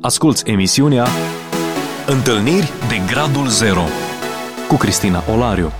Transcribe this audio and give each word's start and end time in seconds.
Asculți 0.00 0.50
emisiunea 0.50 1.06
Întâlniri 2.06 2.70
de 2.88 3.12
Gradul 3.12 3.46
Zero 3.46 3.80
cu 4.68 4.74
Cristina 4.74 5.22
Olariu. 5.34 5.70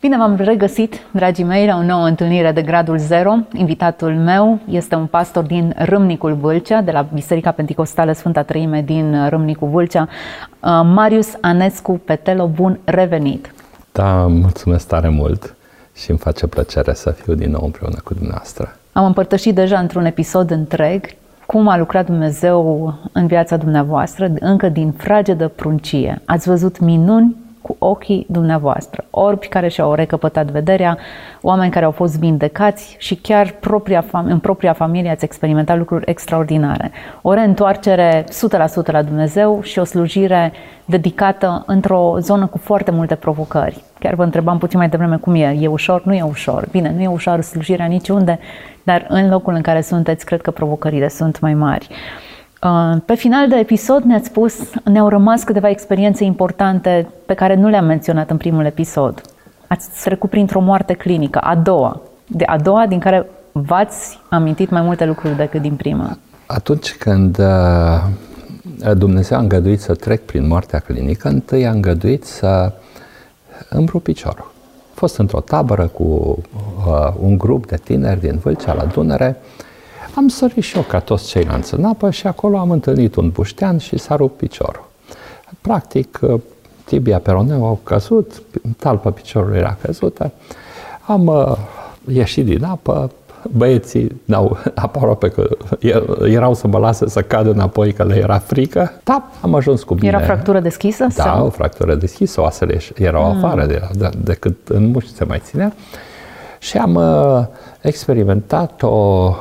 Bine 0.00 0.16
v-am 0.16 0.36
regăsit, 0.36 1.00
dragii 1.10 1.44
mei, 1.44 1.66
la 1.66 1.76
o 1.76 1.82
nouă 1.82 2.06
întâlnire 2.06 2.52
de 2.52 2.62
Gradul 2.62 2.98
Zero. 2.98 3.34
Invitatul 3.52 4.14
meu 4.14 4.58
este 4.68 4.94
un 4.94 5.06
pastor 5.06 5.44
din 5.44 5.74
Râmnicul 5.76 6.34
Vâlcea, 6.34 6.80
de 6.80 6.90
la 6.90 7.02
Biserica 7.02 7.50
Pentecostală 7.50 8.12
Sfânta 8.12 8.42
Trăime 8.42 8.82
din 8.82 9.28
Râmnicul 9.28 9.68
Vâlcea, 9.68 10.08
uh, 10.08 10.68
Marius 10.84 11.28
Anescu 11.40 12.00
Petelo. 12.04 12.46
Bun 12.46 12.78
revenit! 12.84 13.54
Da, 13.92 14.26
mulțumesc 14.26 14.86
tare 14.86 15.08
mult 15.08 15.54
și 15.94 16.10
îmi 16.10 16.18
face 16.18 16.46
plăcere 16.46 16.94
să 16.94 17.10
fiu 17.10 17.34
din 17.34 17.50
nou 17.50 17.64
împreună 17.64 17.96
cu 18.04 18.14
dumneavoastră. 18.14 18.76
Am 18.96 19.04
împărtășit 19.04 19.54
deja 19.54 19.78
într-un 19.78 20.04
episod 20.04 20.50
întreg 20.50 21.04
cum 21.46 21.68
a 21.68 21.76
lucrat 21.76 22.06
Dumnezeu 22.06 22.94
în 23.12 23.26
viața 23.26 23.56
dumneavoastră, 23.56 24.32
încă 24.40 24.68
din 24.68 24.92
fragedă 24.92 25.48
pruncie. 25.48 26.22
Ați 26.24 26.48
văzut 26.48 26.80
minuni 26.80 27.36
cu 27.66 27.76
ochii 27.78 28.26
dumneavoastră. 28.28 29.04
Orbi 29.10 29.46
care 29.48 29.68
și-au 29.68 29.94
recăpătat 29.94 30.50
vederea, 30.50 30.98
oameni 31.40 31.70
care 31.70 31.84
au 31.84 31.90
fost 31.90 32.18
vindecați 32.18 32.96
și 32.98 33.14
chiar 33.14 33.54
propria 33.60 34.04
fam- 34.04 34.28
în 34.28 34.38
propria 34.38 34.72
familie 34.72 35.10
ați 35.10 35.24
experimentat 35.24 35.78
lucruri 35.78 36.10
extraordinare. 36.10 36.90
O 37.22 37.32
reîntoarcere 37.32 38.24
100% 38.88 38.90
la 38.90 39.02
Dumnezeu 39.02 39.62
și 39.62 39.78
o 39.78 39.84
slujire 39.84 40.52
dedicată 40.84 41.62
într-o 41.66 42.16
zonă 42.18 42.46
cu 42.46 42.58
foarte 42.58 42.90
multe 42.90 43.14
provocări. 43.14 43.84
Chiar 43.98 44.14
vă 44.14 44.22
întrebam 44.22 44.58
puțin 44.58 44.78
mai 44.78 44.88
devreme 44.88 45.16
cum 45.16 45.34
e. 45.34 45.56
E 45.60 45.66
ușor? 45.66 46.04
Nu 46.04 46.14
e 46.14 46.22
ușor. 46.22 46.68
Bine, 46.70 46.92
nu 46.96 47.02
e 47.02 47.06
ușor 47.06 47.40
slujirea 47.40 47.86
niciunde, 47.86 48.38
dar 48.82 49.06
în 49.08 49.30
locul 49.30 49.54
în 49.54 49.62
care 49.62 49.80
sunteți, 49.80 50.24
cred 50.24 50.40
că 50.40 50.50
provocările 50.50 51.08
sunt 51.08 51.40
mai 51.40 51.54
mari. 51.54 51.88
Uh, 52.62 52.96
pe 53.04 53.14
final 53.14 53.48
de 53.48 53.56
episod 53.56 54.02
ne-ați 54.02 54.26
spus, 54.26 54.54
ne-au 54.84 55.08
rămas 55.08 55.42
câteva 55.42 55.68
experiențe 55.68 56.24
importante 56.24 57.08
pe 57.26 57.34
care 57.34 57.54
nu 57.54 57.68
le-am 57.68 57.84
menționat 57.84 58.30
în 58.30 58.36
primul 58.36 58.64
episod. 58.64 59.20
Ați 59.66 59.88
trecut 60.04 60.30
printr-o 60.30 60.60
moarte 60.60 60.92
clinică, 60.92 61.38
a 61.38 61.54
doua, 61.54 62.00
de 62.26 62.44
a 62.44 62.58
doua 62.58 62.86
din 62.86 62.98
care 62.98 63.26
v-ați 63.52 64.18
amintit 64.28 64.70
mai 64.70 64.82
multe 64.82 65.04
lucruri 65.04 65.36
decât 65.36 65.60
din 65.60 65.74
prima. 65.74 66.18
Atunci 66.46 66.94
când 66.94 67.38
uh, 67.38 68.94
Dumnezeu 68.94 69.38
a 69.38 69.40
îngăduit 69.40 69.80
să 69.80 69.94
trec 69.94 70.24
prin 70.24 70.46
moartea 70.46 70.78
clinică, 70.78 71.28
întâi 71.28 71.66
a 71.66 71.70
îngăduit 71.70 72.24
să 72.24 72.72
îmbru 73.68 73.98
piciorul. 73.98 74.52
A 74.90 74.94
fost 74.94 75.18
într-o 75.18 75.40
tabără 75.40 75.86
cu 75.86 76.38
uh, 76.86 77.14
un 77.20 77.38
grup 77.38 77.66
de 77.66 77.76
tineri 77.76 78.20
din 78.20 78.38
Vâlcea 78.42 78.72
la 78.74 78.84
Dunăre, 78.84 79.36
am 80.16 80.28
sărit 80.28 80.62
și 80.62 80.76
eu 80.76 80.82
ca 80.82 81.00
toți 81.00 81.26
ceilalți 81.26 81.74
în 81.74 81.84
apă 81.84 82.10
și 82.10 82.26
acolo 82.26 82.58
am 82.58 82.70
întâlnit 82.70 83.14
un 83.14 83.30
buștean 83.30 83.78
și 83.78 83.98
s-a 83.98 84.16
rupt 84.16 84.36
piciorul. 84.36 84.88
Practic, 85.60 86.18
uh, 86.22 86.40
tibia 86.84 87.18
peroneu 87.18 87.66
au 87.66 87.80
căzut, 87.82 88.42
talpa 88.76 89.10
piciorului 89.10 89.58
era 89.58 89.76
căzută. 89.82 90.32
Am 91.06 91.26
uh, 91.26 91.56
ieșit 92.12 92.44
din 92.44 92.64
apă, 92.64 93.10
băieții 93.56 94.20
n-au 94.24 94.58
aproape 94.74 95.28
că 95.28 95.48
erau 96.24 96.54
să 96.54 96.66
mă 96.66 96.78
lase 96.78 97.08
să 97.08 97.22
cad 97.22 97.46
înapoi 97.46 97.92
că 97.92 98.04
le 98.04 98.16
era 98.16 98.38
frică. 98.38 99.00
Da, 99.04 99.30
am 99.40 99.54
ajuns 99.54 99.82
cu 99.82 99.94
bine. 99.94 100.08
Era 100.08 100.18
fractură 100.18 100.60
deschisă? 100.60 101.06
Da, 101.16 101.22
sau? 101.22 101.46
o 101.46 101.50
fractură 101.50 101.94
deschisă, 101.94 102.40
oasele 102.40 102.78
erau 102.94 103.32
mm. 103.32 103.36
afară 103.36 103.66
de, 103.66 103.88
de, 103.92 104.10
decât 104.22 104.68
în 104.68 104.90
mușchi 104.90 105.14
se 105.14 105.24
mai 105.24 105.40
ținea. 105.44 105.72
Și 106.58 106.76
am 106.76 106.94
uh, 106.94 107.44
experimentat 107.80 108.82
o 108.82 109.34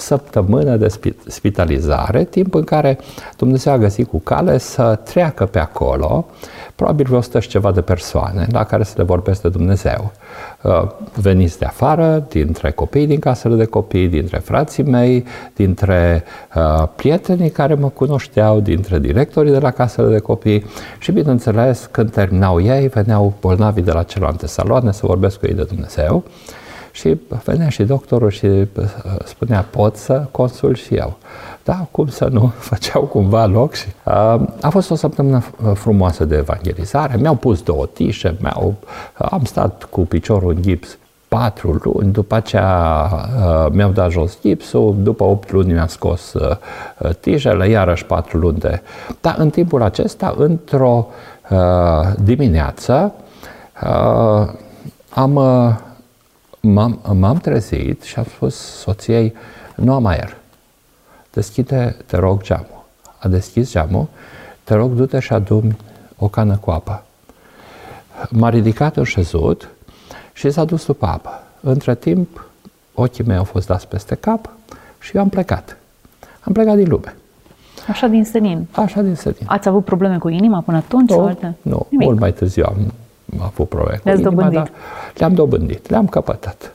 săptămână 0.00 0.76
de 0.76 0.88
spitalizare, 1.26 2.24
timp 2.24 2.54
în 2.54 2.64
care 2.64 2.98
Dumnezeu 3.36 3.72
a 3.72 3.78
găsit 3.78 4.08
cu 4.08 4.18
cale 4.18 4.58
să 4.58 4.98
treacă 5.04 5.44
pe 5.44 5.58
acolo, 5.58 6.26
probabil 6.74 7.04
vreo 7.06 7.18
100 7.18 7.40
și 7.40 7.48
ceva 7.48 7.72
de 7.72 7.80
persoane 7.80 8.46
la 8.52 8.64
care 8.64 8.82
să 8.82 8.94
le 8.96 9.02
vorbesc 9.02 9.42
de 9.42 9.48
Dumnezeu. 9.48 10.12
Uh, 10.62 10.88
veniți 11.14 11.58
de 11.58 11.64
afară, 11.64 12.26
dintre 12.28 12.70
copii 12.70 13.06
din 13.06 13.18
casele 13.18 13.54
de 13.54 13.64
copii, 13.64 14.08
dintre 14.08 14.38
frații 14.38 14.82
mei, 14.82 15.24
dintre 15.54 16.24
uh, 16.54 16.88
prietenii 16.96 17.50
care 17.50 17.74
mă 17.74 17.88
cunoșteau, 17.88 18.60
dintre 18.60 18.98
directorii 18.98 19.52
de 19.52 19.58
la 19.58 19.70
casele 19.70 20.08
de 20.08 20.18
copii 20.18 20.64
și, 20.98 21.12
bineînțeles, 21.12 21.88
când 21.90 22.10
terminau 22.10 22.60
ei, 22.60 22.88
veneau 22.88 23.34
bolnavii 23.40 23.82
de 23.82 23.92
la 23.92 24.02
celelalte 24.02 24.46
saloane 24.46 24.92
să 24.92 25.06
vorbesc 25.06 25.38
cu 25.38 25.46
ei 25.46 25.54
de 25.54 25.62
Dumnezeu. 25.62 26.24
Și 26.92 27.20
venea 27.44 27.68
și 27.68 27.82
doctorul 27.82 28.30
și 28.30 28.46
uh, 28.46 28.66
spunea, 29.24 29.66
pot 29.70 29.96
să 29.96 30.26
consul 30.30 30.74
și 30.74 30.94
eu. 30.94 31.16
Da, 31.64 31.86
cum 31.90 32.08
să 32.08 32.28
nu, 32.32 32.52
făceau 32.70 33.02
cumva 33.02 33.46
loc 33.46 33.74
și 33.74 33.86
uh, 34.04 34.40
a 34.60 34.68
fost 34.70 34.90
o 34.90 34.94
săptămână 34.94 35.42
frumoasă 35.74 36.24
de 36.24 36.36
evangelizare, 36.36 37.16
mi-au 37.16 37.34
pus 37.34 37.62
două 37.62 37.86
tișe, 37.86 38.36
mi-au, 38.40 38.74
am 39.14 39.44
stat 39.44 39.84
cu 39.90 40.00
piciorul 40.00 40.50
în 40.50 40.62
gips 40.62 40.98
patru 41.30 41.78
luni, 41.82 42.12
după 42.12 42.34
aceea 42.34 43.08
uh, 43.12 43.66
mi-au 43.72 43.90
dat 43.90 44.10
jos 44.10 44.38
gipsul, 44.40 44.96
după 45.02 45.24
opt 45.24 45.52
luni 45.52 45.72
mi-am 45.72 45.86
scos 45.86 46.32
uh, 46.32 46.56
tijele, 47.20 47.68
iarăși 47.68 48.04
patru 48.04 48.38
luni 48.38 48.58
de... 48.58 48.82
Dar 49.20 49.34
în 49.38 49.50
timpul 49.50 49.82
acesta, 49.82 50.34
într-o 50.36 51.06
uh, 51.50 51.58
dimineață, 52.24 53.12
uh, 53.82 54.48
am 55.10 55.34
uh, 55.34 55.74
m-am, 56.60 57.00
m-am 57.12 57.36
trezit 57.36 58.02
și 58.02 58.18
am 58.18 58.24
spus 58.24 58.54
soției, 58.56 59.34
nu 59.74 59.92
am 59.92 60.06
aer. 60.06 60.36
Deschide, 61.32 61.96
te 62.06 62.16
rog, 62.16 62.42
geamul. 62.42 62.84
A 63.18 63.28
deschis 63.28 63.70
geamul, 63.70 64.06
te 64.64 64.74
rog, 64.74 64.92
du-te 64.92 65.18
și 65.18 65.32
adu 65.32 65.62
o 66.16 66.28
cană 66.28 66.56
cu 66.56 66.70
apă. 66.70 67.04
M-a 68.30 68.48
ridicat 68.48 68.96
în 68.96 69.04
șezut 69.04 69.68
și 70.32 70.50
s-a 70.50 70.64
dus 70.64 70.86
după 70.86 71.06
apă. 71.06 71.42
Între 71.60 71.94
timp, 71.94 72.50
ochii 72.94 73.24
mei 73.24 73.36
au 73.36 73.44
fost 73.44 73.66
dați 73.66 73.88
peste 73.88 74.14
cap 74.14 74.50
și 74.98 75.16
eu 75.16 75.22
am 75.22 75.28
plecat. 75.28 75.76
Am 76.40 76.52
plecat 76.52 76.76
din 76.76 76.88
lume. 76.88 77.16
Așa 77.88 78.06
din 78.06 78.24
senin? 78.24 78.66
Așa 78.72 79.02
din 79.02 79.14
senin. 79.14 79.42
Ați 79.46 79.68
avut 79.68 79.84
probleme 79.84 80.18
cu 80.18 80.28
inima 80.28 80.60
până 80.60 80.76
atunci? 80.76 81.08
Nu, 81.08 81.16
sau 81.16 81.26
alte? 81.26 81.56
nu 81.62 81.86
mult 81.90 82.18
mai 82.18 82.32
târziu 82.32 82.64
am 82.66 82.92
a 83.38 83.44
avut 83.44 83.68
probleme 83.68 84.00
Le-ați 84.04 84.22
dobândit? 84.22 84.72
Le-am 85.14 85.34
dobândit, 85.34 85.88
le-am 85.88 86.06
căpătat. 86.06 86.74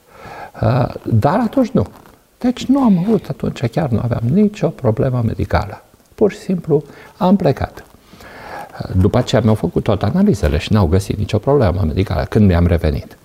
Uh, 0.62 0.94
dar 1.04 1.40
atunci 1.40 1.70
nu. 1.70 1.86
Deci 2.38 2.66
nu 2.66 2.84
am 2.84 2.98
avut 2.98 3.26
atunci, 3.30 3.66
chiar 3.66 3.90
nu 3.90 4.00
aveam 4.04 4.22
nicio 4.34 4.68
problemă 4.68 5.22
medicală. 5.26 5.84
Pur 6.16 6.32
și 6.32 6.38
simplu 6.38 6.84
am 7.18 7.36
plecat. 7.36 7.84
Uh, 7.84 8.96
după 8.96 9.18
aceea 9.18 9.42
mi-au 9.42 9.56
făcut 9.56 9.84
toate 9.84 10.06
analizele 10.06 10.58
și 10.58 10.74
n-au 10.74 10.86
găsit 10.86 11.18
nicio 11.18 11.38
problemă 11.38 11.82
medicală 11.86 12.24
când 12.30 12.48
mi-am 12.48 12.68
revenit. 12.68 13.18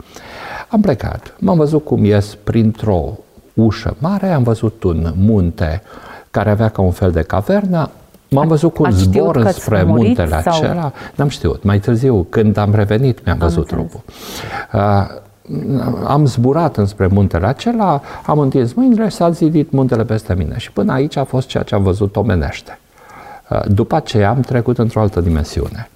Am 0.68 0.80
plecat, 0.80 1.34
m-am 1.38 1.56
văzut 1.56 1.84
cum 1.84 2.04
ies 2.04 2.36
printr-o 2.44 3.18
ușă 3.54 3.96
mare, 3.98 4.28
am 4.32 4.42
văzut 4.42 4.82
un 4.82 5.12
munte 5.16 5.82
care 6.30 6.50
avea 6.50 6.68
ca 6.68 6.82
un 6.82 6.90
fel 6.90 7.10
de 7.10 7.22
cavernă, 7.22 7.90
M-am 8.30 8.48
văzut 8.48 8.74
cu 8.74 8.82
un 8.82 8.90
zbor 8.90 9.50
spre 9.50 9.82
muntele 9.82 10.40
sau? 10.42 10.56
acela. 10.56 10.92
N-am 11.14 11.28
știut. 11.28 11.62
Mai 11.62 11.78
târziu, 11.78 12.26
când 12.28 12.56
am 12.56 12.74
revenit, 12.74 13.24
mi-am 13.24 13.38
am 13.40 13.48
văzut 13.48 13.66
trupul. 13.66 14.00
Uh, 14.72 14.80
am 16.06 16.26
zburat 16.26 16.76
înspre 16.76 17.06
muntele 17.06 17.46
acela, 17.46 18.00
am 18.26 18.38
întins 18.38 18.72
mâinile 18.72 19.08
și 19.08 19.16
s-a 19.16 19.30
zidit 19.30 19.70
muntele 19.70 20.04
peste 20.04 20.34
mine. 20.34 20.58
Și 20.58 20.72
până 20.72 20.92
aici 20.92 21.16
a 21.16 21.24
fost 21.24 21.48
ceea 21.48 21.62
ce 21.62 21.74
am 21.74 21.82
văzut 21.82 22.16
omenește. 22.16 22.78
Uh, 23.48 23.60
după 23.66 23.96
aceea 23.96 24.28
am 24.28 24.40
trecut 24.40 24.78
într-o 24.78 25.00
altă 25.00 25.20
dimensiune. 25.20 25.90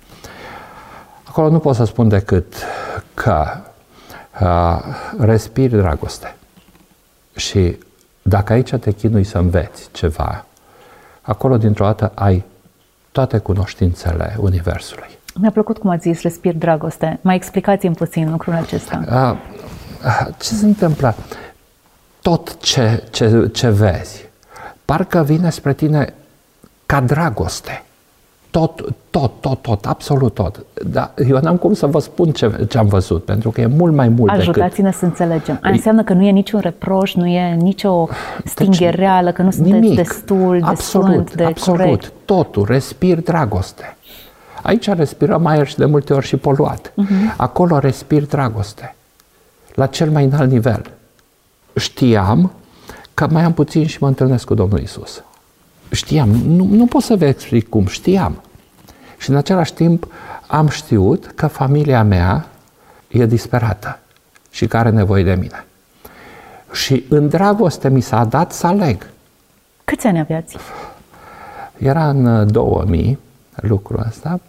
Acolo 1.24 1.48
nu 1.48 1.58
pot 1.58 1.74
să 1.74 1.84
spun 1.84 2.08
decât 2.08 2.54
că 3.14 3.44
uh, 4.40 4.78
respiri 5.18 5.76
dragoste. 5.76 6.36
Și 7.36 7.78
dacă 8.22 8.52
aici 8.52 8.74
te 8.74 8.90
chinui 8.90 9.24
să 9.24 9.38
înveți 9.38 9.88
ceva, 9.92 10.44
acolo 11.24 11.56
dintr-o 11.56 11.84
dată 11.84 12.12
ai 12.14 12.44
toate 13.12 13.38
cunoștințele 13.38 14.36
Universului. 14.38 15.08
Mi-a 15.40 15.50
plăcut 15.50 15.78
cum 15.78 15.90
ați 15.90 16.08
zis, 16.08 16.22
respir 16.22 16.54
dragoste. 16.54 17.18
Mai 17.20 17.34
explicați-mi 17.34 17.94
puțin 17.94 18.30
lucrul 18.30 18.52
acesta. 18.52 19.04
A, 19.08 19.36
ce 20.38 20.54
se 20.54 20.66
întâmplă? 20.66 21.14
Tot 22.22 22.60
ce, 22.60 23.04
ce, 23.10 23.50
ce 23.52 23.68
vezi, 23.68 24.28
parcă 24.84 25.22
vine 25.22 25.50
spre 25.50 25.72
tine 25.72 26.14
ca 26.86 27.00
dragoste 27.00 27.82
tot, 28.54 28.94
tot, 29.10 29.40
tot, 29.40 29.62
tot, 29.62 29.86
absolut 29.86 30.34
tot. 30.34 30.64
Dar 30.86 31.12
eu 31.28 31.38
n-am 31.42 31.56
cum 31.56 31.72
să 31.72 31.86
vă 31.86 31.98
spun 31.98 32.30
ce, 32.30 32.66
ce 32.68 32.78
am 32.78 32.86
văzut, 32.86 33.24
pentru 33.24 33.50
că 33.50 33.60
e 33.60 33.66
mult 33.66 33.94
mai 33.94 34.08
mult 34.08 34.30
Ajutați-ne 34.30 34.84
decât... 34.84 34.98
să 34.98 35.04
înțelegem. 35.04 35.58
Înseamnă 35.62 36.02
că 36.02 36.12
nu 36.12 36.22
e 36.22 36.30
niciun 36.30 36.60
reproș, 36.60 37.14
nu 37.14 37.26
e 37.26 37.54
nicio 37.54 38.08
stinghereală, 38.44 39.32
că 39.32 39.42
nu 39.42 39.50
sunteți 39.50 39.78
nimic. 39.78 39.96
destul 39.96 40.58
de 40.58 40.64
absolut, 40.66 41.08
sfânt, 41.08 41.34
de 41.34 41.44
absolut. 41.44 41.80
corect. 41.80 42.12
Totul, 42.24 42.64
respir 42.68 43.20
dragoste. 43.20 43.96
Aici 44.62 44.88
respirăm 44.88 45.46
aer 45.46 45.66
și 45.66 45.76
de 45.76 45.84
multe 45.84 46.12
ori 46.12 46.26
și 46.26 46.36
poluat. 46.36 46.90
Uh-huh. 46.90 47.36
Acolo 47.36 47.78
respir 47.78 48.26
dragoste. 48.26 48.94
La 49.74 49.86
cel 49.86 50.10
mai 50.10 50.24
înalt 50.24 50.50
nivel. 50.50 50.90
Știam 51.76 52.52
că 53.14 53.26
mai 53.30 53.42
am 53.42 53.52
puțin 53.52 53.86
și 53.86 53.98
mă 54.00 54.06
întâlnesc 54.06 54.44
cu 54.46 54.54
Domnul 54.54 54.80
Isus. 54.80 55.22
Știam, 55.90 56.28
nu, 56.28 56.68
nu 56.70 56.86
pot 56.86 57.02
să 57.02 57.16
vă 57.16 57.24
explic 57.24 57.68
cum, 57.68 57.86
știam. 57.86 58.42
Și 59.24 59.30
în 59.30 59.36
același 59.36 59.72
timp 59.72 60.06
am 60.46 60.68
știut 60.68 61.26
că 61.26 61.46
familia 61.46 62.02
mea 62.02 62.46
e 63.08 63.26
disperată 63.26 63.98
și 64.50 64.66
că 64.66 64.76
are 64.76 64.90
nevoie 64.90 65.24
de 65.24 65.34
mine. 65.34 65.64
Și 66.72 67.04
în 67.08 67.28
dragoste 67.28 67.88
mi 67.88 68.00
s-a 68.00 68.24
dat 68.24 68.52
să 68.52 68.66
aleg. 68.66 69.06
Câți 69.84 70.06
ani 70.06 70.18
aveați? 70.18 70.56
Era 71.78 72.08
în 72.08 72.52
2000 72.52 73.18
lucrul 73.54 74.04
ăsta 74.08 74.40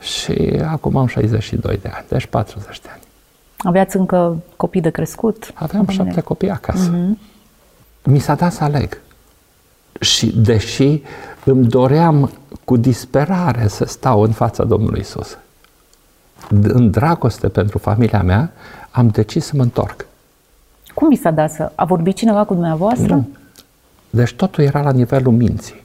și 0.00 0.62
acum 0.66 0.96
am 0.96 1.06
62 1.06 1.78
de 1.82 1.90
ani, 1.94 2.04
deci 2.08 2.26
40 2.26 2.80
de 2.80 2.88
ani. 2.92 3.02
Aveați 3.56 3.96
încă 3.96 4.42
copii 4.56 4.80
de 4.80 4.90
crescut? 4.90 5.50
Aveam 5.54 5.86
șapte 5.86 6.20
copii 6.20 6.50
acasă. 6.50 6.90
Uh-huh. 6.90 7.18
Mi 8.02 8.18
s-a 8.18 8.34
dat 8.34 8.52
să 8.52 8.64
aleg. 8.64 9.00
Și 10.00 10.26
deși 10.36 11.02
îmi 11.44 11.66
doream 11.66 12.30
cu 12.70 12.76
disperare 12.76 13.68
să 13.68 13.84
stau 13.84 14.22
în 14.22 14.30
fața 14.30 14.64
Domnului 14.64 15.00
Isus, 15.00 15.38
în 16.62 16.90
dragoste 16.90 17.48
pentru 17.48 17.78
familia 17.78 18.22
mea, 18.22 18.52
am 18.90 19.08
decis 19.08 19.44
să 19.44 19.52
mă 19.56 19.62
întorc. 19.62 20.06
Cum 20.94 21.08
vi 21.08 21.16
s-a 21.16 21.30
dat 21.30 21.50
să... 21.50 21.72
A 21.74 21.84
vorbit 21.84 22.14
cineva 22.14 22.44
cu 22.44 22.52
dumneavoastră? 22.52 23.14
Nu. 23.14 23.28
Deci 24.10 24.32
totul 24.32 24.64
era 24.64 24.82
la 24.82 24.90
nivelul 24.90 25.32
minții. 25.32 25.84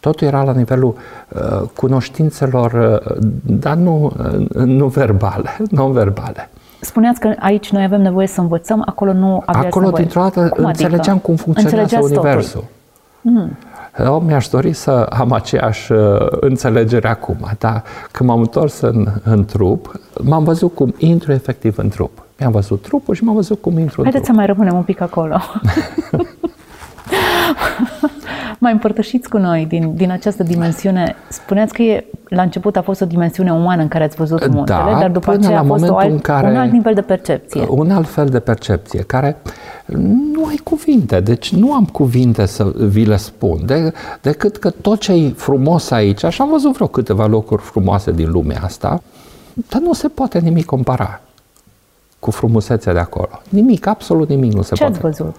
Totul 0.00 0.26
era 0.26 0.42
la 0.42 0.52
nivelul 0.52 0.96
uh, 1.28 1.68
cunoștințelor, 1.76 2.72
uh, 2.72 3.16
dar 3.42 3.76
nu, 3.76 4.12
uh, 4.18 4.46
nu 4.64 4.86
verbale, 4.86 5.56
non-verbale. 5.76 6.50
Spuneați 6.80 7.20
că 7.20 7.34
aici 7.38 7.70
noi 7.70 7.84
avem 7.84 8.00
nevoie 8.00 8.26
să 8.26 8.40
învățăm, 8.40 8.82
acolo 8.86 9.12
nu 9.12 9.42
aveați 9.46 9.66
Acolo, 9.66 9.84
nevoie. 9.84 10.02
dintr-o 10.02 10.20
dată, 10.20 10.48
cum 10.48 10.64
înțelegeam 10.64 11.16
adică? 11.16 11.26
cum 11.26 11.36
funcționează 11.36 11.98
Universul. 12.00 12.64
Mm. 13.20 13.56
Eu 13.98 14.20
mi-aș 14.20 14.48
dori 14.48 14.72
să 14.72 14.90
am 14.90 15.32
aceeași 15.32 15.92
uh, 15.92 16.26
înțelegere 16.30 17.08
acum, 17.08 17.36
dar 17.58 17.82
când 18.10 18.28
m-am 18.28 18.40
întors 18.40 18.80
în, 18.80 19.06
în 19.22 19.44
trup, 19.44 19.92
m-am 20.22 20.44
văzut 20.44 20.74
cum 20.74 20.94
intru 20.98 21.32
efectiv 21.32 21.78
în 21.78 21.88
trup. 21.88 22.26
Mi-am 22.38 22.52
văzut 22.52 22.82
trupul 22.82 23.14
și 23.14 23.24
m-am 23.24 23.34
văzut 23.34 23.60
cum 23.60 23.78
intru 23.78 24.02
Haideți 24.02 24.16
în 24.16 24.22
trup. 24.22 24.34
să 24.34 24.40
mai 24.40 24.46
rămânem 24.46 24.74
un 24.76 24.82
pic 24.82 25.00
acolo. 25.00 25.40
mai 28.62 28.72
împărtășiți 28.72 29.28
cu 29.28 29.38
noi 29.38 29.66
din, 29.66 29.94
din 29.94 30.10
această 30.10 30.42
dimensiune. 30.42 31.16
Spuneați 31.28 31.72
că 31.72 31.82
e, 31.82 32.04
la 32.28 32.42
început 32.42 32.76
a 32.76 32.82
fost 32.82 33.00
o 33.00 33.04
dimensiune 33.04 33.52
umană 33.52 33.82
în 33.82 33.88
care 33.88 34.04
ați 34.04 34.16
văzut 34.16 34.48
muntele, 34.48 34.90
da, 34.92 34.98
dar 34.98 35.10
după 35.10 35.30
aceea 35.30 35.58
a 35.58 35.64
fost 35.64 35.88
o 35.88 35.96
alt, 35.96 36.10
în 36.10 36.18
care, 36.18 36.50
un 36.50 36.56
alt 36.56 36.72
nivel 36.72 36.94
de 36.94 37.00
percepție. 37.00 37.64
Un 37.68 37.90
alt 37.90 38.08
fel 38.08 38.26
de 38.26 38.40
percepție, 38.40 39.02
care 39.02 39.36
nu 40.32 40.46
ai 40.46 40.56
cuvinte, 40.64 41.20
deci 41.20 41.52
nu 41.52 41.72
am 41.72 41.84
cuvinte 41.84 42.46
să 42.46 42.72
vi 42.76 43.04
le 43.04 43.16
spun, 43.16 43.58
de, 43.66 43.92
decât 44.20 44.56
că 44.56 44.70
tot 44.70 45.00
ce 45.00 45.12
e 45.12 45.28
frumos 45.28 45.90
aici, 45.90 46.24
așa 46.24 46.44
am 46.44 46.50
văzut 46.50 46.72
vreo 46.72 46.86
câteva 46.86 47.26
locuri 47.26 47.62
frumoase 47.62 48.10
din 48.10 48.30
lumea 48.30 48.60
asta, 48.62 49.02
dar 49.68 49.80
nu 49.80 49.92
se 49.92 50.08
poate 50.08 50.38
nimic 50.38 50.64
compara 50.64 51.20
cu 52.18 52.30
frumusețea 52.30 52.92
de 52.92 52.98
acolo. 52.98 53.40
Nimic, 53.48 53.86
absolut 53.86 54.28
nimic 54.28 54.52
nu 54.52 54.62
se 54.62 54.74
ce 54.74 54.82
poate. 54.82 54.98
Ce 55.00 55.06
ați 55.06 55.22
văzut? 55.22 55.36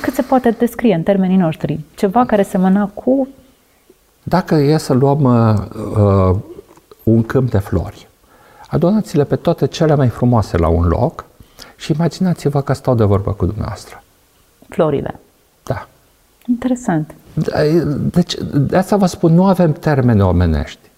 Cât 0.00 0.14
se 0.14 0.22
poate 0.22 0.50
descrie 0.50 0.94
în 0.94 1.02
termenii 1.02 1.36
noștri? 1.36 1.80
Ceva 1.94 2.24
care 2.24 2.42
semăna 2.42 2.90
cu... 2.94 3.28
Dacă 4.22 4.54
e 4.54 4.76
să 4.76 4.92
luăm 4.92 5.22
uh, 5.22 5.54
uh, 5.96 6.36
un 7.02 7.22
câmp 7.22 7.50
de 7.50 7.58
flori, 7.58 8.08
adunați-le 8.68 9.24
pe 9.24 9.36
toate 9.36 9.66
cele 9.66 9.94
mai 9.94 10.08
frumoase 10.08 10.56
la 10.56 10.68
un 10.68 10.86
loc 10.86 11.24
și 11.76 11.92
imaginați-vă 11.92 12.60
că 12.60 12.72
stau 12.72 12.94
de 12.94 13.04
vorbă 13.04 13.32
cu 13.32 13.46
dumneavoastră. 13.46 14.02
Florile. 14.68 15.20
Da. 15.64 15.88
Interesant. 16.46 17.14
Deci, 18.10 18.34
de 18.54 18.76
asta 18.76 18.96
vă 18.96 19.06
spun, 19.06 19.34
nu 19.34 19.46
avem 19.46 19.72
termene 19.72 20.24
omenești. 20.24 20.88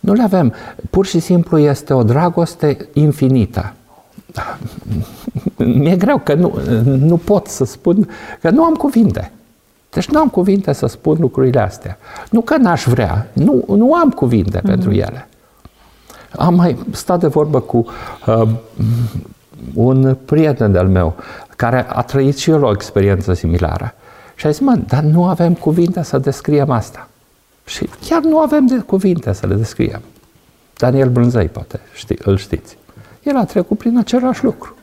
Nu 0.00 0.12
le 0.12 0.22
avem. 0.22 0.54
Pur 0.90 1.06
și 1.06 1.20
simplu 1.20 1.58
este 1.58 1.92
o 1.92 2.02
dragoste 2.02 2.88
infinită. 2.92 3.72
Mi-e 5.64 5.96
greu 5.96 6.18
că 6.18 6.34
nu, 6.34 6.58
nu 6.84 7.16
pot 7.16 7.46
să 7.46 7.64
spun, 7.64 8.08
că 8.40 8.50
nu 8.50 8.64
am 8.64 8.74
cuvinte. 8.74 9.32
Deci 9.90 10.08
nu 10.08 10.18
am 10.18 10.28
cuvinte 10.28 10.72
să 10.72 10.86
spun 10.86 11.16
lucrurile 11.20 11.60
astea. 11.60 11.98
Nu 12.30 12.40
că 12.40 12.56
n-aș 12.56 12.84
vrea, 12.84 13.26
nu, 13.32 13.64
nu 13.68 13.94
am 13.94 14.10
cuvinte 14.10 14.58
mm-hmm. 14.58 14.62
pentru 14.62 14.92
ele. 14.92 15.28
Am 16.36 16.54
mai 16.54 16.76
stat 16.90 17.20
de 17.20 17.26
vorbă 17.26 17.60
cu 17.60 17.86
uh, 18.26 18.48
un 19.74 20.16
prieten 20.24 20.72
de-al 20.72 20.88
meu 20.88 21.14
care 21.56 21.86
a 21.88 22.02
trăit 22.02 22.36
și 22.36 22.50
el 22.50 22.64
o 22.64 22.70
experiență 22.70 23.32
similară. 23.32 23.94
Și 24.34 24.46
a 24.46 24.50
zis, 24.50 24.60
mă, 24.60 24.78
dar 24.86 25.02
nu 25.02 25.24
avem 25.24 25.54
cuvinte 25.54 26.02
să 26.02 26.18
descriem 26.18 26.70
asta. 26.70 27.08
Și 27.64 27.88
chiar 28.08 28.22
nu 28.22 28.38
avem 28.38 28.66
de 28.66 28.78
cuvinte 28.78 29.32
să 29.32 29.46
le 29.46 29.54
descriem. 29.54 30.00
Daniel 30.76 31.08
Brânzăi, 31.08 31.48
poate, 31.48 31.80
ști, 31.94 32.14
îl 32.22 32.36
știți. 32.36 32.76
El 33.22 33.36
a 33.36 33.44
trecut 33.44 33.78
prin 33.78 33.98
același 33.98 34.44
lucru. 34.44 34.74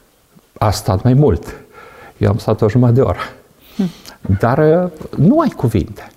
A 0.61 0.71
stat 0.71 1.03
mai 1.03 1.13
mult. 1.13 1.55
Eu 2.17 2.29
am 2.29 2.37
stat 2.37 2.61
o 2.61 2.69
jumătate 2.69 2.99
de 2.99 3.05
oră. 3.05 3.19
Hm. 3.75 3.89
Dar 4.39 4.57
uh, 4.57 4.89
nu 5.17 5.39
ai 5.39 5.49
cuvinte. 5.49 6.11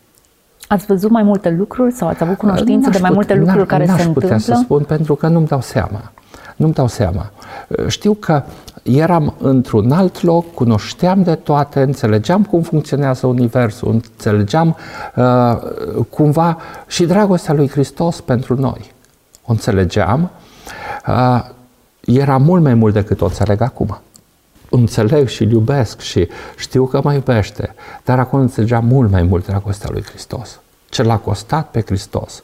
Ați 0.69 0.87
văzut 0.87 1.11
mai 1.11 1.23
multe 1.23 1.51
lucruri 1.51 1.93
sau 1.93 2.09
ați 2.09 2.23
avut 2.23 2.37
cunoștință 2.37 2.91
de 2.91 2.99
mai 2.99 3.11
multe 3.15 3.35
lucruri 3.35 3.67
care 3.67 3.85
se 3.87 3.91
întâmplă? 3.91 4.21
putea 4.21 4.39
să 4.39 4.59
spun 4.63 4.83
pentru 4.83 5.15
că 5.15 5.29
nu-mi 5.29 5.47
dau 5.47 5.61
seama. 5.61 6.13
Nu-mi 6.57 6.73
dau 6.73 6.89
seama. 6.89 7.31
Uh, 7.69 7.87
știu 7.87 8.15
că 8.15 8.43
eram 8.83 9.35
într-un 9.39 9.93
alt 9.93 10.23
loc, 10.23 10.55
cunoșteam 10.55 11.23
de 11.23 11.35
toate, 11.35 11.83
înțelegeam 11.83 12.43
cum 12.43 12.63
funcționează 12.63 13.27
Universul, 13.27 13.91
înțelegeam 13.91 14.77
uh, 15.17 16.05
cumva 16.11 16.59
și 16.87 17.05
dragostea 17.05 17.55
lui 17.55 17.69
Hristos 17.69 18.21
pentru 18.21 18.61
noi. 18.61 18.93
O 19.45 19.53
înțelegeam. 19.53 20.31
Uh, 21.07 21.45
era 22.01 22.37
mult 22.37 22.63
mai 22.63 22.75
mult 22.75 22.95
decât 22.95 23.21
o 23.21 23.25
înțeleg 23.25 23.61
acum. 23.61 23.99
Înțeleg 24.77 25.29
și 25.29 25.43
iubesc 25.43 26.01
și 26.01 26.29
știu 26.57 26.87
că 26.87 27.01
mă 27.03 27.13
iubește, 27.13 27.75
dar 28.05 28.19
acum 28.19 28.41
înțelegeam 28.41 28.87
mult 28.87 29.11
mai 29.11 29.23
mult 29.23 29.47
dragostea 29.47 29.89
lui 29.93 30.03
Hristos. 30.03 30.61
Ce 30.89 31.03
l-a 31.03 31.19
costat 31.19 31.71
pe 31.71 31.83
Hristos, 31.87 32.43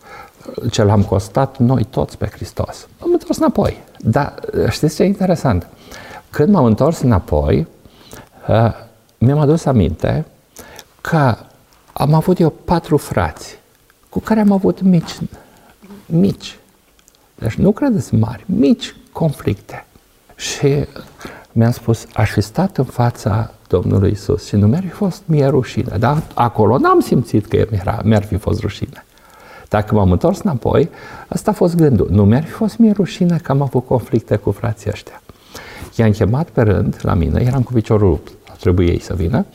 ce 0.70 0.82
l-am 0.82 1.02
costat 1.02 1.58
noi 1.58 1.84
toți 1.84 2.18
pe 2.18 2.26
Hristos. 2.26 2.88
Am 2.98 3.08
întors 3.12 3.36
înapoi. 3.36 3.82
Dar 3.98 4.34
știți 4.68 4.94
ce 4.94 5.02
e 5.02 5.06
interesant? 5.06 5.66
Când 6.30 6.52
m-am 6.52 6.64
întors 6.64 7.00
înapoi, 7.00 7.66
uh, 8.48 8.72
mi-am 9.18 9.38
adus 9.38 9.64
aminte 9.64 10.24
că 11.00 11.36
am 11.92 12.14
avut 12.14 12.38
eu 12.38 12.50
patru 12.50 12.96
frați 12.96 13.58
cu 14.08 14.20
care 14.20 14.40
am 14.40 14.52
avut 14.52 14.80
mici, 14.80 15.18
mici, 16.06 16.58
deci 17.34 17.54
nu 17.54 17.72
credeți 17.72 18.14
mari, 18.14 18.44
mici 18.46 18.94
conflicte. 19.12 19.84
Și 20.36 20.86
mi-am 21.52 21.70
spus, 21.70 22.06
aș 22.14 22.30
fi 22.30 22.40
stat 22.40 22.78
în 22.78 22.84
fața 22.84 23.50
Domnului 23.68 24.10
Isus 24.10 24.46
și 24.46 24.56
nu 24.56 24.66
mi-ar 24.66 24.82
fi 24.82 24.88
fost 24.88 25.22
mie 25.24 25.46
rușine. 25.46 25.96
Dar 25.98 26.22
acolo 26.34 26.78
n-am 26.78 27.00
simțit 27.00 27.46
că 27.46 27.66
mi-ar, 27.70 28.00
mi-ar 28.04 28.24
fi 28.24 28.36
fost 28.36 28.60
rușine. 28.60 29.04
Dacă 29.68 29.94
m-am 29.94 30.10
întors 30.10 30.40
înapoi, 30.40 30.90
asta 31.28 31.50
a 31.50 31.54
fost 31.54 31.76
gândul. 31.76 32.08
Nu 32.10 32.24
mi-ar 32.24 32.44
fi 32.44 32.50
fost 32.50 32.78
mie 32.78 32.92
rușine 32.92 33.38
că 33.42 33.52
am 33.52 33.62
avut 33.62 33.86
conflicte 33.86 34.36
cu 34.36 34.50
frații 34.50 34.90
ăștia. 34.90 35.22
I-am 35.96 36.10
chemat 36.10 36.48
pe 36.48 36.62
rând 36.62 36.96
la 37.02 37.14
mine, 37.14 37.42
eram 37.42 37.62
cu 37.62 37.72
piciorul 37.72 38.08
rupt, 38.08 38.32
trebuie 38.60 38.86
ei 38.86 39.00
să 39.00 39.14
vină, 39.14 39.46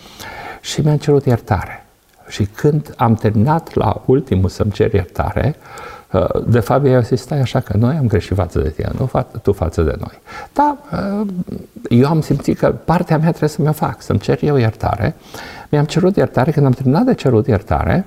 și 0.62 0.82
mi-am 0.82 0.98
cerut 0.98 1.26
iertare. 1.26 1.86
Și 2.28 2.46
când 2.46 2.94
am 2.98 3.16
terminat 3.16 3.74
la 3.74 4.02
ultimul 4.06 4.50
să-mi 4.50 4.72
cer 4.72 4.94
iertare, 4.94 5.56
uh, 5.58 5.95
de 6.48 6.60
fapt, 6.60 6.86
ei 6.86 6.96
au 6.96 7.02
zis, 7.02 7.22
stai 7.22 7.40
așa 7.40 7.60
că 7.60 7.78
noi 7.78 7.96
am 7.96 8.08
greșit 8.08 8.36
față 8.36 8.60
de 8.60 8.70
tine, 8.70 8.92
nu 8.98 9.10
tu 9.42 9.54
față 9.54 9.82
de 9.82 9.96
noi. 10.00 10.20
Da, 10.54 10.78
uh, 10.92 11.28
eu 11.90 12.08
am 12.08 12.22
simțit 12.22 12.58
că 12.58 12.76
partea 12.86 13.18
mea 13.18 13.30
trebuie 13.30 13.50
să 13.50 13.62
mi-o 13.62 13.72
fac, 13.72 14.02
să-mi 14.02 14.20
cer 14.20 14.44
eu 14.44 14.56
iertare. 14.56 15.16
Mi-am 15.70 15.86
cerut 15.86 16.16
iertare, 16.16 16.52
când 16.52 16.66
am 16.66 16.72
terminat 16.72 17.04
de 17.04 17.14
cerut 17.14 17.48
iertare, 17.48 18.06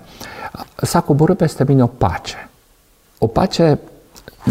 s-a 0.76 1.00
coborât 1.00 1.36
peste 1.36 1.64
mine 1.66 1.82
o 1.82 1.86
pace. 1.86 2.48
O 3.18 3.26
pace 3.26 3.78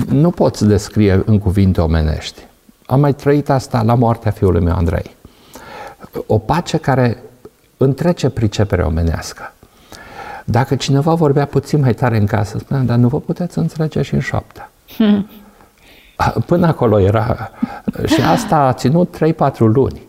nu 0.10 0.30
poți 0.30 0.66
descrie 0.66 1.24
în 1.26 1.40
cuvinte 1.40 1.82
omenești. 1.82 2.46
Am 2.86 3.00
mai 3.00 3.14
trăit 3.14 3.50
asta 3.50 3.82
la 3.82 3.94
moartea 3.94 4.32
fiului 4.32 4.62
meu 4.62 4.76
Andrei. 4.76 5.16
O 6.26 6.38
pace 6.38 6.78
care 6.78 7.18
întrece 7.78 8.30
priceperea 8.30 8.86
omenească. 8.86 9.54
Dacă 10.50 10.76
cineva 10.76 11.14
vorbea 11.14 11.46
puțin 11.46 11.80
mai 11.80 11.94
tare 11.94 12.18
în 12.18 12.26
casă, 12.26 12.58
spunea, 12.58 12.84
dar 12.84 12.98
nu 12.98 13.08
vă 13.08 13.20
puteți 13.20 13.58
înțelege 13.58 14.02
și 14.02 14.14
în 14.14 14.20
șoaptă. 14.20 14.70
Hmm. 14.96 15.28
Până 16.46 16.68
acolo 16.68 17.00
era. 17.00 17.52
Și 18.06 18.22
asta 18.22 18.56
a 18.56 18.74
ținut 18.74 19.18
3-4 19.54 19.58
luni 19.58 20.02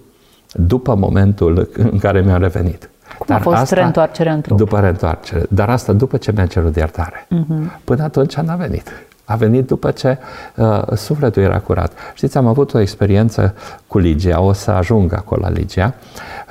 după 0.52 0.94
momentul 0.94 1.70
în 1.76 1.98
care 1.98 2.20
mi-am 2.20 2.40
revenit. 2.40 2.90
Cum 3.18 3.26
Dar 3.28 3.38
a 3.38 3.40
fost 3.42 3.56
asta, 3.56 3.74
reîntoarcerea 3.74 4.32
în 4.32 4.40
trup? 4.40 4.56
După 4.56 4.80
reîntoarcere. 4.80 5.46
Dar 5.48 5.70
asta 5.70 5.92
după 5.92 6.16
ce 6.16 6.32
mi-a 6.32 6.46
cerut 6.46 6.76
iertare. 6.76 7.26
Uh-huh. 7.26 7.80
Până 7.84 8.02
atunci 8.02 8.34
n-a 8.34 8.56
venit. 8.56 8.92
A 9.24 9.36
venit 9.36 9.66
după 9.66 9.90
ce 9.90 10.18
uh, 10.54 10.82
sufletul 10.94 11.42
era 11.42 11.58
curat. 11.58 11.92
Știți, 12.14 12.36
am 12.36 12.46
avut 12.46 12.74
o 12.74 12.78
experiență 12.78 13.54
cu 13.86 13.98
Ligia, 13.98 14.40
o 14.40 14.52
să 14.52 14.70
ajung 14.70 15.12
acolo 15.12 15.40
la 15.40 15.50
Ligia. 15.50 15.94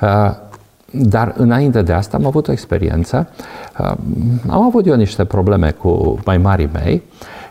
Uh, 0.00 0.46
dar 0.92 1.34
înainte 1.36 1.82
de 1.82 1.92
asta 1.92 2.16
am 2.16 2.26
avut 2.26 2.48
o 2.48 2.52
experiență. 2.52 3.28
Uh, 3.78 3.92
am 4.48 4.62
avut 4.62 4.86
eu 4.86 4.94
niște 4.94 5.24
probleme 5.24 5.70
cu 5.70 6.18
mai 6.24 6.38
marii 6.38 6.68
mei 6.72 7.02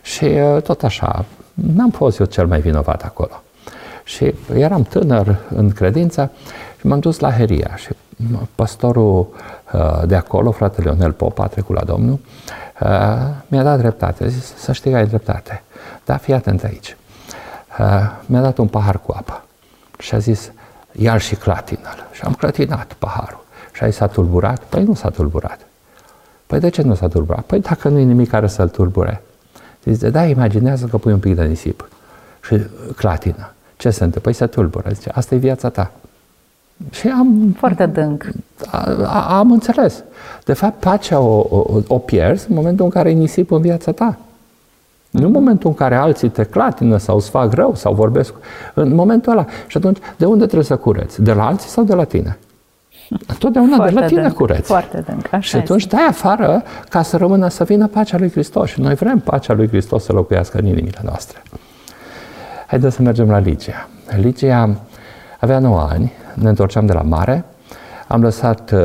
și 0.01 0.23
uh, 0.23 0.61
tot 0.61 0.83
așa, 0.83 1.25
n-am 1.53 1.89
fost 1.89 2.19
eu 2.19 2.25
cel 2.25 2.47
mai 2.47 2.59
vinovat 2.59 3.03
acolo. 3.03 3.41
Și 4.03 4.33
eram 4.53 4.83
tânăr 4.83 5.39
în 5.55 5.69
credință 5.69 6.31
și 6.79 6.87
m-am 6.87 6.99
dus 6.99 7.19
la 7.19 7.31
Heria 7.31 7.75
și 7.75 7.89
pastorul 8.55 9.27
de 10.05 10.15
acolo, 10.15 10.51
fratele 10.51 10.89
Leonel 10.89 11.11
Popa, 11.11 11.43
a 11.43 11.47
trecut 11.47 11.75
la 11.75 11.83
Domnul, 11.83 12.19
mi-a 13.47 13.63
dat 13.63 13.77
dreptate. 13.77 14.23
A 14.23 14.27
zis, 14.27 14.53
să 14.55 14.71
știi 14.71 14.91
că 14.91 14.97
ai 14.97 15.07
dreptate. 15.07 15.63
Da, 16.05 16.17
fii 16.17 16.33
atent 16.33 16.63
aici. 16.63 16.97
Mi-a 18.25 18.41
dat 18.41 18.57
un 18.57 18.67
pahar 18.67 18.99
cu 18.99 19.13
apă 19.17 19.43
și 19.99 20.15
a 20.15 20.17
zis, 20.17 20.51
ia 20.97 21.17
și 21.17 21.35
clatină 21.35 21.89
Și 22.11 22.21
am 22.21 22.33
clătinat 22.33 22.93
paharul. 22.93 23.45
Și 23.73 23.83
ai 23.83 23.93
s-a 23.93 24.07
tulburat? 24.07 24.63
Păi 24.63 24.83
nu 24.83 24.93
s-a 24.93 25.09
tulburat. 25.09 25.59
Păi 26.45 26.59
de 26.59 26.69
ce 26.69 26.81
nu 26.81 26.95
s-a 26.95 27.07
tulburat? 27.07 27.43
Păi 27.43 27.59
dacă 27.59 27.89
nu 27.89 27.97
e 27.99 28.03
nimic 28.03 28.29
care 28.29 28.47
să-l 28.47 28.69
tulbure. 28.69 29.21
Zice, 29.83 30.09
da, 30.09 30.25
imaginează 30.25 30.85
că 30.85 30.97
pui 30.97 31.11
un 31.11 31.19
pic 31.19 31.35
de 31.35 31.43
nisip 31.43 31.89
și 32.43 32.61
clatină. 32.95 33.51
Ce 33.77 33.89
se 33.89 34.03
întâmplă? 34.03 34.21
Păi 34.21 34.33
se 34.33 34.45
tulbură. 34.45 34.89
Zice, 34.93 35.09
asta 35.09 35.35
e 35.35 35.37
viața 35.37 35.69
ta. 35.69 35.91
Și 36.89 37.07
am... 37.07 37.55
Foarte 37.57 37.83
adânc. 37.83 38.29
A, 38.71 38.95
a, 39.03 39.37
am 39.37 39.51
înțeles. 39.51 40.03
De 40.45 40.53
fapt, 40.53 40.79
pacea 40.79 41.19
o, 41.19 41.45
o, 41.49 41.81
o 41.87 41.97
pierzi 41.97 42.45
în 42.49 42.55
momentul 42.55 42.85
în 42.85 42.91
care 42.91 43.09
e 43.09 43.13
nisip 43.13 43.51
în 43.51 43.61
viața 43.61 43.91
ta. 43.91 44.17
Nu 45.17 45.25
în 45.25 45.31
momentul 45.31 45.69
în 45.69 45.75
care 45.75 45.95
alții 45.95 46.29
te 46.29 46.43
clatină 46.43 46.97
sau 46.97 47.15
îți 47.15 47.29
fac 47.29 47.53
rău 47.53 47.75
sau 47.75 47.93
vorbesc. 47.93 48.33
În 48.73 48.95
momentul 48.95 49.31
ăla. 49.31 49.45
Și 49.67 49.77
atunci, 49.77 49.97
de 50.17 50.25
unde 50.25 50.43
trebuie 50.43 50.63
să 50.65 50.75
cureți? 50.75 51.21
De 51.21 51.33
la 51.33 51.45
alții 51.45 51.69
sau 51.69 51.83
de 51.83 51.93
la 51.93 52.03
tine? 52.03 52.37
Totdeauna 53.39 53.75
Foarte 53.75 53.93
de 53.93 53.99
la 53.99 54.05
tine 54.05 54.21
dânc. 54.21 54.33
cureți. 54.33 54.61
Foarte 54.67 55.03
dânc. 55.07 55.25
Așa 55.33 55.39
și 55.39 55.55
atunci 55.55 55.81
este. 55.81 55.95
dai 55.95 56.05
afară 56.05 56.63
ca 56.89 57.01
să 57.01 57.17
rămână 57.17 57.47
să 57.47 57.63
vină 57.63 57.87
pacea 57.87 58.17
lui 58.17 58.31
Hristos. 58.31 58.69
Și 58.69 58.81
noi 58.81 58.93
vrem 58.95 59.19
pacea 59.19 59.53
lui 59.53 59.67
Hristos 59.67 60.03
să 60.03 60.11
locuiască 60.11 60.57
în 60.57 60.65
inimile 60.65 60.99
noastre. 61.03 61.41
Haideți 62.67 62.95
să 62.95 63.01
mergem 63.01 63.29
la 63.29 63.37
Ligia. 63.37 63.87
Ligia 64.21 64.75
avea 65.39 65.59
9 65.59 65.87
ani, 65.89 66.11
ne 66.33 66.49
întorceam 66.49 66.85
de 66.85 66.93
la 66.93 67.01
mare, 67.01 67.45
am 68.07 68.21
lăsat, 68.21 68.71
uh, 68.71 68.79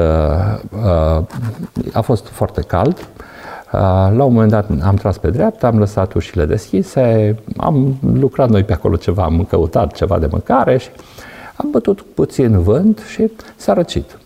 uh, 1.17 1.25
a 1.93 2.01
fost 2.01 2.27
foarte 2.27 2.61
cald, 2.61 2.99
Uh, 2.99 3.32
la 4.17 4.25
un 4.25 4.33
moment 4.33 4.51
dat 4.51 4.69
am 4.83 4.95
tras 4.95 5.19
pe 5.19 5.31
dreapta, 5.31 5.67
am 5.67 5.79
lăsat 5.79 6.13
ușile 6.13 6.45
deschise, 6.45 7.37
am 7.57 7.97
lucrat 8.15 8.49
noi 8.49 8.65
pe 8.65 8.73
acolo 8.73 8.97
ceva, 8.97 9.23
am 9.23 9.45
căutat 9.45 9.93
ceva 9.93 10.19
de 10.19 10.29
mâncare 10.31 10.77
și 10.77 10.89
am 11.57 11.71
bătut 11.71 12.03
puțin 12.15 12.63
vânt 12.63 13.03
și 13.13 13.31
s-a 13.57 13.73
răcit. 13.73 14.19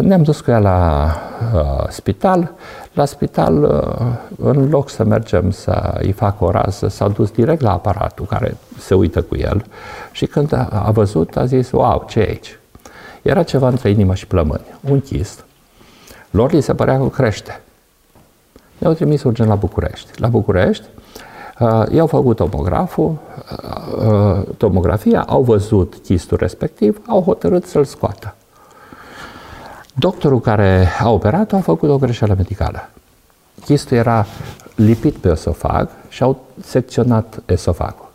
Ne-am 0.00 0.22
dus 0.22 0.40
cu 0.40 0.50
ea 0.50 0.58
la 0.58 1.10
uh, 1.54 1.88
spital. 1.88 2.52
La 2.92 3.04
spital, 3.04 3.62
uh, 3.62 4.52
în 4.52 4.68
loc 4.68 4.90
să 4.90 5.04
mergem 5.04 5.50
să 5.50 5.98
îi 6.02 6.12
fac 6.12 6.40
o 6.40 6.50
rază, 6.50 6.88
s-a 6.88 7.08
dus 7.08 7.30
direct 7.30 7.60
la 7.60 7.72
aparatul 7.72 8.26
care 8.26 8.56
se 8.78 8.94
uită 8.94 9.22
cu 9.22 9.36
el 9.36 9.64
și 10.12 10.26
când 10.26 10.52
a, 10.52 10.68
a 10.84 10.90
văzut, 10.90 11.36
a 11.36 11.44
zis, 11.44 11.70
wow, 11.70 12.04
ce 12.08 12.20
e 12.20 12.26
aici? 12.28 12.58
Era 13.22 13.42
ceva 13.42 13.68
între 13.68 13.90
inimă 13.90 14.14
și 14.14 14.26
plămâni, 14.26 14.64
un 14.80 15.00
chist. 15.00 15.44
Lor 16.30 16.52
li 16.52 16.60
se 16.60 16.74
părea 16.74 16.98
că 16.98 17.08
crește. 17.08 17.60
I-au 18.82 18.92
trimis 18.92 19.22
urgent 19.22 19.48
la 19.48 19.54
București. 19.54 20.20
La 20.20 20.28
București 20.28 20.84
uh, 21.58 21.82
i-au 21.92 22.06
făcut 22.06 22.36
tomograful, 22.36 23.16
uh, 23.16 24.06
uh, 24.06 24.42
tomografia, 24.56 25.22
au 25.22 25.42
văzut 25.42 25.94
chistul 26.02 26.36
respectiv, 26.36 27.00
au 27.06 27.22
hotărât 27.22 27.66
să-l 27.66 27.84
scoată. 27.84 28.34
Doctorul 29.94 30.40
care 30.40 30.88
a 31.00 31.10
operat 31.10 31.52
a 31.52 31.60
făcut 31.60 31.90
o 31.90 31.98
greșeală 31.98 32.34
medicală. 32.36 32.88
Chistul 33.64 33.96
era 33.96 34.26
lipit 34.74 35.16
pe 35.16 35.28
esofag 35.28 35.88
și 36.08 36.22
au 36.22 36.40
secționat 36.62 37.42
esofagul. 37.46 38.08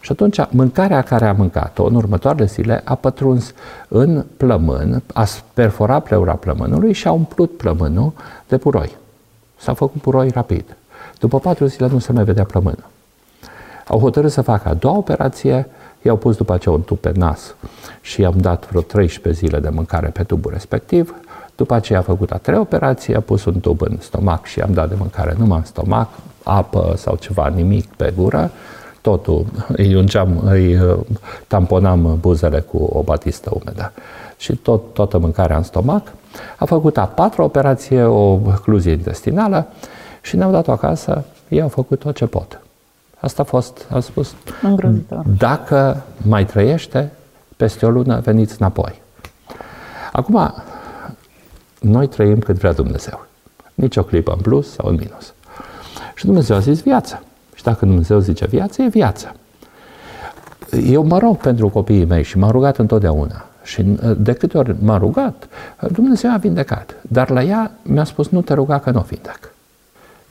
Și 0.00 0.12
atunci 0.12 0.40
mâncarea 0.50 1.02
care 1.02 1.26
a 1.26 1.32
mâncat-o 1.32 1.84
în 1.84 1.94
următoarele 1.94 2.44
zile 2.44 2.82
a 2.84 2.94
pătruns 2.94 3.52
în 3.88 4.24
plămân, 4.36 5.02
a 5.14 5.26
perforat 5.54 6.02
pleura 6.02 6.34
plămânului 6.34 6.92
și 6.92 7.06
a 7.06 7.12
umplut 7.12 7.56
plămânul 7.56 8.12
de 8.48 8.58
puroi. 8.58 9.00
S-a 9.62 9.72
făcut 9.72 10.00
puroi 10.00 10.30
rapid. 10.30 10.76
După 11.18 11.38
patru 11.38 11.66
zile 11.66 11.88
nu 11.88 11.98
se 11.98 12.12
mai 12.12 12.24
vedea 12.24 12.44
plămână. 12.44 12.84
Au 13.86 13.98
hotărât 13.98 14.30
să 14.30 14.42
facă 14.42 14.68
a 14.68 14.74
doua 14.74 14.96
operație, 14.96 15.66
i-au 16.02 16.16
pus 16.16 16.36
după 16.36 16.52
aceea 16.52 16.74
un 16.74 16.82
tub 16.82 16.98
pe 16.98 17.12
nas 17.14 17.54
și 18.00 18.20
i-am 18.20 18.34
dat 18.36 18.68
vreo 18.68 18.80
13 18.80 19.46
zile 19.46 19.58
de 19.60 19.68
mâncare 19.68 20.08
pe 20.08 20.22
tubul 20.22 20.52
respectiv. 20.52 21.14
După 21.56 21.74
aceea 21.74 21.98
a 21.98 22.02
făcut 22.02 22.30
a 22.30 22.36
treia 22.36 22.60
operație, 22.60 23.16
a 23.16 23.20
pus 23.20 23.44
un 23.44 23.60
tub 23.60 23.80
în 23.82 23.96
stomac 24.00 24.46
și 24.46 24.58
i-am 24.58 24.72
dat 24.72 24.88
de 24.88 24.94
mâncare 24.98 25.34
numai 25.38 25.58
în 25.58 25.64
stomac, 25.64 26.08
apă 26.42 26.94
sau 26.96 27.16
ceva, 27.16 27.48
nimic 27.48 27.94
pe 27.94 28.12
gură. 28.16 28.50
Totul 29.00 29.46
îi 29.68 29.94
ungeam, 29.94 30.40
îi 30.44 30.80
uh, 30.80 30.98
tamponam 31.46 32.18
buzele 32.20 32.60
cu 32.60 32.76
o 32.76 33.02
batistă 33.02 33.50
umedă. 33.52 33.92
Și 34.36 34.56
tot, 34.56 34.94
toată 34.94 35.18
mâncarea 35.18 35.56
în 35.56 35.62
stomac. 35.62 36.12
A 36.58 36.64
făcut 36.64 36.96
a 36.96 37.04
patra 37.06 37.42
operație, 37.42 38.02
o 38.02 38.32
ocluzie 38.32 38.92
intestinală 38.92 39.66
și 40.20 40.36
ne-au 40.36 40.50
dat-o 40.50 40.72
acasă. 40.72 41.24
Ei 41.48 41.60
au 41.60 41.68
făcut 41.68 41.98
tot 41.98 42.14
ce 42.14 42.26
pot. 42.26 42.60
Asta 43.20 43.42
a 43.42 43.44
fost, 43.44 43.86
a 43.90 44.00
spus, 44.00 44.34
Îngrozitor. 44.62 45.24
dacă 45.38 46.02
mai 46.26 46.44
trăiește, 46.44 47.12
peste 47.56 47.86
o 47.86 47.90
lună 47.90 48.20
veniți 48.20 48.56
înapoi. 48.58 49.00
Acum, 50.12 50.54
noi 51.80 52.08
trăim 52.08 52.38
cât 52.38 52.56
vrea 52.56 52.72
Dumnezeu. 52.72 53.26
Nici 53.74 53.96
o 53.96 54.02
clipă 54.02 54.32
în 54.32 54.40
plus 54.40 54.72
sau 54.72 54.88
în 54.88 54.94
minus. 54.94 55.32
Și 56.14 56.24
Dumnezeu 56.24 56.56
a 56.56 56.60
zis 56.60 56.82
viață. 56.82 57.22
Și 57.54 57.62
dacă 57.62 57.84
Dumnezeu 57.84 58.18
zice 58.18 58.46
viață, 58.46 58.82
e 58.82 58.88
viață. 58.88 59.34
Eu 60.86 61.04
mă 61.04 61.18
rog 61.18 61.36
pentru 61.36 61.68
copiii 61.68 62.04
mei 62.04 62.22
și 62.22 62.38
m-am 62.38 62.50
rugat 62.50 62.78
întotdeauna 62.78 63.44
și 63.62 63.80
uh, 63.80 64.16
de 64.16 64.32
câte 64.32 64.58
ori 64.58 64.74
m-a 64.78 64.98
rugat, 64.98 65.48
uh, 65.80 65.90
Dumnezeu 65.92 66.32
a 66.32 66.36
vindecat. 66.36 66.94
Dar 67.08 67.30
la 67.30 67.42
ea 67.42 67.70
mi-a 67.82 68.04
spus, 68.04 68.28
nu 68.28 68.40
te 68.40 68.54
ruga 68.54 68.78
că 68.78 68.90
nu 68.90 68.98
o 68.98 69.02
vindec. 69.02 69.52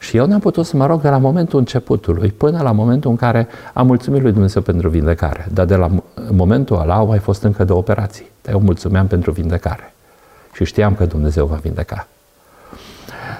Și 0.02 0.18
eu 0.18 0.26
n-am 0.26 0.40
putut 0.40 0.66
să 0.66 0.78
mă 0.78 0.86
rog 0.86 1.02
de 1.02 1.10
la 1.10 1.18
momentul 1.18 1.60
începutului 1.60 2.30
până 2.30 2.62
la 2.62 2.72
momentul 2.72 3.10
în 3.10 3.16
care 3.16 3.48
am 3.74 3.86
mulțumit 3.86 4.22
lui 4.22 4.32
Dumnezeu 4.32 4.62
pentru 4.62 4.90
vindecare. 4.90 5.48
Dar 5.54 5.66
de 5.66 5.76
la 5.76 5.90
momentul 6.32 6.80
ăla 6.80 6.96
au 6.96 7.08
mai 7.08 7.20
fost 7.20 7.44
încă 7.44 7.64
două 7.64 7.80
operații. 7.80 8.32
Dar 8.42 8.54
eu 8.54 8.60
mulțumeam 8.60 9.08
pentru 9.08 9.32
vindecare. 9.32 9.94
Și 10.54 10.66
știam 10.66 10.96
că 10.96 11.06
Dumnezeu 11.06 11.46
va 11.46 11.56
vindeca. 11.56 12.08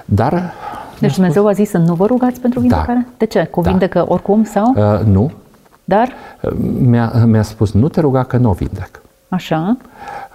Dar... 0.04 0.52
Deci 0.98 1.14
Dumnezeu 1.14 1.46
a 1.46 1.52
zis 1.52 1.68
să 1.70 1.78
nu 1.78 1.94
vă 1.94 2.06
rugați 2.06 2.40
pentru 2.40 2.60
da. 2.60 2.66
vindecare? 2.66 3.06
Da. 3.08 3.14
De 3.16 3.26
ce? 3.26 3.44
Cu 3.44 3.60
da. 3.60 3.70
vindecă 3.70 4.04
oricum 4.08 4.44
sau? 4.44 4.74
Uh, 4.76 5.00
nu. 5.04 5.32
Dar? 5.84 6.12
Uh, 6.40 6.52
mi-a, 6.78 7.12
mi-a 7.26 7.42
spus, 7.42 7.72
nu 7.72 7.88
te 7.88 8.00
ruga 8.00 8.22
că 8.22 8.36
nu 8.36 8.48
o 8.48 8.52
vindec. 8.52 9.02
Așa. 9.32 9.76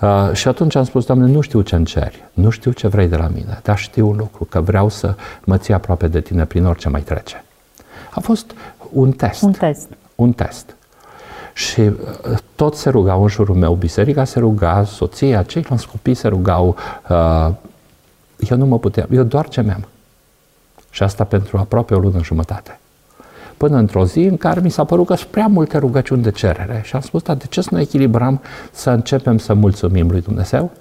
Uh, 0.01 0.29
și 0.33 0.47
atunci 0.47 0.75
am 0.75 0.83
spus, 0.83 1.05
Doamne, 1.05 1.25
nu 1.25 1.41
știu 1.41 1.61
ce 1.61 1.83
ceri, 1.83 2.23
nu 2.33 2.49
știu 2.49 2.71
ce 2.71 2.87
vrei 2.87 3.07
de 3.07 3.15
la 3.15 3.27
mine, 3.27 3.59
dar 3.63 3.77
știu 3.77 4.07
un 4.07 4.15
lucru, 4.17 4.43
că 4.43 4.61
vreau 4.61 4.89
să 4.89 5.15
mă 5.43 5.57
ții 5.57 5.73
aproape 5.73 6.07
de 6.07 6.21
tine 6.21 6.45
prin 6.45 6.65
orice 6.65 6.89
mai 6.89 7.01
trece. 7.01 7.43
A 8.11 8.19
fost 8.19 8.51
un 8.91 9.11
test. 9.11 9.41
Un 9.41 9.51
test. 9.51 9.87
Un 10.15 10.31
test. 10.31 10.75
Și 11.53 11.81
uh, 11.81 11.93
tot 12.55 12.75
se 12.75 12.89
rugau 12.89 13.21
în 13.21 13.27
jurul 13.27 13.55
meu, 13.55 13.73
biserica 13.73 14.23
se 14.23 14.39
ruga, 14.39 14.83
soția, 14.83 15.43
ceilalți 15.43 15.87
copii 15.87 16.13
se 16.13 16.27
rugau. 16.27 16.75
Uh, 17.09 17.49
eu 18.49 18.57
nu 18.57 18.65
mă 18.65 18.79
puteam, 18.79 19.07
eu 19.11 19.23
doar 19.23 19.47
ce 19.47 19.61
mi-am. 19.61 19.87
Și 20.89 21.03
asta 21.03 21.23
pentru 21.23 21.57
aproape 21.57 21.93
o 21.93 21.99
lună 21.99 22.23
jumătate 22.23 22.79
până 23.57 23.77
într-o 23.77 24.05
zi 24.05 24.19
în 24.19 24.37
care 24.37 24.59
mi 24.59 24.69
s-a 24.69 24.83
părut 24.83 25.05
că 25.05 25.15
sunt 25.15 25.29
prea 25.29 25.47
multe 25.47 25.77
rugăciuni 25.77 26.23
de 26.23 26.31
cerere 26.31 26.81
și 26.83 26.95
am 26.95 27.01
spus, 27.01 27.21
dar 27.21 27.35
de 27.35 27.45
ce 27.49 27.61
să 27.61 27.69
nu 27.71 27.79
echilibrăm 27.79 28.41
să 28.71 28.89
începem 28.89 29.37
să 29.37 29.53
mulțumim 29.53 30.09
lui 30.09 30.21
Dumnezeu? 30.21 30.71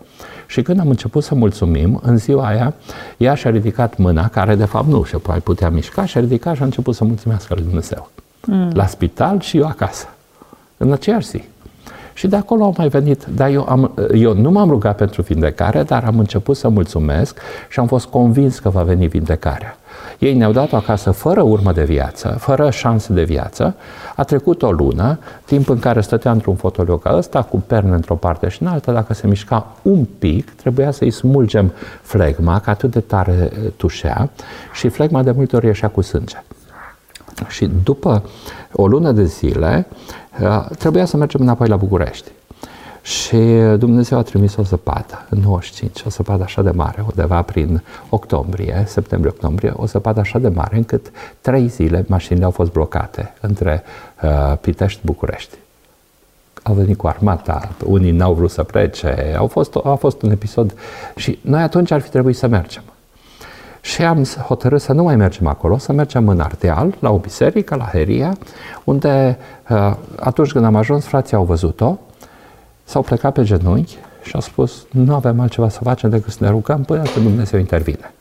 Și 0.47 0.63
când 0.63 0.81
am 0.81 0.89
început 0.89 1.23
să 1.23 1.35
mulțumim, 1.35 2.01
în 2.03 2.17
ziua 2.17 2.47
aia, 2.47 2.75
ea 3.17 3.35
și-a 3.35 3.51
ridicat 3.51 3.97
mâna, 3.97 4.29
care 4.29 4.55
de 4.55 4.65
fapt 4.65 4.87
nu 4.87 5.05
și 5.05 5.17
mai 5.27 5.39
putea 5.39 5.71
mișca, 5.71 6.05
și-a 6.05 6.21
ridicat 6.21 6.55
și 6.55 6.63
a 6.63 6.65
început 6.65 6.95
să 6.95 7.05
mulțumească 7.05 7.55
lui 7.55 7.65
Dumnezeu. 7.65 8.11
Mm. 8.47 8.71
La 8.73 8.87
spital 8.87 9.41
și 9.41 9.59
eu 9.59 9.67
acasă. 9.67 10.09
În 10.77 10.93
aceeași 10.93 11.29
zi. 11.29 11.45
Și 12.17 12.27
de 12.27 12.37
acolo 12.37 12.65
au 12.65 12.75
mai 12.77 12.89
venit, 12.89 13.25
dar 13.25 13.51
eu, 13.51 13.67
am, 13.69 13.95
eu 14.15 14.35
nu 14.35 14.51
m-am 14.51 14.69
rugat 14.69 14.97
pentru 14.97 15.23
vindecare, 15.23 15.83
dar 15.83 16.05
am 16.05 16.19
început 16.19 16.57
să 16.57 16.69
mulțumesc 16.69 17.39
și 17.69 17.81
am 17.81 17.87
fost 17.87 18.07
convins 18.07 18.59
că 18.59 18.69
va 18.69 18.83
veni 18.83 19.07
vindecarea. 19.07 19.77
Ei 20.19 20.35
ne-au 20.35 20.53
dat 20.53 20.73
acasă 20.73 21.11
fără 21.11 21.43
urmă 21.43 21.73
de 21.73 21.85
viață, 21.85 22.37
fără 22.39 22.71
șanse 22.71 23.13
de 23.13 23.23
viață. 23.23 23.75
A 24.15 24.23
trecut 24.23 24.63
o 24.63 24.71
lună, 24.71 25.19
timp 25.45 25.69
în 25.69 25.79
care 25.79 26.01
stătea 26.01 26.31
într-un 26.31 26.55
fotoliu 26.55 26.97
ca 26.97 27.17
ăsta, 27.17 27.43
cu 27.43 27.63
perne 27.67 27.95
într-o 27.95 28.15
parte 28.15 28.49
și 28.49 28.63
în 28.63 28.69
alta, 28.69 28.93
dacă 28.93 29.15
se 29.15 29.27
mișca 29.27 29.73
un 29.83 30.05
pic, 30.19 30.51
trebuia 30.51 30.91
să-i 30.91 31.11
smulgem 31.11 31.73
flegma, 32.03 32.61
că 32.61 32.71
atât 32.71 32.91
de 32.91 33.01
tare 33.01 33.53
tușea, 33.77 34.31
și 34.73 34.89
flegma 34.89 35.23
de 35.23 35.31
multe 35.31 35.57
ori 35.57 35.67
ieșea 35.67 35.89
cu 35.89 36.01
sânge. 36.01 36.43
Și 37.49 37.71
după 37.85 38.23
o 38.77 38.87
lună 38.87 39.13
de 39.13 39.25
zile, 39.25 39.87
trebuia 40.79 41.05
să 41.05 41.17
mergem 41.17 41.41
înapoi 41.41 41.69
la 41.69 41.77
București. 41.77 42.31
Și 43.03 43.37
Dumnezeu 43.79 44.19
a 44.19 44.23
trimis 44.23 44.57
o 44.57 44.63
zăpadă 44.63 45.27
în 45.31 45.39
95, 45.39 46.03
o 46.07 46.11
zăpadă 46.11 46.43
așa 46.43 46.63
de 46.63 46.71
mare, 46.71 47.05
undeva 47.09 47.43
prin 47.43 47.83
octombrie, 48.09 48.85
septembrie-octombrie, 48.87 49.73
o 49.77 49.87
zăpadă 49.87 50.21
așa 50.21 50.39
de 50.39 50.49
mare 50.49 50.77
încât 50.77 51.11
trei 51.41 51.69
zile 51.69 52.05
mașinile 52.09 52.45
au 52.45 52.51
fost 52.51 52.73
blocate 52.73 53.35
între 53.41 53.83
uh, 54.23 54.57
Pitești-București. 54.61 55.57
Au 56.63 56.75
venit 56.75 56.97
cu 56.97 57.07
armata, 57.07 57.69
unii 57.85 58.11
n-au 58.11 58.35
vrut 58.35 58.51
să 58.51 58.63
plece, 58.63 59.35
au 59.39 59.47
fost, 59.47 59.75
a 59.85 59.95
fost 59.95 60.23
un 60.23 60.31
episod 60.31 60.75
și 61.17 61.39
noi 61.41 61.63
atunci 61.63 61.91
ar 61.91 62.01
fi 62.01 62.11
trebuit 62.11 62.37
să 62.37 62.47
mergem. 62.47 62.83
Și 63.87 64.03
am 64.03 64.25
hotărât 64.25 64.81
să 64.81 64.93
nu 64.93 65.03
mai 65.03 65.17
mergem 65.17 65.47
acolo, 65.47 65.79
să 65.79 65.93
mergem 65.93 66.29
în 66.29 66.41
Ardeal, 66.41 66.95
la 66.99 67.11
o 67.11 67.19
biserică, 67.19 67.75
la 67.75 67.85
Heria, 67.85 68.37
unde 68.85 69.39
uh, 69.71 69.97
atunci 70.21 70.53
când 70.53 70.65
am 70.65 70.77
ajuns, 70.77 71.05
frații 71.05 71.37
au 71.37 71.45
văzut-o, 71.45 71.99
s-au 72.85 73.03
plecat 73.03 73.33
pe 73.33 73.43
genunchi 73.43 73.97
și 74.23 74.35
au 74.35 74.41
spus, 74.41 74.87
nu 74.91 75.15
avem 75.15 75.41
altceva 75.41 75.69
să 75.69 75.81
facem 75.83 76.11
decât 76.11 76.33
să 76.33 76.39
ne 76.41 76.49
rugăm 76.51 76.83
până 76.83 77.03
când 77.03 77.27
Dumnezeu 77.27 77.59
intervine. 77.59 78.13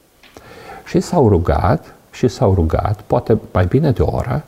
Și 0.86 1.00
s-au 1.00 1.30
rugat, 1.30 1.94
și 2.12 2.28
s-au 2.28 2.54
rugat, 2.54 3.02
poate 3.08 3.38
mai 3.54 3.66
bine 3.66 3.92
de 3.92 4.02
o 4.02 4.16
oră, 4.16 4.44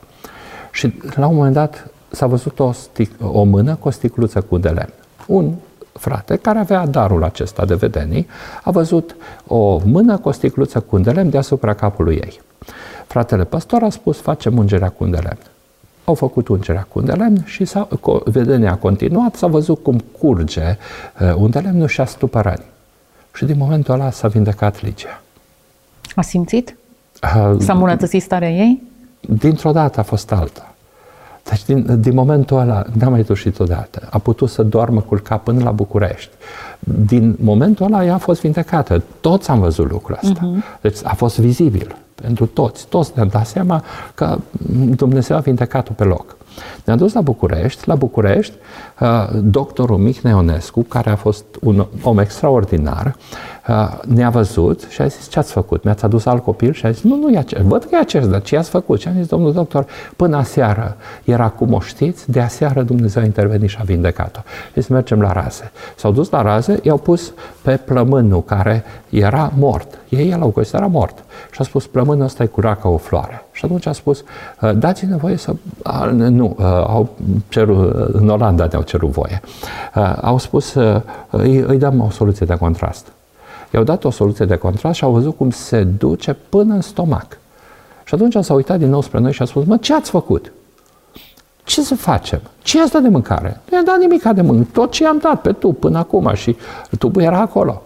și 0.72 0.94
la 1.16 1.28
un 1.28 1.36
moment 1.36 1.54
dat 1.54 1.88
s-a 2.10 2.28
văzut 2.28 2.60
o, 2.60 2.72
stic- 2.72 3.20
o 3.22 3.44
mână 3.44 3.76
cu 3.76 3.88
o 3.88 3.92
sticluță 3.92 4.42
cu 4.42 4.58
de 4.58 4.70
lemn. 4.70 4.94
Un 5.28 5.54
frate 5.98 6.36
care 6.36 6.60
avea 6.60 6.86
darul 6.86 7.24
acesta 7.24 7.66
de 7.66 7.75
vedenii 7.75 8.27
a 8.63 8.72
văzut 8.72 9.16
o 9.48 9.80
mână 9.86 10.18
cu 10.18 10.27
o 10.27 10.32
sticluță 10.32 10.80
cu 10.80 10.98
de 10.98 11.12
lemn 11.12 11.30
deasupra 11.30 11.74
capului 11.74 12.16
ei. 12.16 12.42
Fratele 13.08 13.44
păstor 13.44 13.84
a 13.84 13.89
spus, 13.89 14.18
facem 14.18 14.58
ungerea 14.58 14.89
cu 14.89 15.06
de 15.06 15.18
lemn. 15.18 15.39
Au 16.04 16.13
făcut 16.13 16.48
ungerea 16.48 16.88
cu 16.89 17.01
de 17.01 17.12
lemn 17.12 17.44
și 17.46 17.66
s-a, 17.66 17.88
vedenia 18.25 18.72
a 18.72 18.75
continuat, 18.75 19.36
s-a 19.36 19.48
văzut 19.48 19.84
cum 19.84 20.04
curge 20.20 20.77
uh, 21.22 21.34
unde 21.36 21.60
lemnul 21.60 21.88
și 21.88 22.01
a 22.01 22.06
stupărani. 22.06 22.63
Și 23.34 23.46
din 23.46 23.58
momentul 23.58 23.94
ăla 23.94 24.12
s-a 24.12 24.27
vindecat 24.27 24.82
Ligia. 24.82 25.22
A 26.16 26.22
simțit? 26.22 26.75
S-a 27.60 27.74
îmbunătățit 27.74 28.22
starea 28.22 28.50
ei? 28.50 28.82
Dintr-o 29.20 29.72
dată 29.72 30.00
a 30.00 30.04
fost 30.04 30.32
alta. 30.32 30.75
Deci 31.50 31.66
din, 31.66 32.00
din 32.01 32.13
momentul 32.13 32.58
ăla 32.60 32.84
n-a 33.00 33.10
mai 33.10 33.24
tușit 33.24 33.60
odată. 33.60 34.08
A 34.10 34.18
putut 34.18 34.50
să 34.50 34.63
doarmă 34.63 35.01
culca 35.01 35.38
până 35.38 35.63
la 35.63 35.72
București. 35.72 36.30
Din 36.80 37.36
momentul 37.39 37.86
ăla 37.86 38.06
ea 38.06 38.13
a 38.13 38.18
fost 38.18 38.42
vindecată. 38.42 39.04
Toți 39.22 39.50
am 39.50 39.60
văzut 39.60 39.92
lucrul 39.92 40.20
ăsta. 40.24 40.39
Uh-huh. 40.39 40.82
Deci 40.82 40.98
a 41.04 41.13
fost 41.13 41.39
vizibil 41.39 41.96
pentru 42.22 42.46
toți. 42.46 42.88
Toți 42.88 43.12
ne-am 43.16 43.27
dat 43.27 43.48
seama 43.48 43.84
că 44.16 44.38
Dumnezeu 44.96 45.38
a 45.38 45.39
vindecat-o 45.39 45.94
pe 45.94 46.04
loc. 46.04 46.38
Ne-am 46.86 46.98
dus 46.98 47.13
la 47.13 47.22
București. 47.22 47.88
La 47.88 47.96
București, 47.96 48.54
uh, 49.00 49.30
doctorul 49.44 49.98
Mihnea 49.98 50.32
Ionescu, 50.32 50.82
care 50.82 51.10
a 51.10 51.16
fost 51.16 51.46
un 51.62 51.86
om 52.01 52.18
extraordinar, 52.18 53.06
uh, 53.06 53.13
ne-a 54.06 54.30
văzut 54.30 54.82
și 54.90 55.02
a 55.02 55.08
zis, 55.08 55.28
ce 55.30 55.40
ați 55.40 55.52
făcut? 55.52 55.84
Mi-ați 55.84 56.06
adus 56.06 56.26
alt 56.26 56.44
copil? 56.44 56.74
Și 56.74 56.86
a 56.86 56.92
zis, 56.92 57.04
nu, 57.04 57.16
nu 57.16 57.30
e 57.30 57.38
acest. 57.38 57.62
Văd 57.62 57.84
că 57.84 57.90
e 57.92 57.98
acest, 57.98 58.30
dar 58.30 58.42
ce 58.42 58.58
ați 58.58 58.70
făcut? 58.70 59.00
Și 59.00 59.08
a 59.08 59.12
zis, 59.12 59.28
domnul 59.28 59.54
doctor, 59.54 59.86
până 60.16 60.38
aseară 60.38 60.98
era 61.24 61.50
cum 61.50 61.74
o 61.74 61.80
știți, 61.80 62.32
de 62.32 62.42
aseară 62.42 62.82
Dumnezeu 62.82 63.22
a 63.22 63.26
intervenit 63.26 63.70
și 63.70 63.78
a 63.80 63.84
vindecat-o. 63.84 64.40
Deci 64.74 64.88
mergem 64.88 65.22
la 65.22 65.32
raze. 65.32 65.72
S-au 65.96 66.12
dus 66.12 66.30
la 66.30 66.42
raze, 66.42 66.80
i-au 66.82 66.98
pus 66.98 67.34
pe 67.62 67.80
plămânul 67.86 68.44
care 68.44 68.84
era 69.10 69.52
mort. 69.58 70.00
Ei 70.10 70.36
l-au 70.40 70.50
considerat 70.50 70.90
mort. 70.90 71.24
Și 71.52 71.62
a 71.62 71.64
spus, 71.64 71.88
plămânul 71.88 72.24
ăsta 72.24 72.44
e 72.44 72.46
curat 72.46 72.82
ca 72.82 72.90
o 72.90 72.98
floare. 72.98 73.46
Și 73.52 73.66
atunci 73.66 73.86
a 73.86 73.92
spus, 73.92 74.24
dați-ne 74.76 75.16
voie 75.16 75.38
să... 75.38 75.54
Nu, 76.12 76.56
au 76.88 77.10
cerut, 77.48 78.10
în 78.14 78.30
Olanda 78.30 78.68
ne-au 78.72 78.82
cerut 78.84 79.10
voie. 79.10 79.42
Au 80.22 80.38
spus, 80.38 80.74
îi, 81.30 81.58
îi 81.58 81.78
dăm 81.78 82.02
o 82.02 82.10
soluție 82.10 82.46
de 82.46 82.56
contrast. 82.56 83.12
I-au 83.74 83.84
dat 83.84 84.04
o 84.04 84.10
soluție 84.10 84.46
de 84.46 84.56
contrast 84.56 84.98
și 84.98 85.04
au 85.04 85.12
văzut 85.12 85.38
cum 85.38 85.50
se 85.50 85.84
duce 85.84 86.38
până 86.50 86.74
în 86.74 86.82
stomac. 86.82 87.38
Și 88.03 88.14
atunci 88.14 88.44
s-a 88.44 88.53
uitat 88.53 88.80
din 88.80 88.90
nou 88.90 89.01
spre 89.01 89.20
noi 89.20 89.34
și 89.34 89.42
a 89.42 89.46
spus, 89.46 89.66
mă, 89.66 89.77
ce 89.77 89.94
ați 89.94 90.10
făcut? 90.10 90.51
Ce 91.64 91.82
să 91.82 91.96
facem? 91.96 92.42
Ce 92.64 92.82
ați 92.82 92.92
dat 92.92 93.01
de 93.01 93.08
mâncare? 93.08 93.62
Nu 93.70 93.75
i-am 93.75 93.86
dat 93.86 93.98
nimic 93.98 94.24
de 94.24 94.42
mâncare. 94.42 94.70
Tot 94.74 94.92
ce 94.92 95.03
i-am 95.03 95.18
dat 95.22 95.42
pe 95.42 95.51
tub 95.51 95.75
până 95.75 95.98
acum 95.98 96.32
și 96.34 96.56
tubul 96.98 97.22
era 97.22 97.40
acolo. 97.40 97.82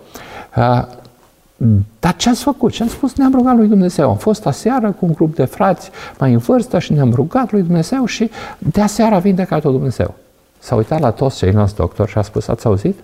Dar 1.99 2.15
ce 2.15 2.29
ați 2.29 2.43
făcut? 2.43 2.73
Și 2.73 2.81
am 2.81 2.87
spus, 2.87 3.15
ne-am 3.15 3.31
rugat 3.35 3.55
lui 3.55 3.67
Dumnezeu. 3.67 4.09
Am 4.09 4.17
fost 4.17 4.45
aseară 4.45 4.91
cu 4.91 5.05
un 5.05 5.13
grup 5.13 5.35
de 5.35 5.45
frați 5.45 5.89
mai 6.19 6.33
în 6.33 6.37
vârstă 6.37 6.79
și 6.79 6.93
ne-am 6.93 7.13
rugat 7.13 7.51
lui 7.51 7.61
Dumnezeu 7.61 8.05
și 8.05 8.31
de 8.57 8.81
aseară 8.81 9.15
a 9.15 9.19
vindecat-o 9.19 9.71
Dumnezeu. 9.71 10.13
S-a 10.59 10.75
uitat 10.75 10.99
la 10.99 11.11
toți 11.11 11.37
ceilalți 11.37 11.75
doctori 11.75 12.09
și 12.09 12.17
a 12.17 12.21
spus, 12.21 12.47
ați 12.47 12.65
auzit? 12.65 12.99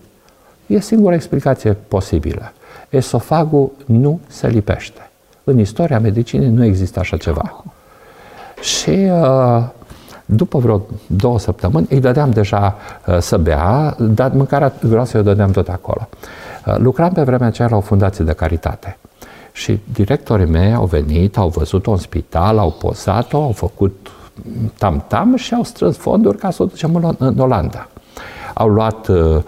E 0.65 0.79
singura 0.79 1.15
explicație 1.15 1.73
posibilă. 1.73 2.51
Esofagul 2.89 3.71
nu 3.85 4.19
se 4.27 4.47
lipește. 4.47 5.09
În 5.43 5.59
istoria 5.59 5.99
medicinii 5.99 6.49
nu 6.49 6.63
există 6.63 6.99
așa 6.99 7.17
ceva. 7.17 7.63
Și 8.61 8.89
uh, 8.89 9.63
după 10.25 10.59
vreo 10.59 10.81
două 11.07 11.39
săptămâni 11.39 11.87
îi 11.89 11.99
dădeam 11.99 12.29
deja 12.29 12.75
uh, 13.07 13.17
să 13.19 13.37
bea, 13.37 13.95
dar 13.99 14.31
mâncarea 14.31 14.73
groasă 14.89 15.17
o 15.17 15.21
dădeam 15.21 15.51
tot 15.51 15.67
acolo. 15.67 16.09
Uh, 16.65 16.75
lucram 16.77 17.11
pe 17.11 17.21
vremea 17.21 17.47
aceea 17.47 17.67
la 17.67 17.75
o 17.75 17.81
fundație 17.81 18.25
de 18.25 18.33
caritate. 18.33 18.97
Și 19.51 19.79
directorii 19.93 20.45
mei 20.45 20.73
au 20.73 20.85
venit, 20.85 21.37
au 21.37 21.49
văzut-o 21.49 21.91
în 21.91 21.97
spital, 21.97 22.57
au 22.57 22.71
posat-o, 22.71 23.41
au 23.41 23.51
făcut 23.51 24.09
tam-tam 24.77 25.35
și 25.35 25.53
au 25.53 25.63
strâns 25.63 25.97
fonduri 25.97 26.37
ca 26.37 26.51
să 26.51 26.63
o 26.63 26.65
ducem 26.65 27.15
în 27.17 27.39
Olanda. 27.39 27.87
Au 28.57 28.69
luat 28.69 29.07
uh, 29.07 29.43